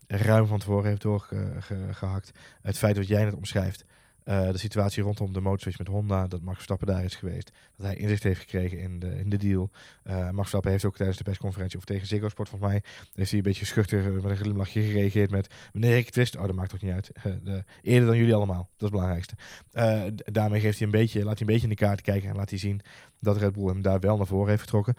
ruim 0.07 0.47
van 0.47 0.59
tevoren 0.59 0.89
heeft 0.89 1.01
doorgehakt. 1.01 2.31
Het 2.61 2.77
feit 2.77 2.97
wat 2.97 3.07
jij 3.07 3.23
net 3.23 3.35
omschrijft, 3.35 3.85
eh, 4.27 4.51
de 4.51 4.57
situatie 4.57 5.03
rondom 5.03 5.33
de 5.33 5.41
motorswitch 5.41 5.77
met 5.77 5.87
Honda, 5.87 6.27
dat 6.27 6.41
Max 6.41 6.55
Verstappen 6.55 6.87
daar 6.87 7.03
is 7.03 7.15
geweest. 7.15 7.51
Dat 7.75 7.85
hij 7.85 7.95
inzicht 7.95 8.23
heeft 8.23 8.39
gekregen 8.39 8.79
in 8.79 8.99
de, 8.99 9.19
in 9.19 9.29
de 9.29 9.37
deal. 9.37 9.69
Eh, 10.03 10.15
Max 10.15 10.35
Verstappen 10.35 10.71
heeft 10.71 10.85
ook 10.85 10.95
tijdens 10.95 11.17
de 11.17 11.23
persconferentie 11.23 11.77
of 11.77 11.85
tegen 11.85 12.07
Ziggo 12.07 12.29
Sport 12.29 12.49
volgens 12.49 12.71
mij, 12.71 12.83
heeft 13.13 13.29
hij 13.29 13.39
een 13.39 13.45
beetje 13.45 13.65
schuchter 13.65 14.05
eh, 14.05 14.11
met 14.11 14.23
een 14.23 14.37
glimlachje 14.37 14.81
gereageerd 14.81 15.31
met 15.31 15.53
meneer 15.73 15.97
ik 15.97 16.05
het 16.05 16.15
wist. 16.15 16.35
Oh, 16.35 16.45
dat 16.45 16.55
maakt 16.55 16.69
toch 16.69 16.81
niet 16.81 16.91
uit. 16.91 17.11
De- 17.43 17.63
eerder 17.81 18.07
dan 18.07 18.17
jullie 18.17 18.35
allemaal. 18.35 18.57
Dat 18.57 18.67
is 18.77 18.79
het 18.79 18.91
belangrijkste. 18.91 19.35
Daarmee 20.31 20.61
geeft 20.61 20.77
hij 20.77 20.87
een 20.87 20.93
beetje, 20.93 21.23
laat 21.23 21.39
hij 21.39 21.47
een 21.47 21.53
beetje 21.53 21.67
in 21.69 21.75
de 21.75 21.85
kaart 21.85 22.01
kijken 22.01 22.29
en 22.29 22.35
laat 22.35 22.49
hij 22.49 22.59
zien 22.59 22.81
dat 23.19 23.37
Red 23.37 23.53
Bull 23.53 23.67
hem 23.67 23.81
daar 23.81 23.99
wel 23.99 24.17
naar 24.17 24.27
voren 24.27 24.49
heeft 24.49 24.61
getrokken. 24.61 24.95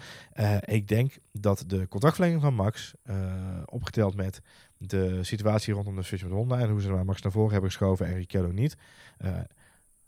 Ik 0.64 0.88
denk 0.88 1.17
dat 1.33 1.64
de 1.67 1.88
contractverlenging 1.88 2.43
van 2.43 2.55
Max, 2.55 2.95
opgeteld 3.64 4.14
met 4.14 4.41
de 4.79 5.25
situatie 5.25 5.75
rondom 5.75 5.97
de 5.97 6.03
switch 6.03 6.23
met 6.23 6.33
Honda 6.33 6.59
en 6.59 6.71
hoe 6.71 6.81
ze 6.81 6.91
maar 6.91 7.05
Max 7.05 7.23
naar 7.23 7.33
voren 7.33 7.53
hebben 7.53 7.71
geschoven 7.71 8.07
en 8.07 8.14
Ricciardo 8.14 8.51
niet. 8.51 8.77
eh 9.19 9.38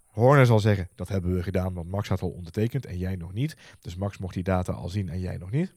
Horner 0.07 0.47
zal 0.47 0.61
zeggen, 0.61 0.89
dat 0.95 1.09
hebben 1.09 1.35
we 1.35 1.43
gedaan, 1.43 1.75
want 1.75 1.91
Max 1.91 2.09
had 2.09 2.23
al 2.23 2.31
ondertekend 2.31 2.87
en 2.87 2.99
jij 2.99 3.17
nog 3.17 3.33
niet. 3.33 3.57
Dus 3.81 3.97
Max 3.97 4.19
mocht 4.19 4.35
die 4.35 4.43
data 4.43 4.73
al 4.73 4.89
zien 4.89 5.09
en 5.09 5.21
jij 5.21 5.37
nog 5.37 5.51
niet. 5.51 5.73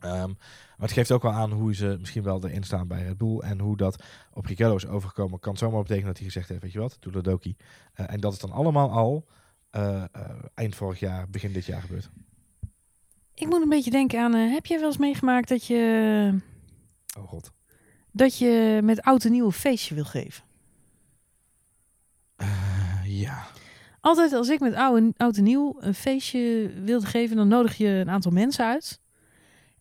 Ehm, 0.00 0.28
maar 0.28 0.76
het 0.76 0.92
geeft 0.92 1.12
ook 1.12 1.22
wel 1.22 1.32
aan 1.32 1.52
hoe 1.52 1.74
ze 1.74 1.96
misschien 2.00 2.22
wel 2.22 2.44
erin 2.44 2.62
staan 2.62 2.88
bij 2.88 3.02
Red 3.02 3.18
Bull. 3.18 3.38
En 3.38 3.60
hoe 3.60 3.76
dat 3.76 4.02
op 4.32 4.46
Ricciardo 4.46 4.76
is 4.76 4.86
overgekomen. 4.86 5.38
Kan 5.38 5.56
zomaar 5.56 5.80
betekenen 5.82 6.06
dat 6.08 6.16
hij 6.16 6.26
gezegd 6.26 6.48
heeft, 6.48 6.62
weet 6.62 6.72
je 6.72 6.78
wat, 6.78 6.96
doe 7.00 7.12
dat 7.12 7.24
dokie. 7.24 7.56
Eh, 7.92 8.12
en 8.12 8.20
dat 8.20 8.32
is 8.32 8.38
dan 8.38 8.52
allemaal 8.52 8.90
al 8.90 9.26
eh, 9.70 10.04
eind 10.54 10.74
vorig 10.74 10.98
jaar, 11.00 11.30
begin 11.30 11.52
dit 11.52 11.64
jaar 11.66 11.80
gebeurd. 11.80 12.10
Ik 13.34 13.46
moet 13.46 13.62
een 13.62 13.68
beetje 13.68 13.90
denken 13.90 14.20
aan, 14.20 14.32
heb 14.32 14.66
jij 14.66 14.78
wel 14.78 14.88
eens 14.88 14.98
meegemaakt 14.98 15.48
dat 15.48 15.66
je, 15.66 16.40
Oh 17.18 17.28
god. 17.28 17.52
Dat 18.16 18.38
je 18.38 18.80
met 18.82 19.02
oud 19.02 19.24
en 19.24 19.32
nieuw 19.32 19.44
een 19.44 19.52
feestje 19.52 19.94
wil 19.94 20.04
geven? 20.04 20.44
Eh, 22.36 23.02
ja. 23.04 23.46
Altijd 24.00 24.32
als 24.32 24.48
ik 24.48 24.60
met 24.60 24.74
oud 24.74 24.96
en, 24.96 25.14
oud 25.16 25.36
en 25.36 25.42
nieuw 25.42 25.76
een 25.78 25.94
feestje 25.94 26.70
wilde 26.84 27.06
geven, 27.06 27.36
dan 27.36 27.48
nodig 27.48 27.76
je 27.76 27.88
een 27.88 28.10
aantal 28.10 28.32
mensen 28.32 28.64
uit. 28.64 29.00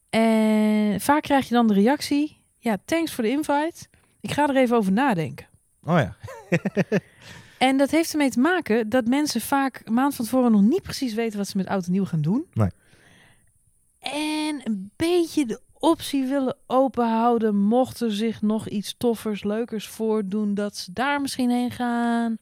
En 0.09 1.01
vaak 1.01 1.21
krijg 1.21 1.47
je 1.47 1.53
dan 1.53 1.67
de 1.67 1.73
reactie, 1.73 2.41
ja, 2.57 2.77
thanks 2.85 3.13
voor 3.13 3.23
de 3.23 3.29
invite. 3.29 3.87
Ik 4.19 4.31
ga 4.31 4.47
er 4.47 4.55
even 4.55 4.77
over 4.77 4.91
nadenken. 4.91 5.47
Oh 5.83 5.97
ja. 5.97 6.15
En 7.57 7.77
dat 7.77 7.91
heeft 7.91 8.11
ermee 8.11 8.29
te 8.29 8.39
maken 8.39 8.89
dat 8.89 9.05
mensen 9.05 9.41
vaak 9.41 9.81
een 9.83 9.93
maand 9.93 10.15
van 10.15 10.25
tevoren 10.25 10.51
nog 10.51 10.61
niet 10.61 10.81
precies 10.81 11.13
weten 11.13 11.37
wat 11.37 11.47
ze 11.47 11.57
met 11.57 11.67
oud 11.67 11.85
en 11.85 11.91
nieuw 11.91 12.05
gaan 12.05 12.21
doen. 12.21 12.45
Nee. 12.53 12.69
En 13.99 14.61
een 14.63 14.91
beetje 14.95 15.45
de 15.45 15.61
optie 15.79 16.25
willen 16.25 16.57
openhouden, 16.67 17.55
mocht 17.55 18.01
er 18.01 18.11
zich 18.11 18.41
nog 18.41 18.67
iets 18.67 18.95
toffers, 18.97 19.43
leukers 19.43 19.87
voordoen, 19.87 20.53
dat 20.53 20.77
ze 20.77 20.93
daar 20.93 21.21
misschien 21.21 21.49
heen 21.49 21.71
gaan. 21.71 22.37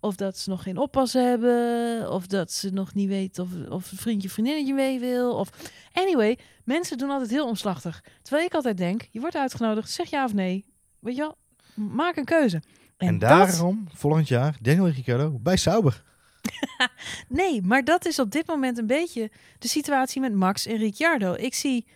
Of 0.00 0.16
dat 0.16 0.38
ze 0.38 0.50
nog 0.50 0.62
geen 0.62 0.78
oppas 0.78 1.12
hebben. 1.12 2.10
Of 2.10 2.26
dat 2.26 2.52
ze 2.52 2.70
nog 2.70 2.94
niet 2.94 3.08
weten 3.08 3.44
of, 3.44 3.50
of 3.68 3.90
een 3.92 3.98
vriendje, 3.98 4.28
vriendinnetje 4.28 4.74
mee 4.74 5.00
wil. 5.00 5.34
Of 5.34 5.50
anyway, 5.92 6.38
mensen 6.64 6.98
doen 6.98 7.10
altijd 7.10 7.30
heel 7.30 7.46
omslachtig. 7.46 8.04
Terwijl 8.22 8.46
ik 8.46 8.54
altijd 8.54 8.76
denk, 8.76 9.08
je 9.10 9.20
wordt 9.20 9.36
uitgenodigd, 9.36 9.90
zeg 9.90 10.10
ja 10.10 10.24
of 10.24 10.34
nee. 10.34 10.64
Weet 10.98 11.16
je 11.16 11.20
wel, 11.20 11.36
maak 11.74 12.16
een 12.16 12.24
keuze. 12.24 12.62
En, 12.96 13.18
daarom, 13.18 13.88
volgend 13.94 14.28
jaar, 14.28 14.56
Daniel 14.60 14.88
Ricciardo 14.88 15.38
bij 15.42 15.56
Sauber. 15.56 16.02
Nee, 17.28 17.62
maar 17.62 17.84
dat 17.84 18.06
is 18.06 18.18
op 18.18 18.30
dit 18.30 18.46
moment 18.46 18.78
een 18.78 18.86
beetje 18.86 19.30
de 19.58 19.68
situatie 19.68 20.20
met 20.20 20.34
Max 20.34 20.66
en 20.66 20.76
Ricciardo. 20.76 21.34
Ik 21.34 21.54
zie 21.54 21.86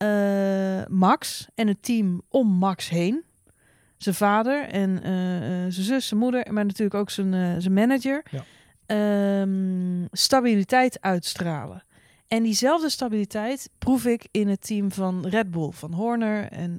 eh, 0.00 0.86
Max 0.88 1.46
en 1.54 1.68
het 1.68 1.82
team 1.82 2.22
om 2.28 2.48
Max 2.48 2.88
heen. 2.88 3.24
Zijn 3.96 4.14
vader 4.14 4.68
en 4.68 5.02
eh, 5.02 5.36
eh, 5.36 5.72
zijn 5.72 5.84
zus, 5.84 6.06
zijn 6.06 6.20
moeder, 6.20 6.52
maar 6.52 6.64
natuurlijk 6.64 6.94
ook 6.94 7.10
zijn, 7.10 7.62
zijn 7.62 7.74
manager. 7.74 8.24
Ja. 8.30 8.44
Ehm, 8.86 10.06
stabiliteit 10.10 11.00
uitstralen. 11.00 11.84
En 12.28 12.42
diezelfde 12.42 12.90
stabiliteit 12.90 13.70
proef 13.78 14.06
ik 14.06 14.28
in 14.30 14.48
het 14.48 14.66
team 14.66 14.92
van 14.92 15.26
Red 15.26 15.50
Bull, 15.50 15.70
van 15.70 15.92
Horner 15.92 16.48
en 16.48 16.78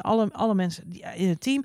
alle, 0.00 0.28
alle 0.32 0.54
mensen 0.54 0.90
die, 0.90 1.04
in 1.14 1.28
het 1.28 1.40
team. 1.40 1.64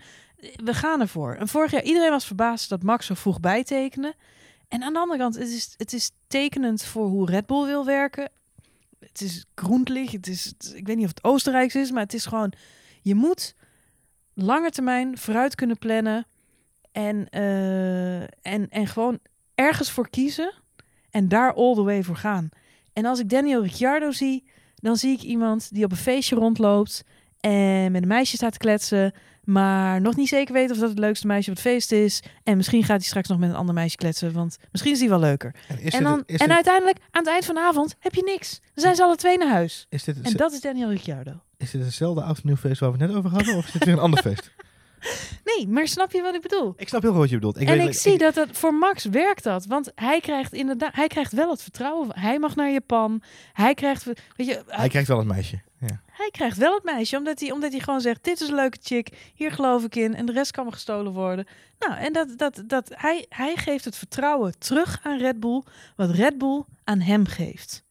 We 0.56 0.74
gaan 0.74 1.02
ervoor. 1.02 1.36
En 1.36 1.48
vorig 1.48 1.72
jaar 1.72 1.84
iedereen 1.84 2.10
was 2.10 2.26
verbaasd 2.26 2.70
dat 2.70 2.84
Max 2.84 3.06
zo 3.06 3.14
vroeg 3.14 3.40
bijtekende. 3.40 4.16
En 4.68 4.84
aan 4.84 4.94
de 4.94 5.00
andere 5.00 5.20
kant, 5.20 5.36
het 5.36 5.50
is, 5.50 5.74
het 5.78 5.94
is 5.94 6.12
tekenend 6.28 6.84
voor 6.84 7.08
hoe 7.08 7.26
Red 7.26 7.46
Bull 7.46 7.66
wil 7.66 7.86
werken. 7.86 8.30
Het 9.12 9.22
is 9.22 9.46
groentlig, 9.56 10.12
het 10.12 10.28
is, 10.28 10.54
ik 10.74 10.88
weet 10.88 10.96
niet 10.96 11.06
of 11.06 11.12
het 11.12 11.24
Oostenrijks 11.24 11.76
is, 11.76 11.92
maar 11.92 12.04
het 12.04 12.14
is 12.14 12.26
gewoon, 12.26 12.54
je 13.02 13.16
moet 13.16 13.56
lange 14.34 14.70
termijn 14.70 15.18
vooruit 15.18 15.56
kunnen 15.56 15.78
plannen 15.78 16.26
en, 16.92 17.30
eh, 17.30 18.22
en, 18.22 18.70
en 18.70 18.88
gewoon 18.88 19.20
ergens 19.56 19.92
voor 19.92 20.10
kiezen 20.10 20.54
en 21.10 21.28
daar 21.28 21.54
all 21.54 21.74
the 21.74 21.84
way 21.84 22.04
voor 22.04 22.16
gaan. 22.16 22.50
En 22.94 23.06
als 23.06 23.20
ik 23.20 23.30
Daniel 23.30 23.62
Ricciardo 23.62 24.12
zie, 24.12 24.44
dan 24.76 24.98
zie 24.98 25.12
ik 25.12 25.22
iemand 25.22 25.74
die 25.74 25.84
op 25.84 25.92
een 25.92 25.98
feestje 25.98 26.36
rondloopt 26.36 27.04
En 27.42 27.92
met 27.92 28.02
een 28.02 28.08
meisje 28.08 28.36
staat 28.36 28.52
te 28.52 28.58
kletsen. 28.58 29.14
Maar 29.44 30.02
nog 30.02 30.16
niet 30.16 30.28
zeker 30.28 30.54
weten 30.54 30.76
of 30.76 30.82
dat 30.82 30.90
het 30.90 31.00
leukste 31.00 31.28
meisje 31.28 31.50
op 31.50 31.56
het 31.56 31.66
feest 31.66 31.92
is. 31.92 32.24
En 32.44 32.58
misschien 32.58 32.84
gaat 32.84 32.98
hij 32.98 33.06
straks 33.08 33.28
nog 33.28 33.38
met 33.40 33.50
een 33.50 33.56
ander 33.56 33.74
meisje 33.76 33.96
kletsen. 33.98 34.34
Want 34.34 34.58
misschien 34.72 34.92
is 34.94 35.00
die 35.00 35.10
wel 35.10 35.20
leuker. 35.20 35.56
En, 35.68 35.80
is 35.80 35.94
en, 35.94 36.00
dit, 36.00 36.08
dan, 36.08 36.24
is, 36.26 36.40
en 36.40 36.52
uiteindelijk, 36.52 36.98
aan 37.12 37.24
het 37.24 37.32
eind 37.32 37.46
van 37.46 37.56
de 37.56 37.62
avond, 37.62 37.96
heb 38.00 38.14
je 38.14 38.24
niks. 38.24 38.60
Dan 38.74 38.84
zijn 38.84 38.96
ze 38.96 39.04
alle 39.04 39.16
twee 39.16 39.38
naar 39.38 39.50
huis. 39.50 39.86
is, 39.90 40.04
dit, 40.04 40.22
En 40.22 40.34
dat 40.34 40.52
is 40.52 40.62
Daniel 40.62 40.90
Ricciardo. 40.90 41.32
is 41.58 41.72
dit 41.72 41.84
hetzelfde 41.84 42.22
oud 42.22 42.36
en 42.36 42.42
nieuw 42.46 42.56
feest 42.56 42.80
waar 42.80 42.92
we 42.92 42.98
het 42.98 43.08
net 43.08 43.18
over 43.18 43.30
hadden? 43.30 43.56
Of 43.56 43.66
is 43.66 43.72
dit 43.72 43.84
weer 43.86 43.94
een 43.94 44.00
ander 44.00 44.22
feest? 44.22 44.52
Nee, 45.44 45.68
maar 45.68 45.88
snap 45.88 46.12
je 46.12 46.22
wat 46.22 46.36
ik 46.36 46.42
bedoel? 46.42 46.74
Ik 46.78 46.88
snap 46.88 47.02
heel 47.02 47.12
goed 47.12 47.20
wat 47.20 47.30
je 47.30 47.36
bedoelt. 47.36 47.60
Ik 47.60 47.68
en 47.68 47.78
weet- 47.78 47.88
ik 47.88 47.94
zie 47.94 48.18
dat 48.18 48.36
het 48.36 48.58
voor 48.58 48.74
Max 48.74 49.06
werkt 49.06 49.44
dat. 49.44 49.66
Want 49.66 49.92
hij 49.96 50.20
krijgt 50.20 50.54
inderdaad, 50.54 50.96
hij 50.96 51.08
krijgt 51.08 51.32
wel 51.34 51.50
het 51.50 51.62
vertrouwen. 51.62 52.20
Hij 52.20 52.40
mag 52.40 52.56
naar 52.56 52.72
Japan. 52.72 53.22
Hij 53.54 53.74
krijgt, 53.74 54.04
weet 54.36 54.48
je, 54.48 54.64
Hij 54.68 54.90
krijgt 54.90 55.08
wel 55.08 55.20
een 55.20 55.28
meisje. 55.28 55.62
Hij 56.12 56.30
krijgt 56.32 56.58
wel 56.58 56.74
het 56.74 56.84
meisje, 56.84 57.18
omdat 57.18 57.40
hij, 57.40 57.52
omdat 57.52 57.72
hij 57.72 57.80
gewoon 57.80 58.02
zegt: 58.02 58.24
Dit 58.24 58.42
is 58.42 58.50
een 58.50 58.56
leuke 58.56 58.78
chick, 58.82 59.32
hier 59.36 59.52
geloof 59.52 59.84
ik 59.84 59.96
in, 59.96 60.16
en 60.16 60.26
de 60.26 60.32
rest 60.32 60.52
kan 60.52 60.66
me 60.66 60.72
gestolen 60.72 61.12
worden. 61.12 61.48
Nou, 61.80 62.00
en 62.00 62.14
dat, 62.14 62.38
dat, 62.38 62.64
dat, 62.66 62.92
hij, 62.96 63.26
hij 63.30 63.56
geeft 63.56 63.86
het 63.86 63.96
vertrouwen 63.96 64.60
terug 64.60 65.00
aan 65.04 65.18
Red 65.18 65.40
Bull, 65.40 65.64
wat 65.96 66.10
Red 66.10 66.38
Bull 66.38 66.64
aan 66.84 67.00
hem 67.00 67.26
geeft. 67.26 67.84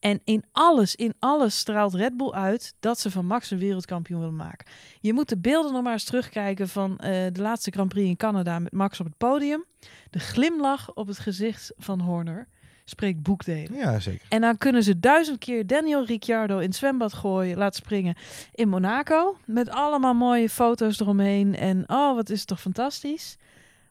En 0.00 0.20
in 0.24 0.44
alles, 0.52 0.94
in 0.94 1.14
alles 1.18 1.58
straalt 1.58 1.94
Red 1.94 2.16
Bull 2.16 2.30
uit 2.30 2.74
dat 2.80 3.00
ze 3.00 3.10
van 3.10 3.26
Max 3.26 3.50
een 3.50 3.58
wereldkampioen 3.58 4.20
willen 4.20 4.36
maken. 4.36 4.66
Je 5.00 5.12
moet 5.12 5.28
de 5.28 5.38
beelden 5.38 5.72
nog 5.72 5.82
maar 5.82 5.92
eens 5.92 6.04
terugkijken 6.04 6.68
van 6.68 6.98
eh, 6.98 7.26
de 7.32 7.40
laatste 7.40 7.70
Grand 7.70 7.88
Prix 7.88 8.08
in 8.08 8.16
Canada 8.16 8.58
met 8.58 8.72
Max 8.72 9.00
op 9.00 9.06
het 9.06 9.16
podium. 9.16 9.64
De 10.10 10.18
glimlach 10.18 10.94
op 10.94 11.06
het 11.06 11.18
gezicht 11.18 11.72
van 11.76 12.00
Horner 12.00 12.48
spreekt 12.88 13.22
boekdelen. 13.22 13.78
ja, 13.78 13.98
zeker. 13.98 14.26
En 14.28 14.40
dan 14.40 14.58
kunnen 14.58 14.82
ze 14.82 15.00
duizend 15.00 15.38
keer 15.38 15.66
Daniel 15.66 16.04
Ricciardo 16.04 16.58
in 16.58 16.66
het 16.66 16.76
zwembad 16.76 17.12
gooien, 17.12 17.58
laten 17.58 17.82
springen 17.82 18.14
in 18.54 18.68
Monaco. 18.68 19.36
Met 19.44 19.70
allemaal 19.70 20.14
mooie 20.14 20.48
foto's 20.48 21.00
eromheen. 21.00 21.56
En 21.56 21.84
oh, 21.86 22.14
wat 22.14 22.30
is 22.30 22.38
het 22.38 22.48
toch 22.48 22.60
fantastisch. 22.60 23.36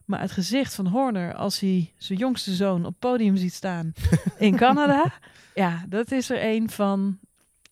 Maar 0.04 0.20
het 0.20 0.30
gezicht 0.30 0.74
van 0.74 0.86
Horner 0.86 1.34
als 1.34 1.60
hij 1.60 1.92
zijn 1.96 2.18
jongste 2.18 2.54
zoon 2.54 2.78
op 2.78 2.84
het 2.84 2.98
podium 2.98 3.36
ziet 3.36 3.52
staan 3.54 3.92
in 4.38 4.56
Canada. 4.64 5.12
Ja, 5.54 5.84
dat 5.88 6.12
is 6.12 6.30
er 6.30 6.44
een 6.44 6.70
van, 6.70 7.18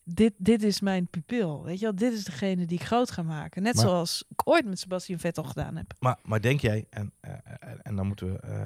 dit, 0.07 0.33
dit 0.37 0.63
is 0.63 0.81
mijn 0.81 1.07
pupil. 1.07 1.63
Weet 1.63 1.79
je 1.79 1.85
wel, 1.85 1.95
dit 1.95 2.13
is 2.13 2.23
degene 2.23 2.65
die 2.65 2.79
ik 2.79 2.85
groot 2.85 3.11
ga 3.11 3.21
maken. 3.23 3.63
Net 3.63 3.75
Maar- 3.75 3.83
zoals 3.85 4.25
ik 4.29 4.47
ooit 4.47 4.65
met 4.65 4.79
Sebastian 4.79 5.19
Vettel 5.19 5.43
gedaan 5.43 5.75
heb. 5.75 5.93
Maar, 5.99 6.19
maar 6.23 6.41
denk 6.41 6.59
jij, 6.59 6.85
en, 6.89 7.11
eh, 7.19 7.31
eh, 7.31 7.69
en 7.83 7.95
dan 7.95 8.07
moeten 8.07 8.31
we 8.31 8.39
eh, 8.39 8.63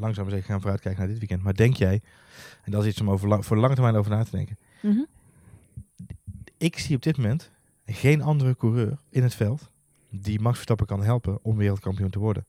langzaam 0.00 0.30
zeker 0.30 0.44
gaan 0.44 0.58
vooruitkijken 0.60 1.00
naar 1.00 1.10
dit 1.10 1.18
weekend. 1.18 1.42
Maar 1.42 1.54
denk 1.54 1.74
jij, 1.76 2.02
en 2.64 2.72
dat 2.72 2.82
is 2.82 2.88
iets 2.90 3.00
om 3.00 3.10
over, 3.10 3.28
lang- 3.28 3.46
voor 3.46 3.56
de 3.56 3.62
lange 3.62 3.74
termijn 3.74 3.96
over 3.96 4.10
na 4.10 4.24
te 4.24 4.30
denken. 4.30 4.58
Mhm. 4.82 5.02
Ik 6.58 6.78
zie 6.78 6.96
op 6.96 7.02
dit 7.02 7.16
moment 7.16 7.50
geen 7.86 8.22
andere 8.22 8.56
coureur 8.56 8.98
in 9.10 9.22
het 9.22 9.34
veld 9.34 9.70
die 10.10 10.40
Max 10.40 10.54
Verstappen 10.54 10.86
kan 10.86 11.02
helpen 11.02 11.38
om 11.44 11.56
wereldkampioen 11.56 12.10
te 12.10 12.18
worden 12.18 12.46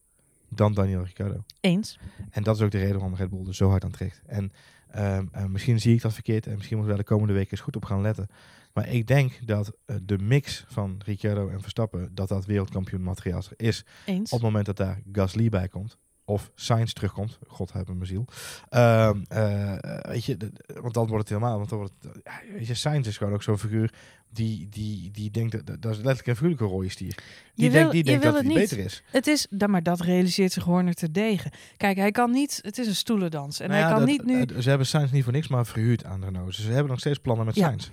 dan 0.48 0.74
Daniel 0.74 1.02
Ricciardo. 1.02 1.44
Eens. 1.60 1.98
En 2.30 2.42
dat 2.42 2.56
is 2.56 2.62
ook 2.62 2.70
de 2.70 2.78
reden 2.78 2.94
waarom 2.98 3.14
Red 3.14 3.30
Bull 3.30 3.46
er 3.46 3.54
zo 3.54 3.68
hard 3.68 3.84
aan 3.84 3.90
trekt. 3.90 4.22
En 4.26 4.52
ehm, 4.90 5.26
eh, 5.32 5.44
misschien 5.44 5.80
zie 5.80 5.94
ik 5.94 6.02
dat 6.02 6.12
verkeerd 6.12 6.46
en 6.46 6.54
misschien 6.54 6.76
moeten 6.76 6.94
we 6.94 6.98
daar 6.98 7.08
de 7.08 7.14
komende 7.14 7.34
weken 7.34 7.50
eens 7.50 7.60
goed 7.60 7.76
op 7.76 7.84
gaan 7.84 8.00
letten. 8.00 8.26
Maar 8.72 8.88
ik 8.88 9.06
denk 9.06 9.46
dat 9.46 9.72
eh, 9.84 9.96
de 10.02 10.18
mix 10.18 10.64
van 10.68 11.00
Ricciardo 11.04 11.48
en 11.48 11.60
Verstappen, 11.60 12.14
dat 12.14 12.28
dat 12.28 12.46
wereldkampioen 12.46 13.02
materiaal 13.02 13.42
is. 13.56 13.84
Eens. 14.04 14.30
Op 14.30 14.38
het 14.38 14.46
moment 14.46 14.66
dat 14.66 14.76
daar 14.76 15.00
Gasly 15.12 15.48
bij 15.48 15.68
komt. 15.68 15.98
Of 16.28 16.50
Sainz 16.54 16.92
terugkomt. 16.92 17.38
God 17.46 17.72
hebben 17.72 17.94
mijn 17.96 18.08
ziel. 18.08 18.24
Ehm, 18.68 19.18
eh, 19.28 19.74
weet 20.02 20.24
je, 20.24 20.36
de- 20.36 20.50
de- 20.52 20.80
want 20.80 20.94
dan 20.94 21.06
wordt 21.06 21.28
het 21.28 21.38
helemaal. 21.38 21.56
Want 21.58 21.68
dan 21.68 21.78
wordt 21.78 21.92
het, 22.00 22.12
weet 22.52 22.66
je, 22.66 22.74
Sainz 22.74 23.06
is 23.08 23.16
gewoon 23.16 23.32
ook 23.32 23.42
zo'n 23.42 23.58
figuur 23.58 23.92
die, 24.30 24.68
die, 24.68 25.10
die 25.10 25.30
denkt, 25.30 25.52
dat, 25.52 25.66
dat 25.66 25.90
is 25.92 25.96
letterlijk 25.96 26.26
een 26.26 26.34
figuurlijke 26.34 26.64
rode 26.64 26.88
stier. 26.88 27.14
Die 27.54 27.64
Je 27.64 27.70
denkt, 27.70 27.92
die 27.92 28.04
denkt 28.04 28.22
dat 28.22 28.34
het 28.34 28.44
niet. 28.44 28.54
beter 28.54 28.78
is. 28.78 29.02
Het 29.10 29.26
is, 29.26 29.46
dan, 29.50 29.70
maar 29.70 29.82
dat 29.82 30.00
realiseert 30.00 30.52
zich 30.52 30.64
Horner 30.64 30.94
te 30.94 31.10
degen. 31.10 31.50
Kijk, 31.76 31.96
hij 31.96 32.10
kan 32.10 32.30
niet, 32.30 32.58
het 32.62 32.78
is 32.78 32.86
een 32.86 32.94
stoelendans. 32.96 33.60
En 33.60 33.68
Nou 33.68 33.80
hij 33.80 33.88
ja, 33.90 33.96
kan 33.96 34.06
dat- 34.06 34.26
niet 34.26 34.54
nu... 34.54 34.62
Ze 34.62 34.68
hebben 34.68 34.86
Sainz 34.86 35.12
niet 35.12 35.24
voor 35.24 35.32
niks 35.32 35.48
maar 35.48 35.66
verhuurd 35.66 36.04
aan 36.04 36.24
Renault. 36.24 36.46
Dus 36.46 36.56
ze 36.64 36.70
hebben 36.70 36.90
nog 36.90 36.98
steeds 37.00 37.18
plannen 37.18 37.46
met 37.46 37.54
Ja. 37.54 37.66
Sainz. 37.68 37.90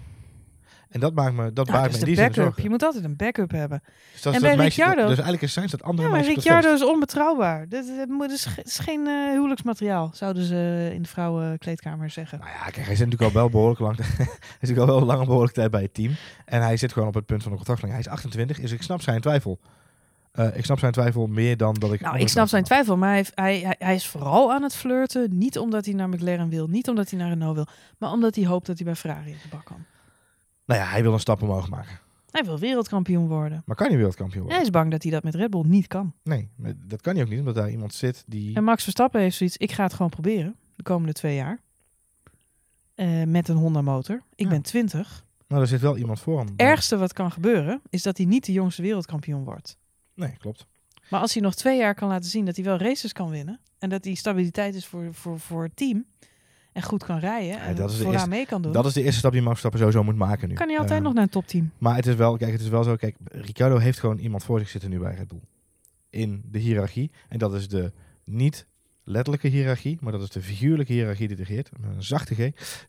En 0.94 1.00
dat 1.00 1.14
maakt 1.14 1.36
me, 1.36 1.54
dat 1.54 1.68
Nou, 1.68 1.78
maakt 1.78 1.92
dat 1.92 2.02
me 2.02 2.08
is 2.08 2.18
in 2.18 2.26
de 2.26 2.32
die 2.34 2.44
zin. 2.44 2.64
Je 2.64 2.70
moet 2.70 2.84
altijd 2.84 3.04
een 3.04 3.16
backup 3.16 3.52
hebben. 3.52 3.82
Dus, 4.12 4.22
dat, 4.22 4.34
En 4.34 4.40
dat 4.40 4.50
bij 4.50 4.58
meisje, 4.58 4.82
Ricciardo- 4.82 5.08
dus 5.08 5.16
eigenlijk 5.16 5.42
is 5.42 5.52
Sainz 5.54 5.72
dat 5.72 5.84
andere 5.84 6.08
Ja, 6.08 6.14
maar 6.14 6.24
Ricciardo 6.24 6.74
is 6.74 6.84
onbetrouwbaar. 6.84 7.70
Dat, 7.70 7.86
is, 8.32 8.48
is 8.64 8.80
geen 8.80 9.08
eh, 9.08 9.32
huwelijksmateriaal, 9.32 10.12
zouden 10.14 10.44
ze 10.44 10.92
in 10.94 11.02
de 11.02 11.08
vrouwenkleedkamer 11.10 12.10
zeggen. 12.10 12.40
Nou 12.40 12.52
ja, 12.52 12.64
kijk, 12.64 12.86
hij 12.86 12.96
zit 12.96 13.06
natuurlijk 13.10 13.36
al 13.36 13.42
wel 13.42 13.50
behoorlijk 13.50 13.80
lang. 13.80 13.98
hij 13.98 14.06
zit 14.26 14.60
natuurlijk 14.60 14.90
al 14.90 14.96
wel 14.98 15.06
lang 15.06 15.26
behoorlijk 15.26 15.54
tijd 15.54 15.72
bij 15.72 15.82
het 15.82 15.94
team. 15.94 16.16
En 16.46 16.62
hij 16.62 16.78
zit 16.78 16.94
gewoon 16.94 17.08
op 17.08 17.14
het 17.14 17.26
punt 17.26 17.42
van 17.42 17.52
de 17.52 17.58
contractverlenging. 17.58 18.06
Hij 18.06 18.14
is 18.14 18.24
28, 18.24 18.60
dus 18.60 18.72
ik 18.72 18.82
snap 18.82 19.02
zijn 19.02 19.22
twijfel. 19.22 19.60
Eh, 20.32 20.58
ik 20.58 20.66
snap 20.66 20.80
zijn 20.80 20.92
twijfel 20.92 21.28
meer 21.28 21.58
dan 21.58 21.74
dat 21.74 21.94
ik. 21.94 22.02
Nou, 22.02 22.20
ik 22.20 22.28
snap 22.30 22.48
zijn 22.48 22.64
twijfel 22.64 22.98
maar 22.98 23.14
hij, 23.14 23.26
hij, 23.36 23.76
hij 23.80 23.96
is 23.96 24.08
vooral 24.08 24.52
aan 24.54 24.64
het 24.64 24.76
flirten. 24.76 25.38
Niet 25.38 25.58
omdat 25.58 25.86
hij 25.86 25.94
naar 25.94 26.10
McLaren 26.10 26.50
wil, 26.50 26.68
niet 26.68 26.90
omdat 26.90 27.10
hij 27.10 27.20
naar 27.20 27.30
Renault 27.30 27.56
wil, 27.56 27.68
maar 27.98 28.12
omdat 28.12 28.36
hij 28.36 28.46
hoopt 28.46 28.66
dat 28.66 28.76
hij 28.76 28.86
bij 28.86 28.96
Ferrari 28.96 29.30
in 29.30 29.38
de 29.42 29.48
bak 29.50 29.66
kan. 29.66 29.86
Nou 30.66 30.80
ja, 30.82 30.88
hij 30.88 31.02
wil 31.02 31.14
een 31.14 31.20
stap 31.20 31.42
omhoog 31.42 31.70
maken. 31.70 32.00
Hij 32.32 32.44
wil 32.44 32.60
wereldkampioen 32.60 33.28
worden. 33.28 33.64
Maar 33.66 33.76
kan 33.76 33.88
hij 33.88 33.96
wereldkampioen 33.96 34.42
Hij 34.42 34.48
worden? 34.50 34.66
is 34.68 34.74
bang 34.80 34.92
dat 34.92 35.04
hij 35.04 35.12
dat 35.12 35.24
met 35.24 35.36
Red 35.36 35.50
Bull 35.50 35.64
niet 35.66 35.88
kan. 35.88 36.14
Nee, 36.24 36.50
dat 36.88 37.02
kan 37.02 37.14
hij 37.16 37.24
ook 37.24 37.30
niet, 37.30 37.40
omdat 37.40 37.56
daar 37.56 37.70
iemand 37.72 37.94
zit 37.94 38.24
die. 38.28 38.56
En 38.56 38.64
Max 38.64 38.84
Verstappen 38.84 39.22
heeft 39.22 39.38
zoiets, 39.38 39.58
ik 39.58 39.72
ga 39.72 39.84
het 39.84 39.94
gewoon 39.94 40.10
proberen 40.12 40.56
de 40.76 40.84
komende 40.84 41.14
twee 41.14 41.36
jaar. 41.36 41.60
Eh, 42.96 43.24
met 43.24 43.48
een 43.48 43.56
Honda 43.56 43.82
motor. 43.82 44.22
Ik 44.36 44.46
Ja. 44.46 44.50
ben 44.52 44.62
20. 44.62 45.26
Nou, 45.48 45.62
er 45.62 45.68
zit 45.68 45.82
wel 45.82 45.98
iemand 45.98 46.20
voor 46.20 46.38
hem. 46.38 46.48
Het 46.48 46.56
ergste 46.62 46.98
wat 46.98 47.14
kan 47.14 47.32
gebeuren, 47.32 47.82
is 47.90 48.04
dat 48.04 48.18
hij 48.18 48.26
niet 48.26 48.46
de 48.46 48.52
jongste 48.52 48.82
wereldkampioen 48.82 49.44
wordt. 49.44 49.78
Nee, 50.16 50.36
klopt. 50.38 50.68
Maar 51.10 51.20
als 51.22 51.34
hij 51.34 51.42
nog 51.44 51.56
twee 51.56 51.78
jaar 51.78 51.94
kan 51.96 52.08
laten 52.08 52.30
zien 52.30 52.46
dat 52.46 52.56
hij 52.56 52.66
wel 52.66 52.78
races 52.78 53.14
kan 53.14 53.30
winnen. 53.30 53.60
En 53.80 53.90
dat 53.90 54.04
hij 54.06 54.14
stabiliteit 54.14 54.76
is 54.76 54.86
voor, 54.86 55.14
voor, 55.14 55.40
voor 55.40 55.64
het 55.64 55.76
team. 55.76 56.06
En 56.74 56.82
goed 56.82 57.04
kan 57.04 57.20
rijden. 57.20 57.60
En 57.62 57.76
dat 57.76 57.90
is 57.90 57.96
de 57.98 58.04
vooraan 58.04 58.14
eerste- 58.20 58.30
mee 58.36 58.46
kan 58.46 58.62
doen. 58.62 58.72
Dat 58.72 58.86
is 58.86 58.94
de 58.94 59.02
eerste 59.04 59.20
stap 59.20 59.32
die 59.32 59.42
Max 59.42 59.60
Verstappen 59.60 59.80
sowieso 59.80 60.04
moet 60.04 60.16
maken 60.28 60.50
nu. 60.50 60.54
kan 60.56 60.68
hij 60.70 60.78
altijd 60.78 60.98
Eh, 61.00 61.06
nog 61.06 61.14
naar 61.14 61.24
een 61.24 61.30
topteam. 61.30 61.72
Maar 61.78 61.96
het 61.96 62.06
is 62.08 62.16
wel, 62.16 62.38
kijk, 62.38 62.52
het 62.52 62.62
is 62.62 62.70
wel 62.70 62.84
zo. 62.84 62.96
Kijk, 62.96 63.16
Ricciardo 63.24 63.78
heeft 63.78 64.00
gewoon 64.00 64.18
iemand 64.18 64.44
voor 64.44 64.60
zich 64.60 64.70
zitten 64.70 64.90
nu 64.90 65.00
bij 65.00 65.16
Red 65.16 65.28
Bull. 65.28 65.42
In 66.10 66.44
de 66.52 66.60
hiërarchie. 66.60 67.12
En 67.30 67.38
dat 67.38 67.54
is 67.54 67.68
de 67.68 67.92
niet 68.24 68.68
letterlijke 69.04 69.48
hiërarchie, 69.48 69.98
maar 70.02 70.12
dat 70.12 70.22
is 70.22 70.30
de 70.30 70.42
figuurlijke 70.42 70.94
hiërarchie 70.94 71.28
die 71.28 71.38
er 71.38 71.48
heert. 71.48 71.70
Met 71.80 71.96
een 71.96 72.04
zachte 72.04 72.36
G. 72.36 72.38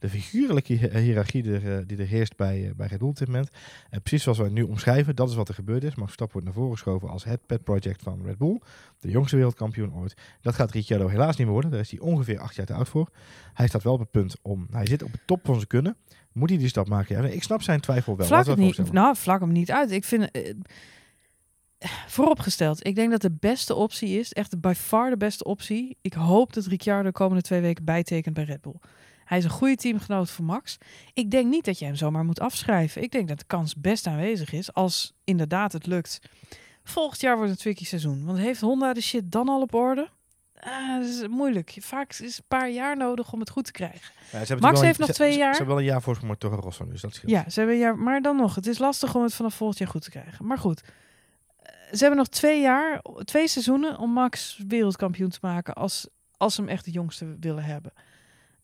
De 0.00 0.09
figuurlijke 0.09 0.72
hi- 0.74 0.98
hiërarchie 0.98 1.42
die 1.42 1.53
er, 1.53 1.77
eh, 1.79 1.83
die 1.87 1.96
er 1.98 2.07
heerst 2.07 2.37
bij, 2.37 2.64
eh, 2.68 2.74
bij 2.74 2.87
Red 2.87 2.98
Bull 2.98 3.09
op 3.09 3.18
dit 3.18 3.29
moment. 3.29 3.50
En 3.90 4.00
precies 4.03 4.22
zoals 4.22 4.38
we 4.38 4.44
het 4.44 4.53
nu 4.53 4.62
omschrijven, 4.62 5.16
dat 5.16 5.29
is 5.29 5.35
wat 5.35 5.48
er 5.48 5.55
gebeurd 5.55 5.83
is. 5.83 5.88
Max 5.94 6.03
Verstappen 6.05 6.33
wordt 6.40 6.46
naar 6.46 6.57
voren 6.64 6.72
geschoven 6.79 7.09
als 7.09 7.24
het 7.24 7.46
pet 7.46 7.64
project 7.64 8.03
van 8.03 8.20
Red 8.24 8.38
Bull. 8.38 8.61
De 9.00 9.11
jongste 9.11 9.37
wereldkampioen 9.37 9.94
ooit. 9.94 10.14
Dat 10.40 10.55
gaat 10.55 10.70
Ricciardo 10.70 11.09
helaas 11.09 11.37
niet 11.37 11.44
meer 11.46 11.53
worden. 11.53 11.70
Daar 11.70 11.81
is 11.81 11.90
hij 11.90 12.00
ongeveer 12.00 12.38
acht 12.38 12.55
jaar 12.55 12.66
te 12.66 12.74
oud 12.74 12.88
voor. 12.88 13.09
Hij 13.55 13.68
staat 13.68 13.83
wel 13.83 13.92
op 13.92 13.98
het 14.00 14.11
punt 14.11 14.37
om... 14.42 14.66
Hij 14.70 14.87
zit 14.87 15.03
op 15.03 15.12
het 15.12 15.20
top 15.27 15.40
van 15.44 15.55
zijn 15.55 15.66
kunnen. 15.66 15.96
Moet 16.33 16.48
hij 16.48 16.59
die 16.59 16.68
stap 16.68 16.88
maken? 16.88 17.22
Ja, 17.22 17.29
ik 17.29 17.42
snap 17.42 17.62
zijn 17.62 17.81
twijfel 17.81 18.16
wel. 18.16 18.27
Vlak 18.27 18.46
het 18.46 18.57
niet, 18.59 18.92
nou, 18.92 19.16
vlak 19.16 19.40
hem 19.40 19.53
niet 19.53 19.70
uit. 19.70 19.90
Ik 19.90 20.05
vind... 20.05 20.31
eh, 20.31 20.55
vooropgesteld, 22.06 22.86
ik 22.86 22.94
denk 22.94 23.10
dat 23.10 23.20
de 23.20 23.30
beste 23.40 23.74
optie 23.74 24.18
is, 24.18 24.32
echt 24.32 24.60
by 24.60 24.72
far 24.76 25.10
de 25.10 25.16
beste 25.16 25.44
optie. 25.44 25.96
Ik 26.00 26.12
hoop 26.12 26.52
dat 26.52 26.66
Ricciardo 26.66 27.02
de 27.08 27.12
komende 27.12 27.42
twee 27.42 27.60
weken 27.60 27.84
bijtekent 27.84 28.34
bij 28.34 28.44
Red 28.44 28.60
Bull. 28.60 28.74
Hij 29.24 29.38
is 29.38 29.44
een 29.44 29.50
goede 29.50 29.76
teamgenoot 29.76 30.30
voor 30.30 30.44
Max. 30.44 30.78
Ik 31.12 31.30
denk 31.30 31.50
niet 31.50 31.64
dat 31.64 31.78
je 31.78 31.84
hem 31.84 31.94
zomaar 31.94 32.24
moet 32.24 32.40
afschrijven. 32.40 33.02
Ik 33.02 33.10
denk 33.10 33.28
dat 33.28 33.38
de 33.38 33.44
kans 33.46 33.74
best 33.74 34.06
aanwezig 34.06 34.52
is 34.52 34.72
als 34.74 35.12
inderdaad 35.24 35.72
het 35.72 35.86
lukt. 35.86 36.20
Volgend 36.84 37.20
jaar 37.20 37.36
wordt 37.36 37.50
het 37.50 37.58
een 37.58 37.64
tricky 37.64 37.84
seizoen. 37.84 38.24
Want 38.24 38.38
heeft 38.38 38.60
Honda 38.60 38.92
de 38.92 39.00
shit 39.00 39.32
dan 39.32 39.48
al 39.48 39.60
op 39.60 39.74
orde? 39.74 40.08
Ah, 40.60 40.98
dat 41.00 41.08
is 41.08 41.28
moeilijk. 41.28 41.76
Vaak 41.80 42.12
is 42.12 42.38
een 42.38 42.44
paar 42.48 42.70
jaar 42.70 42.96
nodig 42.96 43.32
om 43.32 43.40
het 43.40 43.50
goed 43.50 43.64
te 43.64 43.72
krijgen. 43.72 44.12
Ja, 44.22 44.28
ze 44.30 44.36
hebben 44.36 44.60
Max 44.60 44.80
heeft 44.80 45.00
een- 45.00 45.06
nog 45.06 45.14
twee 45.16 45.32
ze- 45.32 45.38
jaar. 45.38 45.50
Ze 45.52 45.56
hebben 45.58 45.76
wel 45.76 45.84
een 45.84 45.90
jaar 45.90 46.02
voorsprong 46.02 46.30
met 46.32 46.40
Toro 46.40 46.56
Rosso, 46.56 46.86
dus 46.88 47.00
dat 47.00 47.14
scheelt. 47.14 47.30
Ja, 47.32 47.50
ze 47.50 47.58
hebben 47.58 47.76
een 47.76 47.82
jaar, 47.82 47.98
maar 47.98 48.22
dan 48.22 48.36
nog. 48.36 48.54
Het 48.54 48.66
is 48.66 48.78
lastig 48.78 49.14
om 49.14 49.22
het 49.22 49.34
vanaf 49.34 49.54
volgend 49.54 49.78
jaar 49.78 49.88
goed 49.88 50.02
te 50.02 50.10
krijgen. 50.10 50.46
Maar 50.46 50.58
goed, 50.58 50.82
ze 51.94 52.00
hebben 52.00 52.16
nog 52.18 52.28
twee 52.28 52.61
jaar, 52.61 53.02
twee 53.24 53.48
seizoenen 53.48 53.98
om 53.98 54.11
Max 54.11 54.61
wereldkampioen 54.68 55.28
te 55.28 55.38
maken 55.40 55.74
als, 55.74 56.09
als 56.37 56.54
ze 56.54 56.61
hem 56.61 56.70
echt 56.70 56.85
de 56.85 56.90
jongste 56.90 57.37
willen 57.40 57.64
hebben. 57.64 57.92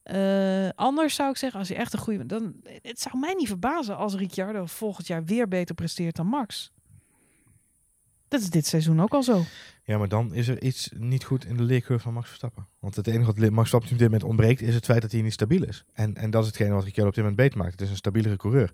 Eh, 0.03 0.69
anders 0.75 1.15
zou 1.15 1.31
ik 1.31 1.37
zeggen, 1.37 1.59
als 1.59 1.69
hij 1.69 1.79
echt 1.79 1.93
een 1.93 1.99
goede... 1.99 2.27
Dan, 2.27 2.55
het 2.83 3.01
zou 3.01 3.19
mij 3.19 3.35
niet 3.35 3.49
verbazen 3.49 3.97
als 3.97 4.15
Ricciardo 4.15 4.67
volgend 4.67 5.07
jaar 5.07 5.25
weer 5.25 5.49
beter 5.49 5.75
presteert 5.75 6.17
dan 6.17 6.27
Max. 6.27 6.73
Dat 8.29 8.41
is 8.41 8.51
dit 8.51 8.67
seizoen 8.67 9.01
ook 9.01 9.15
al 9.15 9.23
zo. 9.23 9.43
Ja, 9.85 9.99
maar 9.99 10.09
dan 10.09 10.35
is 10.35 10.49
er 10.49 10.63
iets 10.63 10.91
niet 10.97 11.25
goed 11.25 11.45
in 11.45 11.57
de 11.57 11.63
leercurve 11.63 12.03
van 12.03 12.13
Max 12.13 12.27
Verstappen. 12.27 12.67
Want 12.79 12.97
het 12.97 13.07
enige 13.07 13.25
wat 13.25 13.39
Max 13.39 13.55
Verstappen 13.55 13.91
op 13.91 13.99
dit 13.99 14.07
moment 14.07 14.25
ontbreekt, 14.25 14.61
is 14.61 14.75
het 14.75 14.85
feit 14.85 15.03
dat 15.03 15.13
hij 15.13 15.23
niet 15.23 15.33
stabiel 15.33 15.65
is. 15.65 15.85
En, 15.93 16.15
en 16.15 16.31
dat 16.31 16.43
is 16.43 16.49
hetgene 16.49 16.75
wat 16.75 16.85
Ricciardo 16.85 17.09
op 17.09 17.15
dit 17.15 17.25
moment 17.25 17.43
beter 17.43 17.59
maakt. 17.59 17.73
Het 17.73 17.81
is 17.81 17.91
een 17.91 17.97
stabielere 17.97 18.37
coureur. 18.37 18.73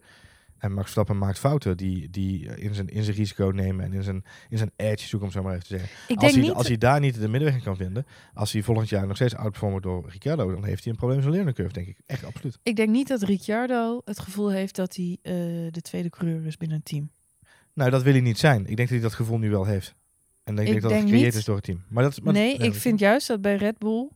En 0.58 0.70
Max 0.70 0.82
Verstappen 0.82 1.18
maakt 1.18 1.38
fouten 1.38 1.76
die, 1.76 2.10
die 2.10 2.56
in, 2.56 2.74
zijn, 2.74 2.88
in 2.88 3.02
zijn 3.02 3.16
risico 3.16 3.50
nemen 3.54 3.84
en 3.84 3.92
in 3.92 4.02
zijn, 4.02 4.24
in 4.48 4.58
zijn 4.58 4.70
edge 4.76 5.06
zoeken, 5.06 5.28
om 5.28 5.34
zo 5.34 5.42
maar 5.42 5.52
even 5.52 5.66
te 5.66 5.78
zeggen. 5.78 5.88
Ik 6.08 6.16
Als 6.16 6.18
denk 6.20 6.32
hij, 6.32 6.42
niet... 6.42 6.52
als 6.52 6.66
hij 6.68 6.78
daar 6.78 7.00
niet 7.00 7.14
de 7.14 7.28
middenweg 7.28 7.54
in 7.54 7.64
kan 7.64 7.76
vinden, 7.76 8.06
als 8.34 8.52
hij 8.52 8.62
volgend 8.62 8.88
jaar 8.88 9.06
nog 9.06 9.16
steeds 9.16 9.34
outperformed 9.34 9.82
door 9.82 10.08
Ricciardo, 10.08 10.50
dan 10.50 10.64
heeft 10.64 10.84
hij 10.84 10.92
een 10.92 10.98
probleem 10.98 11.22
zijn 11.22 11.54
curve, 11.54 11.72
denk 11.72 11.86
ik. 11.86 11.98
Echt 12.06 12.24
absoluut. 12.24 12.58
Ik 12.62 12.76
denk 12.76 12.88
niet 12.88 13.08
dat 13.08 13.22
Ricciardo 13.22 14.00
het 14.04 14.18
gevoel 14.18 14.50
heeft 14.50 14.76
dat 14.76 14.96
hij 14.96 15.18
eh, 15.22 15.32
de 15.70 15.80
tweede 15.82 16.10
coureur 16.10 16.46
is 16.46 16.56
binnen 16.56 16.76
een 16.76 16.82
team. 16.82 17.10
Nou, 17.72 17.90
dat 17.90 18.02
wil 18.02 18.12
hij 18.12 18.22
niet 18.22 18.38
zijn. 18.38 18.60
Ik 18.60 18.66
denk 18.66 18.78
dat 18.78 18.88
hij 18.88 19.00
dat 19.00 19.14
gevoel 19.14 19.38
nu 19.38 19.50
wel 19.50 19.64
heeft. 19.64 19.94
En 20.44 20.58
ik, 20.58 20.66
denk 20.66 20.82
dat 20.82 20.90
het 20.90 21.00
denk 21.00 21.10
gecreëerd 21.10 21.34
is 21.34 21.44
door 21.44 21.54
het 21.54 21.64
team. 21.64 21.84
Maar 21.88 22.02
dat, 22.02 22.20
maar 22.22 22.32
nee, 22.32 22.58
dat- 22.58 22.66
ik 22.66 22.74
vind 22.74 22.98
juist 22.98 23.26
dat 23.26 23.40
bij 23.40 23.56
Red 23.56 23.78
Bull 23.78 24.08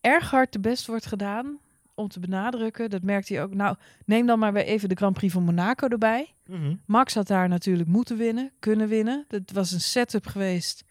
erg 0.00 0.30
hard 0.30 0.52
de 0.52 0.60
best 0.60 0.86
wordt 0.86 1.06
gedaan 1.06 1.58
om 1.96 2.08
te 2.08 2.20
benadrukken. 2.20 2.90
Dat 2.90 3.02
merkt 3.02 3.28
hij 3.28 3.42
ook. 3.42 3.54
Nou, 3.54 3.76
neem 4.04 4.26
dan 4.26 4.38
maar 4.38 4.52
weer 4.52 4.64
even 4.64 4.88
de 4.88 4.94
Grand 4.94 5.14
Prix 5.14 5.32
van 5.32 5.42
Monaco 5.42 5.88
erbij. 5.88 6.34
Mhm. 6.46 6.74
Max 6.86 7.14
had 7.14 7.26
daar 7.26 7.48
natuurlijk 7.48 7.88
moeten 7.88 8.16
winnen, 8.16 8.52
kunnen 8.58 8.88
winnen. 8.88 9.24
Dat 9.28 9.50
was 9.52 9.72
een 9.72 9.80
setup 9.80 10.26
geweest. 10.26 10.84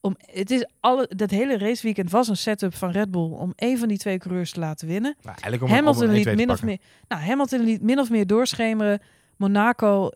Om, 0.00 0.16
het 0.18 0.50
is 0.50 0.66
alle, 0.80 1.10
dat 1.16 1.30
hele 1.30 1.58
raceweekend 1.58 2.10
was 2.10 2.28
een 2.28 2.36
setup 2.36 2.74
van 2.74 2.90
Red 2.90 3.10
Bull 3.10 3.30
om 3.30 3.52
een 3.56 3.78
van 3.78 3.88
die 3.88 3.98
twee 3.98 4.18
coureurs 4.18 4.52
te 4.52 4.60
laten 4.60 4.88
winnen. 4.88 5.14
Nou, 5.22 5.36
eigenlijk 5.40 5.62
om, 5.62 5.68
om 5.68 5.74
Hamilton 5.74 6.08
een 6.08 6.10
1-2 6.10 6.14
liet 6.14 6.24
te 6.24 6.34
min 6.34 6.50
of 6.50 6.62
meer, 6.62 6.78
nou, 7.08 7.22
Hamilton 7.22 7.60
liet 7.60 7.82
min 7.82 7.98
of 7.98 8.10
meer 8.10 8.26
doorschemeren. 8.26 9.00
Monaco 9.36 10.10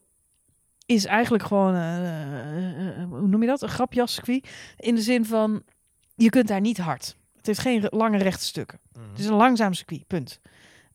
is 0.87 1.05
eigenlijk 1.05 1.45
gewoon, 1.45 1.75
eh, 1.75 1.97
eh, 1.97 3.03
eh, 3.03 3.09
hoe 3.09 3.29
noem 3.29 3.41
je 3.41 3.47
dat? 3.47 3.63
Een 3.63 3.69
grapjascircuit. 3.69 4.49
In 4.77 4.95
de 4.95 5.01
zin 5.01 5.25
van, 5.25 5.63
je 6.15 6.31
kunt 6.31 6.49
daar 6.49 6.61
niet 6.61 6.79
hard. 6.79 7.17
Het 7.47 7.57
heeft 7.57 7.69
geen 7.69 7.99
lange 7.99 8.19
rechte 8.19 8.45
stukken. 8.45 8.81
Mhm. 8.93 9.09
Het 9.11 9.19
is 9.19 9.27
een 9.27 9.35
langzaam 9.35 9.75
circuit, 9.75 10.07
punt. 10.07 10.41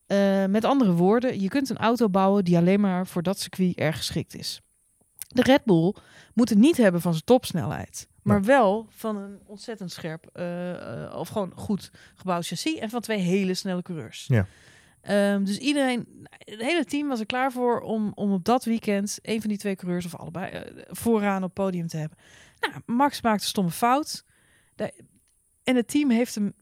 Eh, 0.05 0.45
met 0.45 0.65
andere 0.65 0.91
woorden, 0.93 1.41
je 1.41 1.47
kunt 1.47 1.69
een 1.69 1.77
auto 1.77 2.09
bouwen 2.09 2.43
die 2.43 2.57
alleen 2.57 2.79
maar 2.79 3.07
voor 3.07 3.23
dat 3.23 3.39
circuit 3.39 3.75
erg 3.75 3.97
geschikt 3.97 4.35
is. 4.35 4.61
De 5.27 5.41
Red 5.41 5.63
Bull 5.63 5.93
moet 6.33 6.49
het 6.49 6.57
niet 6.57 6.77
hebben 6.77 7.01
van 7.01 7.11
zijn 7.11 7.23
topsnelheid, 7.25 8.07
maar 8.23 8.43
wel 8.43 8.87
van 8.89 9.17
een 9.17 9.39
ontzettend 9.45 9.91
scherp 9.91 10.29
eh, 10.33 11.03
eh, 11.05 11.15
of 11.15 11.27
gewoon 11.29 11.51
goed 11.55 11.91
gebouwd 12.15 12.47
chassis 12.47 12.75
en 12.79 12.89
van 12.89 13.01
twee 13.01 13.19
hele 13.19 13.53
snelle 13.53 13.81
coureurs. 13.81 14.25
Ja. 14.27 14.45
Ehm, 15.01 15.43
dus 15.43 15.57
iedereen, 15.57 16.27
het 16.29 16.61
hele 16.61 16.85
team 16.85 17.07
was 17.07 17.19
er 17.19 17.25
klaar 17.25 17.51
voor 17.51 17.79
om, 17.81 18.11
om 18.15 18.31
op 18.31 18.45
dat 18.45 18.65
weekend 18.65 19.19
een 19.21 19.39
van 19.39 19.49
die 19.49 19.57
twee 19.57 19.75
coureurs 19.75 20.05
of 20.05 20.15
allebei 20.15 20.63
vooraan 20.87 21.43
op 21.43 21.53
podium 21.53 21.87
te 21.87 21.97
hebben. 21.97 22.17
Nou, 22.59 22.73
Max 22.85 23.21
maakte 23.21 23.43
een 23.43 23.49
stomme 23.49 23.71
fout. 23.71 24.25
De- 24.75 25.03
en 25.69 25.75
het 25.75 25.87
team 25.87 26.09
heeft 26.09 26.35
hem 26.35 26.53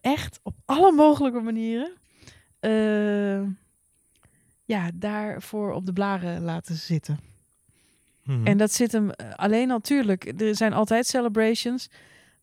echt 0.00 0.40
op 0.42 0.54
alle 0.64 0.92
mogelijke 0.92 1.40
manieren 1.40 1.92
eh, 2.60 3.42
ja, 4.64 4.90
daarvoor 4.94 5.72
op 5.72 5.86
de 5.86 5.92
blaren 5.92 6.42
laten 6.42 6.74
zitten. 6.74 7.18
Mhm. 8.24 8.46
En 8.46 8.56
dat 8.58 8.72
zit 8.72 8.92
hem 8.92 9.10
eh, 9.10 9.34
alleen 9.34 9.68
natuurlijk. 9.68 10.40
Er 10.40 10.56
zijn 10.56 10.72
altijd 10.72 11.06
celebrations. 11.06 11.88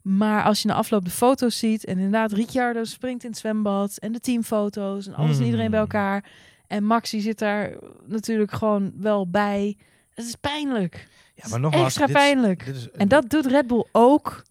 Maar 0.01 0.43
als 0.43 0.61
je 0.61 0.67
na 0.67 0.73
afloop 0.73 1.05
de 1.05 1.11
foto's 1.11 1.57
ziet. 1.57 1.86
En 1.86 1.95
inderdaad, 1.95 2.32
Ricciardo 2.32 2.84
springt 2.84 3.23
in 3.23 3.30
het 3.30 3.39
zwembad. 3.39 3.97
En 3.97 4.11
de 4.11 4.19
teamfoto's. 4.19 5.07
En 5.07 5.13
alles 5.13 5.38
en 5.38 5.43
iedereen 5.45 5.69
bij 5.71 5.80
Hmm. 5.80 5.89
elkaar. 5.91 6.32
En 6.67 6.84
Maxi 6.84 7.19
zit 7.21 7.39
daar 7.39 7.73
natuurlijk 8.05 8.51
gewoon 8.51 8.91
wel 8.95 9.30
bij. 9.30 9.77
Het 10.13 10.25
is 10.25 10.36
pijnlijk. 10.36 11.07
ja, 11.36 11.49
maar 11.49 11.59
nogmaals, 11.59 11.86
Extra 11.86 12.05
dit 12.05 12.15
is- 12.15 12.21
pijnlijk. 12.21 12.65
dit 12.65 12.75
is- 12.75 12.89
En 12.91 13.07
dat 13.07 13.30
doet 13.30 13.45
Red 13.45 13.67
Bull 13.67 13.86
ook 13.91 14.43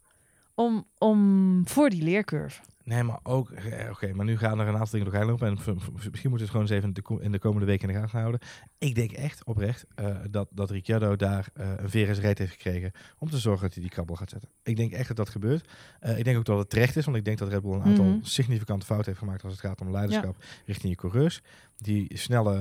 om, 0.59 0.85
om 0.99 1.63
voor 1.69 1.89
die 1.91 2.03
leercurve. 2.03 2.61
Nee, 2.85 3.03
maar 3.03 3.19
ook... 3.23 3.51
eh, 3.51 3.91
Oké, 3.91 4.13
maar 4.15 4.25
nu 4.25 4.37
gaan 4.39 4.59
er 4.61 4.67
een 4.67 4.73
aantal 4.77 4.91
dingen 4.91 5.07
doorheen 5.11 5.27
lopen. 5.29 5.47
En 5.47 5.53
misschien 5.55 6.11
moeten 6.11 6.31
we 6.31 6.39
het 6.39 6.51
gewoon 6.51 6.63
eens 6.63 6.71
even 6.71 6.89
in 6.89 6.95
de, 6.95 7.03
ko- 7.03 7.17
in 7.19 7.33
de 7.33 7.39
komende 7.39 7.67
weken 7.67 7.89
in 7.89 7.95
de 7.95 8.01
gaten 8.01 8.19
houden. 8.19 8.41
Ik 8.79 8.95
denk 8.95 9.13
echt, 9.13 9.45
oprecht, 9.45 9.87
eh, 9.95 10.17
dat, 10.31 10.49
dat 10.51 10.71
Ricciardo 10.71 11.17
daar 11.17 11.49
eh, 11.55 11.71
een 11.77 11.91
VRS 11.91 12.19
reet 12.19 12.39
heeft 12.39 12.53
gekregen... 12.53 12.93
om 13.19 13.31
te 13.31 13.39
zorgen 13.39 13.63
dat 13.63 13.73
hij 13.73 13.83
die 13.83 13.91
krabbel 13.93 14.17
gaat 14.17 14.31
zetten. 14.31 14.49
Ik 14.63 14.77
denk 14.77 14.93
echt 14.93 15.09
dat 15.09 15.17
dat 15.17 15.29
gebeurt. 15.29 15.71
Ik 16.17 16.25
denk 16.25 16.37
ook 16.39 16.45
dat 16.45 16.59
het 16.59 16.71
terecht 16.71 16.97
is, 16.97 17.05
want 17.05 17.17
ik 17.17 17.25
denk 17.25 17.39
dat 17.39 17.49
Red 17.49 17.63
Bull 17.63 17.73
een 17.73 17.83
aantal 17.83 18.05
Mhm. 18.05 18.19
significante 18.23 18.87
fouten 18.87 19.07
heeft 19.09 19.19
gemaakt... 19.25 19.43
als 19.45 19.53
het 19.53 19.61
gaat 19.61 19.81
om 19.81 19.91
leiderschap 19.91 20.37
richting 20.67 20.93
je 20.93 20.99
coureurs. 20.99 21.43
Die 21.77 22.17
snelle 22.19 22.57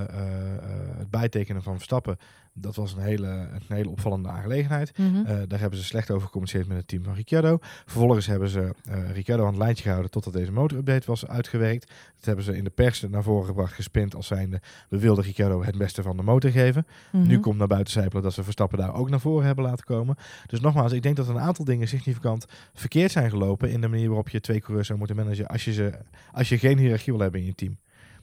het 0.97 1.09
bijtekenen 1.09 1.63
van 1.63 1.75
Verstappen... 1.75 2.17
dat 2.59 2.75
was 2.75 2.93
een 2.93 3.01
hele, 3.01 3.27
een 3.27 3.75
hele 3.75 3.89
opvallende 3.89 4.29
aangelegenheid. 4.29 4.91
Eh, 4.91 5.37
daar 5.47 5.59
hebben 5.59 5.79
ze 5.79 5.85
slecht 5.85 6.11
over 6.11 6.25
gecommuniceerd 6.25 6.67
met 6.67 6.77
het 6.77 6.87
team 6.87 7.03
van 7.03 7.13
Ricciardo. 7.13 7.57
Vervolgens 7.61 8.25
hebben 8.25 8.49
ze 8.49 8.73
eh, 8.89 9.11
Ricciardo 9.11 9.43
aan 9.43 9.49
het 9.49 9.57
lijntje 9.57 9.83
gehouden 9.83 10.11
totdat 10.11 10.33
deze 10.33 10.51
motorupdate 10.51 11.07
was 11.07 11.27
uitgewerkt. 11.27 11.87
Dat 12.15 12.25
hebben 12.25 12.43
ze 12.43 12.57
in 12.57 12.63
de 12.63 12.69
pers 12.69 13.01
naar 13.09 13.23
voren 13.23 13.45
gebracht, 13.45 13.73
gespind 13.73 14.15
als 14.15 14.27
zijnde... 14.27 14.61
we 14.89 14.99
wilden 14.99 15.23
Ricciardo 15.23 15.63
het 15.63 15.77
beste 15.77 16.01
van 16.01 16.17
de 16.17 16.23
motor 16.23 16.51
geven. 16.51 16.87
Mhm. 17.11 17.27
Nu 17.27 17.39
komt 17.39 17.57
naar 17.57 17.67
buiten 17.67 17.93
zijpelen 17.93 18.23
dat 18.23 18.33
ze 18.33 18.43
Verstappen 18.43 18.77
daar 18.77 18.95
ook 18.95 19.09
naar 19.09 19.19
voren 19.19 19.45
hebben 19.45 19.63
laten 19.63 19.85
komen. 19.85 20.15
Dus 20.45 20.59
nogmaals, 20.59 20.91
ik 20.91 21.03
denk 21.03 21.15
dat 21.15 21.27
een 21.27 21.39
aantal 21.39 21.65
dingen 21.65 21.87
significant 21.87 22.45
verkeerd 22.73 23.11
zijn 23.11 23.29
gelopen... 23.29 23.71
in 23.71 23.81
de 23.81 23.87
manier 23.87 24.07
waarop 24.07 24.29
je 24.29 24.39
twee 24.39 24.59
coureurs 24.59 24.87
zou 24.87 24.99
moeten 24.99 25.17
managen... 25.17 25.47
als 25.47 25.65
je, 25.65 25.73
ze, 25.73 25.91
als 26.31 26.49
je 26.49 26.57
geen 26.57 26.77
hiërarchie 26.77 27.13
wil 27.13 27.21
hebben 27.21 27.39
in 27.39 27.45
je 27.45 27.55
team. 27.55 27.77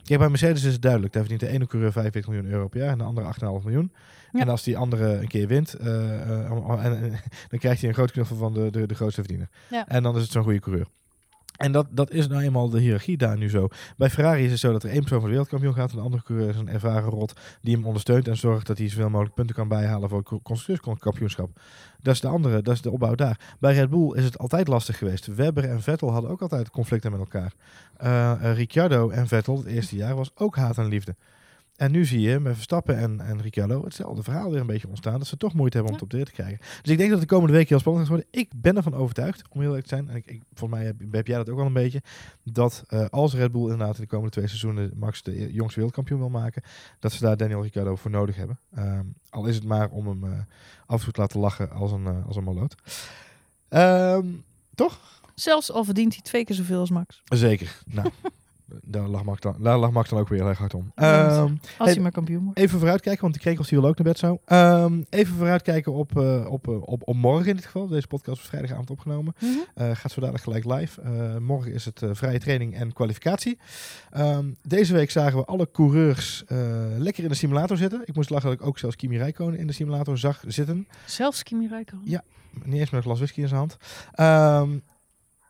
Kijk, 0.05 0.18
bij 0.18 0.28
Mercedes 0.28 0.64
is 0.64 0.72
het 0.72 0.82
duidelijk. 0.82 1.12
Daar 1.12 1.22
verdient 1.24 1.50
de 1.50 1.57
ene 1.57 1.66
coureur 1.66 1.92
45 1.92 2.32
miljoen 2.32 2.50
euro 2.52 2.68
per 2.68 2.80
jaar 2.80 2.90
en 2.90 2.98
de 2.98 3.05
andere 3.05 3.26
8,5 3.61 3.64
miljoen. 3.64 3.92
Ja. 4.32 4.40
En 4.40 4.48
als 4.48 4.62
die 4.62 4.76
andere 4.76 5.12
een 5.20 5.28
keer 5.28 5.46
wint, 5.48 5.74
eh, 5.74 6.20
eh, 6.22 6.84
en- 6.84 7.00
dan 7.50 7.59
krijgt 7.59 7.80
hij 7.80 7.88
een 7.88 7.94
groot 7.94 8.11
knuffel 8.11 8.36
van 8.36 8.52
de, 8.55 8.70
de, 8.70 8.86
de 8.86 8.94
grootste 8.94 9.20
verdiener. 9.20 9.48
Ja. 9.70 9.88
En 9.88 10.02
dan 10.02 10.16
is 10.16 10.22
het 10.22 10.30
zo'n 10.30 10.42
goede 10.42 10.61
coureur. 10.61 10.86
En 11.57 11.72
dat, 11.72 11.86
dat 11.90 12.11
is 12.11 12.28
nou 12.28 12.42
eenmaal 12.42 12.68
de 12.68 12.80
hiërarchie 12.80 13.16
daar 13.16 13.36
nu 13.36 13.50
zo. 13.50 13.68
Bij 13.96 14.11
Ferrari 14.11 14.44
is 14.44 14.50
het 14.50 14.61
zo 14.61 14.72
dat 14.72 14.82
er 14.82 14.90
één 14.90 15.00
persoon 15.00 15.18
voor 15.18 15.28
de 15.28 15.34
wereldkampioen 15.34 15.74
gaat 15.74 15.90
en 15.90 15.96
de 15.96 16.02
andere 16.02 16.22
coureur 16.22 16.48
is 16.48 16.57
een 16.57 16.68
ervaren 16.68 17.11
rot 17.11 17.32
die 17.61 17.74
hem 17.74 17.86
ondersteunt 17.86 18.28
en 18.28 18.36
zorgt 18.36 18.66
dat 18.66 18.78
hij 18.78 18.88
zoveel 18.88 19.11
mogelijk 19.11 19.34
punten 19.34 19.55
kan 19.55 19.68
bijhalen 19.68 20.09
voor 20.09 20.18
het 20.18 20.42
constructeurskampioenschap. 20.42 21.61
Dat 22.02 22.14
is 22.14 22.20
de 22.20 22.28
andere, 22.28 22.62
dat 22.62 22.74
is 22.74 22.80
de 22.80 22.90
opbouw 22.90 23.14
daar. 23.14 23.55
Bij 23.61 23.74
Red 23.74 23.90
Bull 23.90 24.12
is 24.16 24.24
het 24.24 24.38
altijd 24.38 24.68
lastig 24.68 24.98
geweest. 24.98 25.26
Webber 25.26 25.64
en 25.64 25.82
Vettel 25.82 26.12
hadden 26.12 26.30
ook 26.30 26.42
altijd 26.42 26.70
conflicten 26.70 27.11
met 27.11 27.20
elkaar. 27.20 27.52
Eh, 27.96 28.55
Ricciardo 28.55 29.11
en 29.11 29.26
Vettel 29.28 29.57
het 29.57 29.66
eerste 29.66 29.96
jaar 29.96 30.14
was 30.14 30.30
ook 30.34 30.57
haat 30.57 30.78
en 30.78 30.88
liefde. 30.88 31.14
En 31.77 31.93
nu 31.93 32.05
zie 32.05 32.20
je 32.20 32.41
met 32.41 32.55
Verstappen 32.55 32.99
en, 32.99 33.20
en 33.20 33.43
Ricciardo 33.43 33.85
hetzelfde 33.85 34.22
verhaal 34.22 34.51
weer 34.51 34.61
een 34.61 34.66
beetje 34.66 34.89
ontstaan. 34.89 35.18
Dat 35.18 35.27
ze 35.27 35.37
toch 35.37 35.55
moeite 35.55 35.77
hebben 35.77 35.95
om 35.95 36.01
het 36.01 36.12
op 36.12 36.18
de 36.18 36.25
te 36.25 36.33
krijgen. 36.33 36.59
Dus 36.83 36.93
ik 36.93 36.99
denk 36.99 37.11
dat 37.11 37.20
de 37.20 37.27
komende 37.27 37.53
weken 37.53 37.68
heel 37.68 37.79
spannend 37.79 38.07
gaat 38.07 38.16
worden. 38.16 38.41
Ik 38.41 38.51
ben 38.57 38.77
ervan 38.77 38.95
overtuigd, 38.95 39.43
om 39.49 39.61
heel 39.61 39.68
eerlijk 39.68 39.87
te 39.87 39.95
zijn. 39.95 40.09
En 40.09 40.16
ik, 40.16 40.27
ik, 40.27 40.43
volgens 40.53 40.81
mij 40.81 40.89
heb, 40.89 40.97
heb 41.12 41.27
jij 41.27 41.37
dat 41.37 41.49
ook 41.49 41.57
wel 41.57 41.66
een 41.66 41.72
beetje. 41.72 42.03
Dat 42.43 42.85
eh, 42.89 43.07
als 43.11 43.35
Red 43.35 43.53
Bull 43.53 43.62
inderdaad 43.62 43.95
in 43.95 44.03
de 44.03 44.09
komende 44.09 44.33
twee 44.33 44.47
seizoenen 44.47 44.93
Max 44.97 45.22
de 45.22 45.53
jongste 45.53 45.75
wereldkampioen 45.75 46.18
wil 46.18 46.29
maken. 46.29 46.62
Dat 46.99 47.12
ze 47.12 47.20
daar 47.20 47.37
Daniel 47.37 47.62
Ricciardo 47.62 47.97
voor 47.97 48.11
nodig 48.11 48.37
hebben. 48.37 48.59
Ehm, 48.75 49.05
al 49.31 49.47
is 49.47 49.55
het 49.55 49.64
maar 49.64 49.91
om 49.91 50.07
hem 50.07 50.25
eh, 50.25 50.39
af 50.87 50.99
en 50.99 51.05
toe 51.05 51.12
te 51.12 51.20
laten 51.20 51.41
lachen 51.41 51.70
als 51.70 51.93
een, 51.93 52.07
eh, 52.07 52.27
als 52.27 52.37
een 52.37 52.45
maloot. 52.45 52.75
Ehm, 53.68 54.27
toch? 54.75 55.22
Zelfs 55.35 55.72
al 55.72 55.85
verdient 55.85 56.12
hij 56.12 56.22
twee 56.22 56.45
keer 56.45 56.57
zoveel 56.57 56.81
als 56.81 56.91
Max. 56.91 57.22
Zeker. 57.25 57.83
Nou, 57.87 58.11
daar 58.82 59.08
lag, 59.08 59.24
Max 59.24 59.40
dan, 59.40 59.56
daar 59.58 59.78
lag 59.78 60.08
dan 60.08 60.18
ook 60.18 60.28
weer 60.28 60.38
heel 60.38 60.48
erg 60.48 60.58
hard 60.58 60.74
om. 60.74 60.92
Ja, 60.96 61.28
Ehm, 61.28 61.54
Als 61.78 61.90
hij 61.90 62.00
maar 62.00 62.10
kampioen 62.10 62.44
wordt. 62.44 62.58
Even 62.58 62.78
vooruitkijken, 62.78 63.20
want 63.22 63.32
die 63.32 63.42
krekels 63.42 63.68
die 63.68 63.80
wil 63.80 63.88
ook 63.88 63.96
naar 63.96 64.06
bed 64.06 64.18
zo. 64.18 64.38
Ehm, 64.44 65.02
even 65.08 65.36
vooruitkijken 65.36 65.92
op, 65.92 66.18
eh, 66.18 66.46
op, 66.48 66.68
eh, 66.68 66.82
op, 66.82 67.02
op 67.08 67.14
morgen 67.16 67.48
in 67.48 67.56
dit 67.56 67.64
geval. 67.64 67.86
Deze 67.88 68.06
podcast 68.06 68.40
is 68.42 68.48
vrijdagavond 68.48 68.90
opgenomen. 68.90 69.34
Mhm. 69.40 69.50
Eh, 69.74 69.90
gaat 69.94 70.12
zo 70.12 70.20
dadelijk 70.20 70.44
gelijk 70.44 70.64
live. 70.64 71.00
Morgen 71.40 71.72
is 71.72 71.84
het 71.84 72.02
vrije 72.10 72.38
training 72.38 72.74
en 72.74 72.92
kwalificatie. 72.92 73.58
Ehm, 74.10 74.46
deze 74.62 74.92
week 74.92 75.10
zagen 75.10 75.38
we 75.38 75.44
alle 75.44 75.68
coureurs 75.72 76.44
lekker 76.98 77.22
in 77.22 77.28
de 77.28 77.34
simulator 77.34 77.76
zitten. 77.76 78.02
Ik 78.04 78.14
moest 78.14 78.30
lachen 78.30 78.50
dat 78.50 78.60
ik 78.60 78.66
ook 78.66 78.78
zelfs 78.78 78.96
Kimi 78.96 79.18
Räikkönen 79.18 79.58
in 79.58 79.66
de 79.66 79.72
simulator 79.72 80.18
zag 80.18 80.42
zitten. 80.46 80.88
Zelfs 81.06 81.42
Kimi 81.42 81.68
Räikkönen. 81.68 82.04
Ja. 82.10 82.22
Niet 82.64 82.80
eens 82.80 82.90
met 82.90 82.92
een 82.92 83.02
glas 83.02 83.18
whisky 83.18 83.40
in 83.40 83.48
zijn 83.48 83.58
hand. 83.60 83.76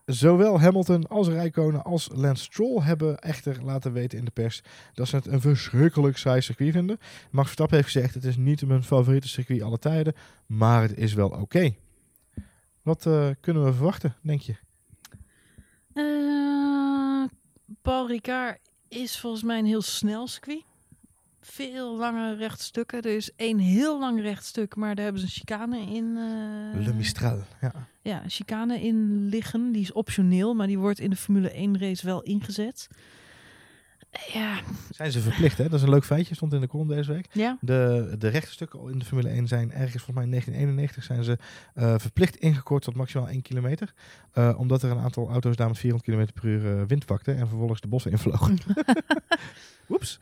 Zowel 0.05 0.61
Hamilton 0.61 1.09
als 1.09 1.29
Räikkönen 1.29 1.85
als 1.85 2.09
Lance 2.13 2.45
Stroll 2.45 2.83
hebben 2.83 3.19
echter 3.19 3.65
laten 3.65 3.93
weten 3.93 4.19
in 4.19 4.25
de 4.25 4.31
pers 4.31 4.63
dat 4.95 5.09
ze 5.09 5.17
het 5.17 5.27
een 5.27 5.41
verschrikkelijk 5.41 6.17
saai 6.17 6.41
circuit 6.41 6.73
vinden. 6.73 6.99
Max 7.31 7.47
Verstappen 7.47 7.77
heeft 7.77 7.93
gezegd 7.93 8.15
het 8.15 8.25
is 8.25 8.37
niet 8.37 8.67
mijn 8.67 8.83
favoriete 8.83 9.29
circuit 9.29 9.63
alle 9.63 9.79
tijden, 9.79 10.15
maar 10.47 10.83
het 10.83 10.97
is 10.97 11.15
wel 11.15 11.29
oké. 11.29 11.75
Wat 12.83 13.07
eh, 13.07 13.29
kunnen 13.41 13.65
we 13.65 13.73
verwachten, 13.73 14.17
denk 14.23 14.41
je? 14.41 14.57
Eh, 15.93 17.31
Paul 17.83 18.07
Ricard 18.07 18.59
is 18.89 19.21
volgens 19.21 19.43
mij 19.43 19.59
een 19.59 19.67
heel 19.67 19.83
snel 19.83 20.27
circuit. 20.27 20.65
Veel 21.47 21.97
lange 21.97 22.35
rechtstukken. 22.37 23.03
Er 23.03 23.17
is 23.17 23.31
één 23.37 23.59
heel 23.59 23.99
lang 24.01 24.21
rechtstuk, 24.21 24.77
maar 24.77 24.95
daar 24.95 25.05
hebben 25.05 25.23
ze 25.23 25.27
een 25.29 25.33
chicane 25.33 25.79
in. 25.81 26.17
eh, 26.17 26.85
Le 26.87 26.93
Mistral. 26.95 27.39
Ja. 27.61 27.73
Ja, 28.03 28.23
een 28.23 28.31
chicane 28.31 28.81
in 28.83 29.27
liggen. 29.29 29.73
Die 29.73 29.83
is 29.83 29.93
optioneel, 29.93 30.55
maar 30.55 30.67
die 30.67 30.79
wordt 30.79 30.99
in 30.99 31.11
de 31.11 31.17
Formule 31.17 31.51
1 31.51 31.79
race 31.79 32.07
wel 32.07 32.23
ingezet. 32.23 32.89
Ja, 34.33 34.61
Zijn 34.91 35.13
ze 35.13 35.21
verplicht, 35.21 35.59
hè? 35.59 35.65
Dat 35.65 35.73
is 35.73 35.83
een 35.83 35.91
leuk 35.91 36.05
feitje, 36.05 36.35
stond 36.35 36.53
in 36.53 36.61
de 36.61 36.67
column 36.67 36.89
deze 36.89 37.13
week. 37.13 37.27
ja. 37.33 37.59
De, 37.61 38.15
de 38.19 38.29
rechtestukken 38.29 38.91
in 38.93 38.99
de 38.99 39.05
Formule 39.05 39.29
1 39.29 39.49
zijn 39.49 39.71
ergens 39.73 40.03
volgens 40.05 40.15
mij 40.17 40.25
in 40.25 40.31
1991 40.31 41.05
zijn 41.05 41.25
ze 41.25 41.39
eh, 41.75 41.95
verplicht 41.99 42.37
ingekort 42.37 42.83
tot 42.83 42.95
maximaal 42.97 43.29
1 43.29 43.43
kilometer. 43.43 43.93
Eh, 44.33 44.55
omdat 44.59 44.83
er 44.83 44.91
een 44.91 44.99
aantal 44.99 45.29
auto's 45.31 45.57
daar 45.57 45.69
met 45.69 45.79
400 45.79 46.11
km 46.33 46.41
per 46.41 46.49
uur 46.51 46.87
wind 46.87 47.07
pakten 47.07 47.37
en 47.37 47.49
vervolgens 47.49 47.81
de 47.81 47.89
bossen 47.89 48.11
invlogen. 48.11 48.59
Oeps. 49.89 50.21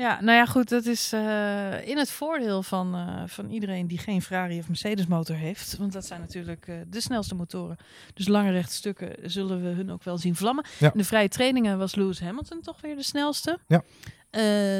Ja, 0.00 0.20
nou 0.20 0.36
ja, 0.36 0.46
goed, 0.46 0.68
dat 0.68 0.86
is 0.86 1.12
eh, 1.12 1.88
in 1.88 1.98
het 1.98 2.10
voordeel 2.10 2.62
van, 2.62 2.94
eh, 2.94 3.22
van 3.26 3.50
iedereen 3.50 3.86
die 3.86 3.98
geen 3.98 4.22
Ferrari 4.22 4.58
of 4.58 4.68
Mercedes 4.68 5.06
motor 5.06 5.36
heeft. 5.36 5.76
Want 5.76 5.92
dat 5.92 6.06
zijn 6.06 6.20
natuurlijk 6.20 6.68
eh, 6.68 6.74
de 6.88 7.00
snelste 7.00 7.34
motoren. 7.34 7.76
Dus 8.14 8.28
lange 8.28 8.50
rechtstukken 8.50 9.30
zullen 9.30 9.62
we 9.62 9.68
hun 9.68 9.90
ook 9.90 10.04
wel 10.04 10.18
zien 10.18 10.36
vlammen. 10.36 10.64
Ja. 10.78 10.92
In 10.92 10.98
de 10.98 11.04
vrije 11.04 11.28
trainingen 11.28 11.78
was 11.78 11.94
Lewis 11.94 12.20
Hamilton 12.20 12.60
toch 12.60 12.80
weer 12.80 12.96
de 12.96 13.02
snelste. 13.02 13.58
Ja. 13.66 13.82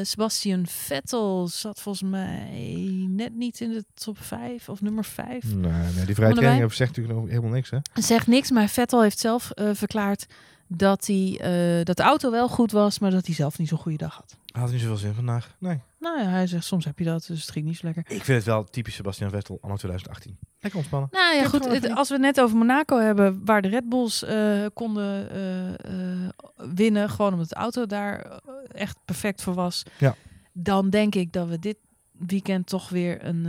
Sebastian 0.03 0.67
Vettel 0.67 1.47
zat 1.47 1.81
volgens 1.81 2.09
mij 2.09 3.05
net 3.09 3.35
niet 3.35 3.59
in 3.59 3.71
de 3.71 3.85
top 3.93 4.17
5 4.17 4.69
of 4.69 4.81
nummer 4.81 5.05
5. 5.05 5.43
Nee, 5.43 5.71
nee, 5.95 6.05
die 6.05 6.15
vrije 6.15 6.33
training 6.33 6.73
zegt 6.73 6.95
natuurlijk 6.95 7.19
nog 7.19 7.29
helemaal 7.29 7.51
niks, 7.51 7.69
hè? 7.69 7.77
Zegt 7.93 8.27
niks, 8.27 8.51
maar 8.51 8.67
Vettel 8.67 9.01
heeft 9.01 9.19
zelf 9.19 9.51
verklaard 9.73 10.25
dat, 10.73 11.07
hij, 11.07 11.37
eh, 11.79 11.85
dat 11.85 11.97
de 11.97 12.03
auto 12.03 12.31
wel 12.31 12.47
goed 12.49 12.71
was, 12.71 12.99
maar 12.99 13.11
dat 13.11 13.25
hij 13.25 13.35
zelf 13.35 13.57
niet 13.57 13.67
zo'n 13.67 13.77
goede 13.77 13.97
dag 13.97 14.15
had. 14.15 14.35
Had 14.51 14.71
niet 14.71 14.81
zoveel 14.81 14.97
zin 14.97 15.13
vandaag. 15.13 15.55
Nee. 15.59 15.79
Nou 15.99 16.19
ja, 16.21 16.25
hij 16.29 16.47
zegt 16.47 16.63
soms 16.65 16.85
heb 16.85 16.99
je 16.99 17.05
dat, 17.05 17.25
dus 17.27 17.41
het 17.41 17.51
ging 17.51 17.65
niet 17.65 17.77
zo 17.77 17.85
lekker. 17.85 18.03
Ik 18.07 18.23
vind 18.23 18.37
het 18.37 18.45
wel 18.45 18.63
typisch 18.63 18.95
Sebastian 18.95 19.29
Vettel 19.29 19.57
anno 19.61 19.75
2018. 19.75 20.37
Lekker 20.59 20.79
ontspannen. 20.79 21.09
Nou 21.11 21.35
ja, 21.35 21.47
goed. 21.47 21.65
het- 21.65 21.95
als 21.95 22.07
we 22.07 22.13
het 22.13 22.23
net 22.23 22.41
over 22.41 22.57
Monaco 22.57 22.97
hebben, 22.97 23.41
waar 23.45 23.61
de 23.61 23.67
Red 23.67 23.89
Bulls 23.89 24.23
eh, 24.23 24.65
konden 24.73 25.29
eh, 25.31 26.29
winnen, 26.75 27.09
gewoon 27.09 27.31
omdat 27.33 27.49
de 27.49 27.55
auto 27.55 27.85
daar 27.85 28.39
echt 28.71 28.97
perfect 29.05 29.41
voor 29.41 29.53
was, 29.53 29.83
Ja. 29.97 30.15
dan 30.53 30.89
denk 30.89 31.15
ik 31.15 31.33
dat 31.33 31.47
we 31.47 31.59
dit 31.59 31.77
weekend 32.11 32.67
toch 32.67 32.89
weer 32.89 33.25
een 33.25 33.41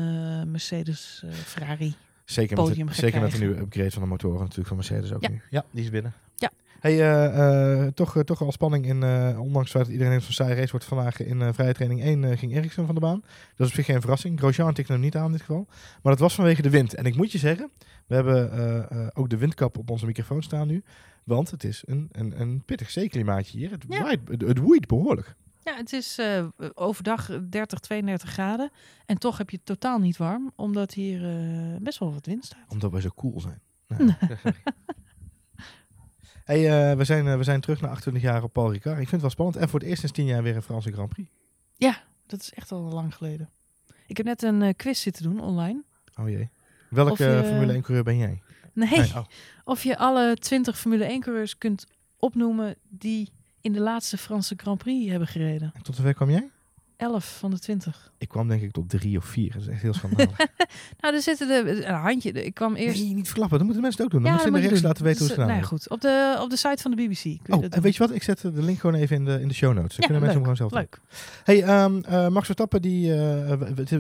Mercedes 0.50 1.22
Ferrari. 1.30 1.94
Zeker 2.24 2.56
met, 2.56 2.94
zeker 2.96 3.20
met 3.20 3.32
de 3.32 3.38
nieuwe 3.38 3.58
upgrade 3.60 3.90
van 3.90 4.02
de 4.02 4.08
motoren 4.08 4.40
natuurlijk 4.40 4.68
van 4.68 4.76
Mercedes 4.76 5.12
ook 5.12 5.22
Ja. 5.22 5.28
nu. 5.28 5.42
Ja, 5.50 5.64
die 5.70 5.84
is 5.84 5.90
binnen. 5.90 6.12
Hey, 6.82 7.00
eh, 7.00 7.82
eh, 7.84 7.92
toch, 7.92 8.16
eh, 8.16 8.22
toch 8.22 8.42
al 8.42 8.52
spanning 8.52 8.86
in, 8.86 9.04
ondanks 9.38 9.72
dat 9.72 9.88
iedereen 9.88 10.12
heeft 10.12 10.24
van 10.24 10.34
saai 10.34 10.54
race 10.54 10.70
wordt 10.70 10.84
vandaag 10.84 11.22
in 11.22 11.54
vrije 11.54 11.72
training 11.72 12.02
1 12.02 12.24
eh, 12.24 12.38
ging 12.38 12.54
Ericsson 12.54 12.86
van 12.86 12.94
de 12.94 13.00
baan. 13.00 13.20
Dat 13.20 13.66
is 13.66 13.66
op 13.66 13.72
zich 13.72 13.84
geen 13.84 14.00
verrassing. 14.00 14.38
Grosjean 14.38 14.74
tikte 14.74 14.92
hem 14.92 15.00
niet 15.00 15.16
aan 15.16 15.26
in 15.26 15.32
dit 15.32 15.40
geval. 15.40 15.66
Maar 16.02 16.12
dat 16.12 16.18
was 16.18 16.34
vanwege 16.34 16.62
de 16.62 16.70
wind. 16.70 16.94
En 16.94 17.04
ik 17.04 17.16
moet 17.16 17.32
je 17.32 17.38
zeggen, 17.38 17.70
we 18.06 18.14
hebben 18.14 19.12
ook 19.14 19.30
de 19.30 19.36
windkap 19.36 19.78
op 19.78 19.90
onze 19.90 20.06
microfoon 20.06 20.42
staan 20.42 20.66
nu. 20.66 20.82
Want 21.24 21.50
het 21.50 21.64
is 21.64 21.82
een, 21.86 22.08
een, 22.12 22.40
een 22.40 22.62
pittig 22.64 22.90
zeeklimaatje 22.90 23.58
hier. 23.58 23.70
Het, 23.70 23.84
Ja. 23.88 24.02
waait, 24.02 24.20
het, 24.28 24.40
het 24.40 24.58
woeit 24.58 24.86
behoorlijk. 24.86 25.34
Ja, 25.60 25.76
het 25.76 25.92
is 25.92 26.18
eh, 26.18 26.44
overdag 26.74 27.38
30, 27.48 27.78
32 27.78 28.30
graden 28.30 28.70
en 29.06 29.18
toch 29.18 29.38
heb 29.38 29.50
je 29.50 29.56
het 29.56 29.66
totaal 29.66 29.98
niet 29.98 30.16
warm, 30.16 30.52
omdat 30.56 30.94
hier 30.94 31.20
best 31.82 31.98
wel 31.98 32.12
wat 32.12 32.26
wind 32.26 32.44
staat. 32.44 32.68
Omdat 32.72 32.90
wij 32.90 33.00
zo 33.00 33.10
cool 33.16 33.40
zijn. 33.40 33.60
Nou, 33.98 34.54
hey, 36.44 36.90
eh, 36.90 36.96
we, 36.96 37.04
zijn, 37.04 37.26
eh, 37.26 37.36
we 37.36 37.42
zijn 37.42 37.60
terug 37.60 37.80
naar 37.80 37.90
28 37.90 38.22
jaar 38.22 38.42
op 38.42 38.52
Paul 38.52 38.72
Ricard. 38.72 38.92
Ik 39.00 39.08
vind 39.08 39.10
het 39.10 39.20
wel 39.20 39.30
spannend. 39.30 39.56
En 39.56 39.68
voor 39.68 39.78
het 39.78 39.88
eerst 39.88 40.00
sinds 40.00 40.14
10 40.16 40.26
jaar 40.26 40.42
weer 40.42 40.56
een 40.56 40.62
Franse 40.62 40.92
Grand 40.92 41.08
Prix. 41.08 41.28
Dat 42.26 42.40
is 42.40 42.52
echt 42.52 42.72
al 42.72 42.80
lang 42.80 43.14
geleden. 43.14 43.50
Ik 44.06 44.16
heb 44.16 44.26
net 44.26 44.42
een 44.42 44.62
eh, 44.62 44.74
quiz 44.76 45.00
zitten 45.02 45.22
doen 45.22 45.40
online. 45.40 45.82
Oh 46.20 46.28
jee. 46.28 46.50
Welke 46.90 47.24
je- 47.24 47.44
Formule 47.44 47.72
1 47.72 47.82
coureur 47.82 48.04
ben 48.04 48.16
jij? 48.16 48.42
Nee, 48.72 48.88
Nee, 48.88 49.10
oh. 49.14 49.24
of 49.64 49.82
je 49.82 49.98
alle 49.98 50.36
20 50.36 50.78
Formule 50.78 51.04
1 51.04 51.20
coureurs 51.20 51.58
kunt 51.58 51.86
opnoemen 52.16 52.74
die 52.88 53.30
in 53.60 53.72
de 53.72 53.80
laatste 53.80 54.16
Franse 54.18 54.54
Grand 54.56 54.78
Prix 54.78 55.10
hebben 55.10 55.28
gereden. 55.28 55.70
En 55.74 55.82
tot 55.82 55.96
zover 55.96 56.14
kwam 56.14 56.30
jij? 56.30 56.50
11 56.96 57.36
van 57.38 57.50
de 57.50 57.58
20. 57.58 58.12
Ik 58.18 58.28
kwam 58.28 58.48
denk 58.48 58.62
ik 58.62 58.70
tot 58.72 58.88
drie 58.90 59.16
of 59.18 59.24
vier. 59.24 59.52
Dat 59.52 59.62
is 59.62 59.68
echt 59.68 59.82
heel 59.82 59.94
schandalig. 59.94 60.36
Nou, 61.00 61.14
er 61.14 61.20
zitten 61.22 61.48
de, 61.48 61.84
een 61.86 61.94
handje. 61.94 62.32
Ik 62.32 62.54
kwam 62.54 62.74
eerst. 62.74 63.02
nee, 63.02 63.14
niet 63.14 63.26
verklappen. 63.26 63.56
Dan 63.58 63.66
moeten 63.66 63.82
mensen 63.82 64.04
het 64.04 64.12
ook 64.14 64.20
doen. 64.20 64.30
Dan 64.30 64.38
Ja, 64.38 64.44
moeten 64.44 64.52
ze 64.52 64.58
in 64.58 64.62
de 64.62 64.68
rechts 64.68 64.80
doen. 64.80 64.88
laten 64.88 65.04
weten 65.04 65.18
hoe 65.18 65.28
ze 65.28 65.34
Dus, 65.34 65.44
het 65.44 65.52
nou 65.52 65.60
ja, 65.60 65.66
goed. 65.68 65.88
Op 65.90 66.00
de, 66.00 66.38
op 66.42 66.50
de 66.50 66.56
site 66.56 66.82
van 66.82 66.90
de 66.90 66.96
BBC. 66.96 67.22
Kun 67.22 67.30
je 67.30 67.38
hebben. 67.38 67.54
Oh, 67.56 67.62
dat 67.62 67.62
en 67.64 67.70
doen. 67.70 67.82
weet 67.82 67.92
je 67.96 67.98
wat? 68.06 68.14
Ik 68.14 68.22
zet 68.22 68.40
de 68.40 68.62
link 68.62 68.78
gewoon 68.78 68.96
even 69.00 69.16
in 69.16 69.24
de, 69.24 69.40
in 69.40 69.48
de 69.48 69.54
show 69.54 69.72
notes. 69.74 69.96
Dan 69.96 70.08
Ja, 70.10 70.18
kunnen 70.18 70.22
mensen 70.22 70.40
hem 70.40 70.48
leuk, 70.48 70.56
gewoon 70.58 70.70
zelf 70.70 70.70
doen. 70.70 70.80
Leuk. 70.80 71.00
Hey, 71.44 71.62
ehm, 71.62 72.24
eh, 72.24 72.28
Max 72.32 72.44
Verstappen, 72.44 72.82
die, 72.82 73.14
eh, 73.14 73.48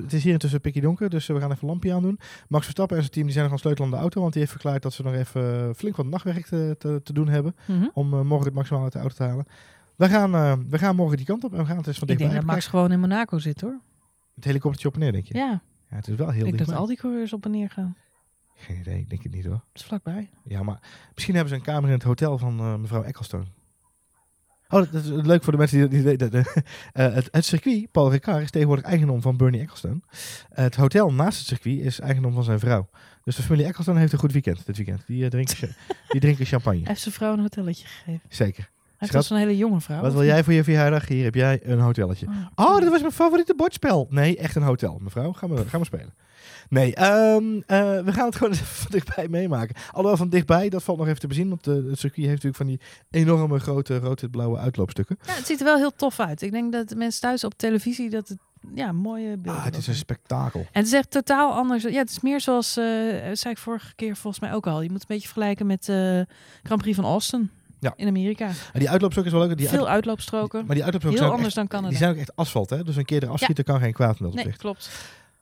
het 0.02 0.12
is 0.12 0.22
hier 0.24 0.32
intussen 0.32 0.60
pikkie 0.60 0.82
donker, 0.82 1.10
dus 1.10 1.26
we 1.26 1.40
gaan 1.40 1.50
even 1.50 1.62
een 1.62 1.68
lampje 1.68 1.92
aandoen. 1.94 2.18
Max 2.48 2.64
Verstappen 2.64 2.96
en 2.96 3.02
zijn 3.02 3.14
team 3.14 3.26
die 3.26 3.34
zijn 3.34 3.44
nog 3.48 3.52
aan 3.54 3.60
het 3.60 3.66
sleutelen 3.66 3.90
aan 3.90 3.96
de 3.96 4.02
auto, 4.02 4.20
want 4.20 4.32
die 4.32 4.40
heeft 4.42 4.52
verklaard 4.54 4.82
dat 4.82 4.92
ze 4.92 5.02
nog 5.02 5.14
even 5.14 5.42
eh, 5.68 5.74
flink 5.76 5.96
wat 5.96 6.06
nachtwerk 6.06 6.46
te, 6.46 6.76
te, 6.78 7.00
te 7.04 7.12
doen 7.12 7.28
hebben 7.28 7.54
Mhm. 7.66 7.84
om 7.94 8.12
eh, 8.14 8.20
morgen 8.20 8.46
het 8.46 8.54
maximaal 8.56 8.82
uit 8.82 8.92
de 8.92 8.98
auto 8.98 9.14
te 9.14 9.22
halen. 9.22 9.46
We 10.02 10.08
gaan, 10.08 10.34
eh, 10.34 10.52
we 10.68 10.78
gaan 10.78 10.96
morgen 10.96 11.16
die 11.16 11.26
kant 11.26 11.44
op 11.44 11.52
en 11.52 11.58
we 11.58 11.64
gaan 11.64 11.76
het 11.76 11.86
eens 11.86 11.98
van 11.98 12.08
Ik 12.08 12.18
dichtbij 12.18 12.34
denk 12.34 12.46
dat 12.46 12.54
Max 12.54 12.66
gewoon 12.66 12.92
in 12.92 13.00
Monaco 13.00 13.38
zit 13.38 13.60
hoor. 13.60 13.80
Het 14.34 14.44
helikoptertje 14.44 14.88
op 14.88 14.94
en 14.94 15.00
neer, 15.00 15.12
denk 15.12 15.26
je? 15.26 15.34
Ja, 15.34 15.62
Ja, 15.90 15.96
het 15.96 16.08
is 16.08 16.14
wel 16.14 16.30
heel 16.30 16.46
ik 16.46 16.56
denk 16.56 16.68
dat 16.68 16.78
al 16.78 16.86
die 16.86 16.96
coureurs 16.96 17.32
op 17.32 17.44
en 17.44 17.50
neer 17.50 17.70
gaan. 17.70 17.96
Geen 18.54 18.78
idee, 18.78 18.98
ik 18.98 19.10
denk 19.10 19.22
het 19.22 19.32
niet 19.32 19.44
hoor. 19.44 19.52
Dat 19.72 19.82
is 19.82 19.82
vlakbij. 19.82 20.30
Ja, 20.44 20.62
maar 20.62 20.80
misschien 21.14 21.34
hebben 21.34 21.52
ze 21.52 21.58
een 21.58 21.66
kamer 21.66 21.88
in 21.88 21.94
het 21.94 22.02
hotel 22.02 22.38
van 22.38 22.58
eh, 22.58 22.76
mevrouw 22.76 23.02
Ecclestone. 23.02 23.44
Oh, 24.68 24.92
dat, 24.92 25.04
is 25.04 25.08
leuk 25.08 25.42
voor 25.42 25.52
de 25.52 25.58
mensen 25.58 25.90
die 25.90 26.00
het 26.00 26.20
niet 26.20 26.32
eh, 26.92 27.12
het, 27.14 27.28
het 27.30 27.44
circuit, 27.44 27.90
Paul 27.90 28.10
Ricard, 28.10 28.42
is 28.42 28.50
tegenwoordig 28.50 28.84
eigendom 28.84 29.22
van 29.22 29.36
Bernie 29.36 29.60
Ecclestone. 29.60 30.00
het 30.48 30.74
hotel 30.76 31.12
naast 31.12 31.38
het 31.38 31.46
circuit 31.46 31.78
is 31.78 32.00
eigendom 32.00 32.32
van 32.32 32.44
zijn 32.44 32.58
vrouw. 32.58 32.88
Dus 33.24 33.36
de 33.36 33.42
familie 33.42 33.66
Ecclestone 33.66 33.98
heeft 33.98 34.12
een 34.12 34.18
goed 34.18 34.32
weekend 34.32 34.66
dit 34.66 34.76
weekend. 34.76 35.06
Die, 35.06 35.28
drinken, 35.28 35.76
die 36.08 36.20
drinken 36.20 36.46
champagne. 36.46 36.78
Hij 36.78 36.88
heeft 36.88 37.00
zijn 37.00 37.14
vrouw 37.14 37.32
een 37.32 37.40
hotelletje 37.40 37.86
gegeven. 37.86 38.20
Zeker. 38.28 38.70
Hij 39.08 39.10
heeft 39.12 39.26
zo'n 39.26 39.38
hele 39.38 39.56
jonge 39.56 39.80
vrouw. 39.80 40.00
Wat 40.00 40.12
wil 40.12 40.24
jij 40.24 40.44
voor 40.44 40.52
je 40.52 40.64
verjaardag? 40.64 41.08
Hier 41.08 41.24
heb 41.24 41.34
jij 41.34 41.60
een 41.62 41.80
hotelletje. 41.80 42.26
Oh, 42.54 42.80
dat 42.80 42.88
was 42.88 43.00
mijn 43.00 43.12
favoriete 43.12 43.54
bordspel. 43.54 44.06
Nee, 44.10 44.36
echt 44.36 44.56
een 44.56 44.62
hotel. 44.62 44.98
Mevrouw, 45.02 45.32
gaan 45.32 45.54
we, 45.54 45.66
gaan 45.68 45.80
we 45.80 45.86
spelen. 45.86 46.14
Nee, 46.68 46.94
ehm, 46.94 47.60
eh, 47.66 48.04
we 48.04 48.12
gaan 48.12 48.26
het 48.26 48.36
gewoon 48.36 48.54
van 48.82 48.90
dichtbij 48.90 49.28
meemaken. 49.28 49.76
Alhoewel 49.90 50.16
van 50.16 50.28
dichtbij, 50.28 50.68
dat 50.68 50.82
valt 50.82 50.98
nog 50.98 51.06
even 51.06 51.20
te 51.20 51.26
bezien. 51.26 51.48
Want 51.48 51.66
eh, 51.66 51.74
het 51.74 51.98
circuit 51.98 52.26
heeft 52.26 52.42
natuurlijk 52.42 52.56
van 52.56 52.66
die 52.66 52.80
enorme 53.10 53.58
grote 53.58 53.98
rood-wit-blauwe 53.98 54.58
uitloopstukken. 54.58 55.18
Ja, 55.26 55.34
het 55.34 55.46
ziet 55.46 55.58
er 55.58 55.64
wel 55.64 55.76
heel 55.76 55.94
tof 55.96 56.20
uit. 56.20 56.42
Ik 56.42 56.52
denk 56.52 56.72
dat 56.72 56.88
de 56.88 56.96
mensen 56.96 57.20
thuis 57.20 57.44
op 57.44 57.54
televisie 57.56 58.10
dat 58.10 58.28
het 58.28 58.38
ja, 58.74 58.92
mooie 58.92 59.36
beelden. 59.36 59.60
Ah, 59.60 59.64
het 59.64 59.76
is 59.76 59.86
een 59.86 59.94
spektakel. 59.94 60.60
En 60.60 60.68
het 60.72 60.86
is 60.86 60.92
echt 60.92 61.10
totaal 61.10 61.52
anders. 61.52 61.82
Ja, 61.82 61.90
het 61.90 62.10
is 62.10 62.20
meer 62.20 62.40
zoals, 62.40 62.76
eh 62.76 62.84
zei 63.32 63.50
ik 63.50 63.58
vorige 63.58 63.94
keer 63.94 64.16
volgens 64.16 64.42
mij 64.42 64.54
ook 64.54 64.66
al. 64.66 64.82
Je 64.82 64.90
moet 64.90 65.00
een 65.00 65.06
beetje 65.08 65.28
vergelijken 65.28 65.66
met 65.66 65.88
eh 65.88 66.20
Grand 66.62 66.80
Prix 66.82 66.96
van 66.96 67.04
Austin 67.04 67.50
Ja. 67.82 67.92
in 67.96 68.08
Amerika. 68.08 68.46
En 68.72 68.78
die 68.78 68.90
uitloopstukken 68.90 69.32
is 69.32 69.38
wel 69.38 69.48
leuk. 69.48 69.56
Die 69.58 69.68
Veel 69.68 69.78
uit- 69.78 69.88
uitloopstroken. 69.88 70.66
maar 70.66 70.74
die 70.74 70.84
uitloopstukken 70.84 71.22
Heel 71.24 71.34
anders 71.34 71.46
echt, 71.48 71.56
dan 71.56 71.66
Canada. 71.68 71.88
die 71.88 71.98
zijn 71.98 72.10
ook 72.10 72.16
echt 72.16 72.36
asfalt. 72.36 72.70
Hè? 72.70 72.84
Dus 72.84 72.96
een 72.96 73.04
keer 73.04 73.22
eraf 73.22 73.38
schieten 73.38 73.64
kan 73.64 73.80
geen 73.80 73.92
kwaad 73.92 74.18
in 74.18 74.24
dat 74.24 74.34
nee, 74.34 74.42
opzicht. 74.44 74.60
klopt. 74.60 74.90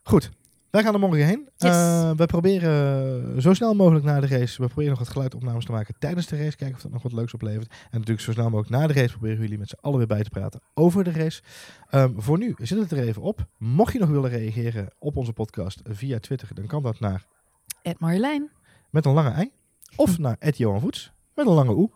Goed, 0.03 0.31
wij 0.71 0.83
gaan 0.83 0.95
er 0.95 1.01
morgen 1.01 1.27
heen. 1.27 1.49
Yes. 1.57 1.71
Eh, 1.71 2.11
we 2.17 2.27
proberen 2.27 3.43
zo 3.43 3.55
snel 3.55 3.75
mogelijk 3.75 4.05
na 4.05 4.21
de 4.21 4.27
race. 4.27 4.63
We 4.63 4.67
proberen 4.67 4.91
nog 4.91 4.99
wat 4.99 5.09
geluidopnames 5.09 5.65
te 5.65 5.73
maken 5.73 5.95
tijdens 5.99 6.27
de 6.27 6.37
race. 6.37 6.57
Kijken 6.57 6.77
of 6.77 6.83
dat 6.83 6.93
nog 6.93 7.03
wat 7.03 7.13
leuks 7.13 7.35
oplevert. 7.35 7.71
En 7.71 7.77
natuurlijk 7.91 8.21
zo 8.21 8.33
snel 8.33 8.51
mogelijk 8.51 8.71
na 8.71 8.87
de 8.87 8.93
race 8.93 9.11
proberen 9.11 9.37
we 9.37 9.43
jullie 9.43 9.59
met 9.59 9.69
z'n 9.69 9.79
allen 9.81 9.99
weer 9.99 10.07
bij 10.07 10.23
te 10.23 10.31
praten 10.31 10.61
over 10.75 11.05
de 11.05 11.11
race. 11.13 11.43
Ehm, 11.91 12.13
voor 12.17 12.39
nu 12.39 12.55
zit 12.59 12.79
het 12.79 12.91
er 12.91 12.99
even 12.99 13.23
op. 13.23 13.47
Mocht 13.59 13.93
je 13.93 13.99
nog 13.99 14.09
willen 14.09 14.31
reageren 14.31 14.89
op 14.99 15.17
onze 15.17 15.33
podcast 15.33 15.81
via 15.89 16.19
Twitter, 16.19 16.49
dan 16.55 16.67
kan 16.67 16.83
dat 16.83 17.01
naar 17.01 17.25
Ed 17.83 17.99
Marjolein. 18.01 18.51
met 18.91 19.05
een 19.05 19.13
lange 19.13 19.31
ei. 19.31 19.51
Of 19.97 20.19
naar 20.19 20.37
Ed 20.39 20.57
Johan 20.59 20.81
Voets 20.81 21.13
met 21.45 21.49
een 21.49 21.65
lange 21.65 21.75
oe. 21.77 21.91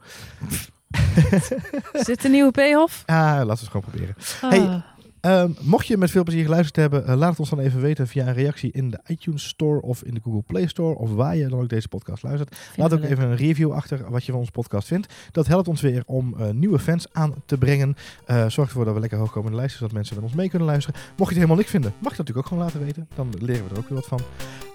Is 1.93 2.05
dit 2.05 2.23
de 2.23 2.29
nieuwe 2.29 2.51
P-hof? 2.51 3.03
Ah, 3.07 3.17
laten 3.17 3.47
we 3.47 3.51
het 3.53 3.61
gewoon 3.61 3.83
proberen. 3.91 4.15
Ah, 4.41 4.51
Hey, 4.51 4.83
Ehm, 5.25 5.51
mocht 5.61 5.87
je 5.87 5.97
met 5.97 6.11
veel 6.11 6.23
plezier 6.23 6.43
geluisterd 6.45 6.77
hebben, 6.77 7.07
eh, 7.07 7.17
laat 7.17 7.31
het 7.31 7.39
ons 7.39 7.51
dan 7.51 7.59
even 7.59 7.81
weten 7.81 8.09
via 8.09 8.27
een 8.27 8.35
reactie 8.35 8.73
in 8.73 8.91
de 8.91 9.01
iTunes 9.07 9.45
Store 9.49 9.83
of 9.83 10.03
in 10.03 10.15
de 10.15 10.21
Google 10.25 10.43
Play 10.47 10.67
Store 10.67 10.95
of 10.99 11.11
waar 11.15 11.37
je 11.37 11.49
dan 11.49 11.61
ook 11.61 11.69
deze 11.69 11.89
podcast 11.89 12.23
luistert. 12.23 12.57
Laat 12.77 12.93
ook 12.93 13.01
leuk. 13.01 13.11
even 13.11 13.25
een 13.25 13.37
review 13.37 13.73
achter 13.73 14.11
wat 14.11 14.25
je 14.25 14.31
van 14.31 14.41
onze 14.41 14.53
podcast 14.53 14.89
vindt. 14.89 15.13
Dat 15.33 15.47
helpt 15.47 15.69
ons 15.69 15.81
weer 15.81 16.03
om 16.07 16.35
eh, 16.39 16.51
nieuwe 16.51 16.79
fans 16.79 17.07
aan 17.13 17.35
te 17.47 17.59
brengen. 17.59 17.97
Eh 18.25 18.37
zorgt 18.49 18.71
ervoor 18.71 18.85
dat 18.85 18.95
we 18.95 19.01
lekker 19.01 19.19
hoog 19.19 19.31
komen 19.33 19.49
in 19.51 19.55
de 19.55 19.61
lijst, 19.61 19.77
zodat 19.77 19.93
mensen 19.93 20.15
met 20.15 20.25
ons 20.25 20.35
mee 20.35 20.49
kunnen 20.49 20.69
luisteren. 20.69 21.01
Mocht 21.01 21.17
je 21.17 21.25
het 21.25 21.35
helemaal 21.35 21.57
niks 21.57 21.71
vinden, 21.71 21.91
mag 21.91 22.11
je 22.11 22.17
dat 22.17 22.27
natuurlijk 22.27 22.47
ook 22.47 22.53
gewoon 22.53 22.65
laten 22.65 22.85
weten. 22.85 23.09
Dan 23.15 23.33
leren 23.39 23.65
we 23.65 23.71
er 23.71 23.79
ook 23.79 23.89
weer 23.89 23.99
wat 23.99 24.07
van. 24.07 24.21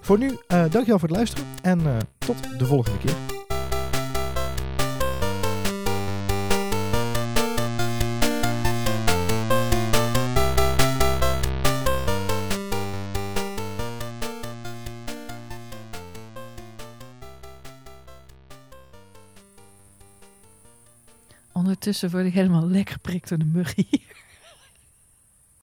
Voor 0.02 0.18
nu, 0.18 0.38
dankjewel 0.48 1.00
voor 1.00 1.08
het 1.08 1.18
luisteren 1.18 1.46
en 1.62 1.82
tot 2.18 2.60
de 2.60 2.66
volgende 2.66 2.98
keer. 3.00 3.39
Ondertussen 21.80 22.12
word 22.12 22.26
ik 22.26 22.34
helemaal 22.34 22.68
lekker 22.68 22.94
geprikt 22.94 23.30
door 23.30 23.38
de 23.38 23.46
mug 23.46 23.76
hier. 23.76 24.26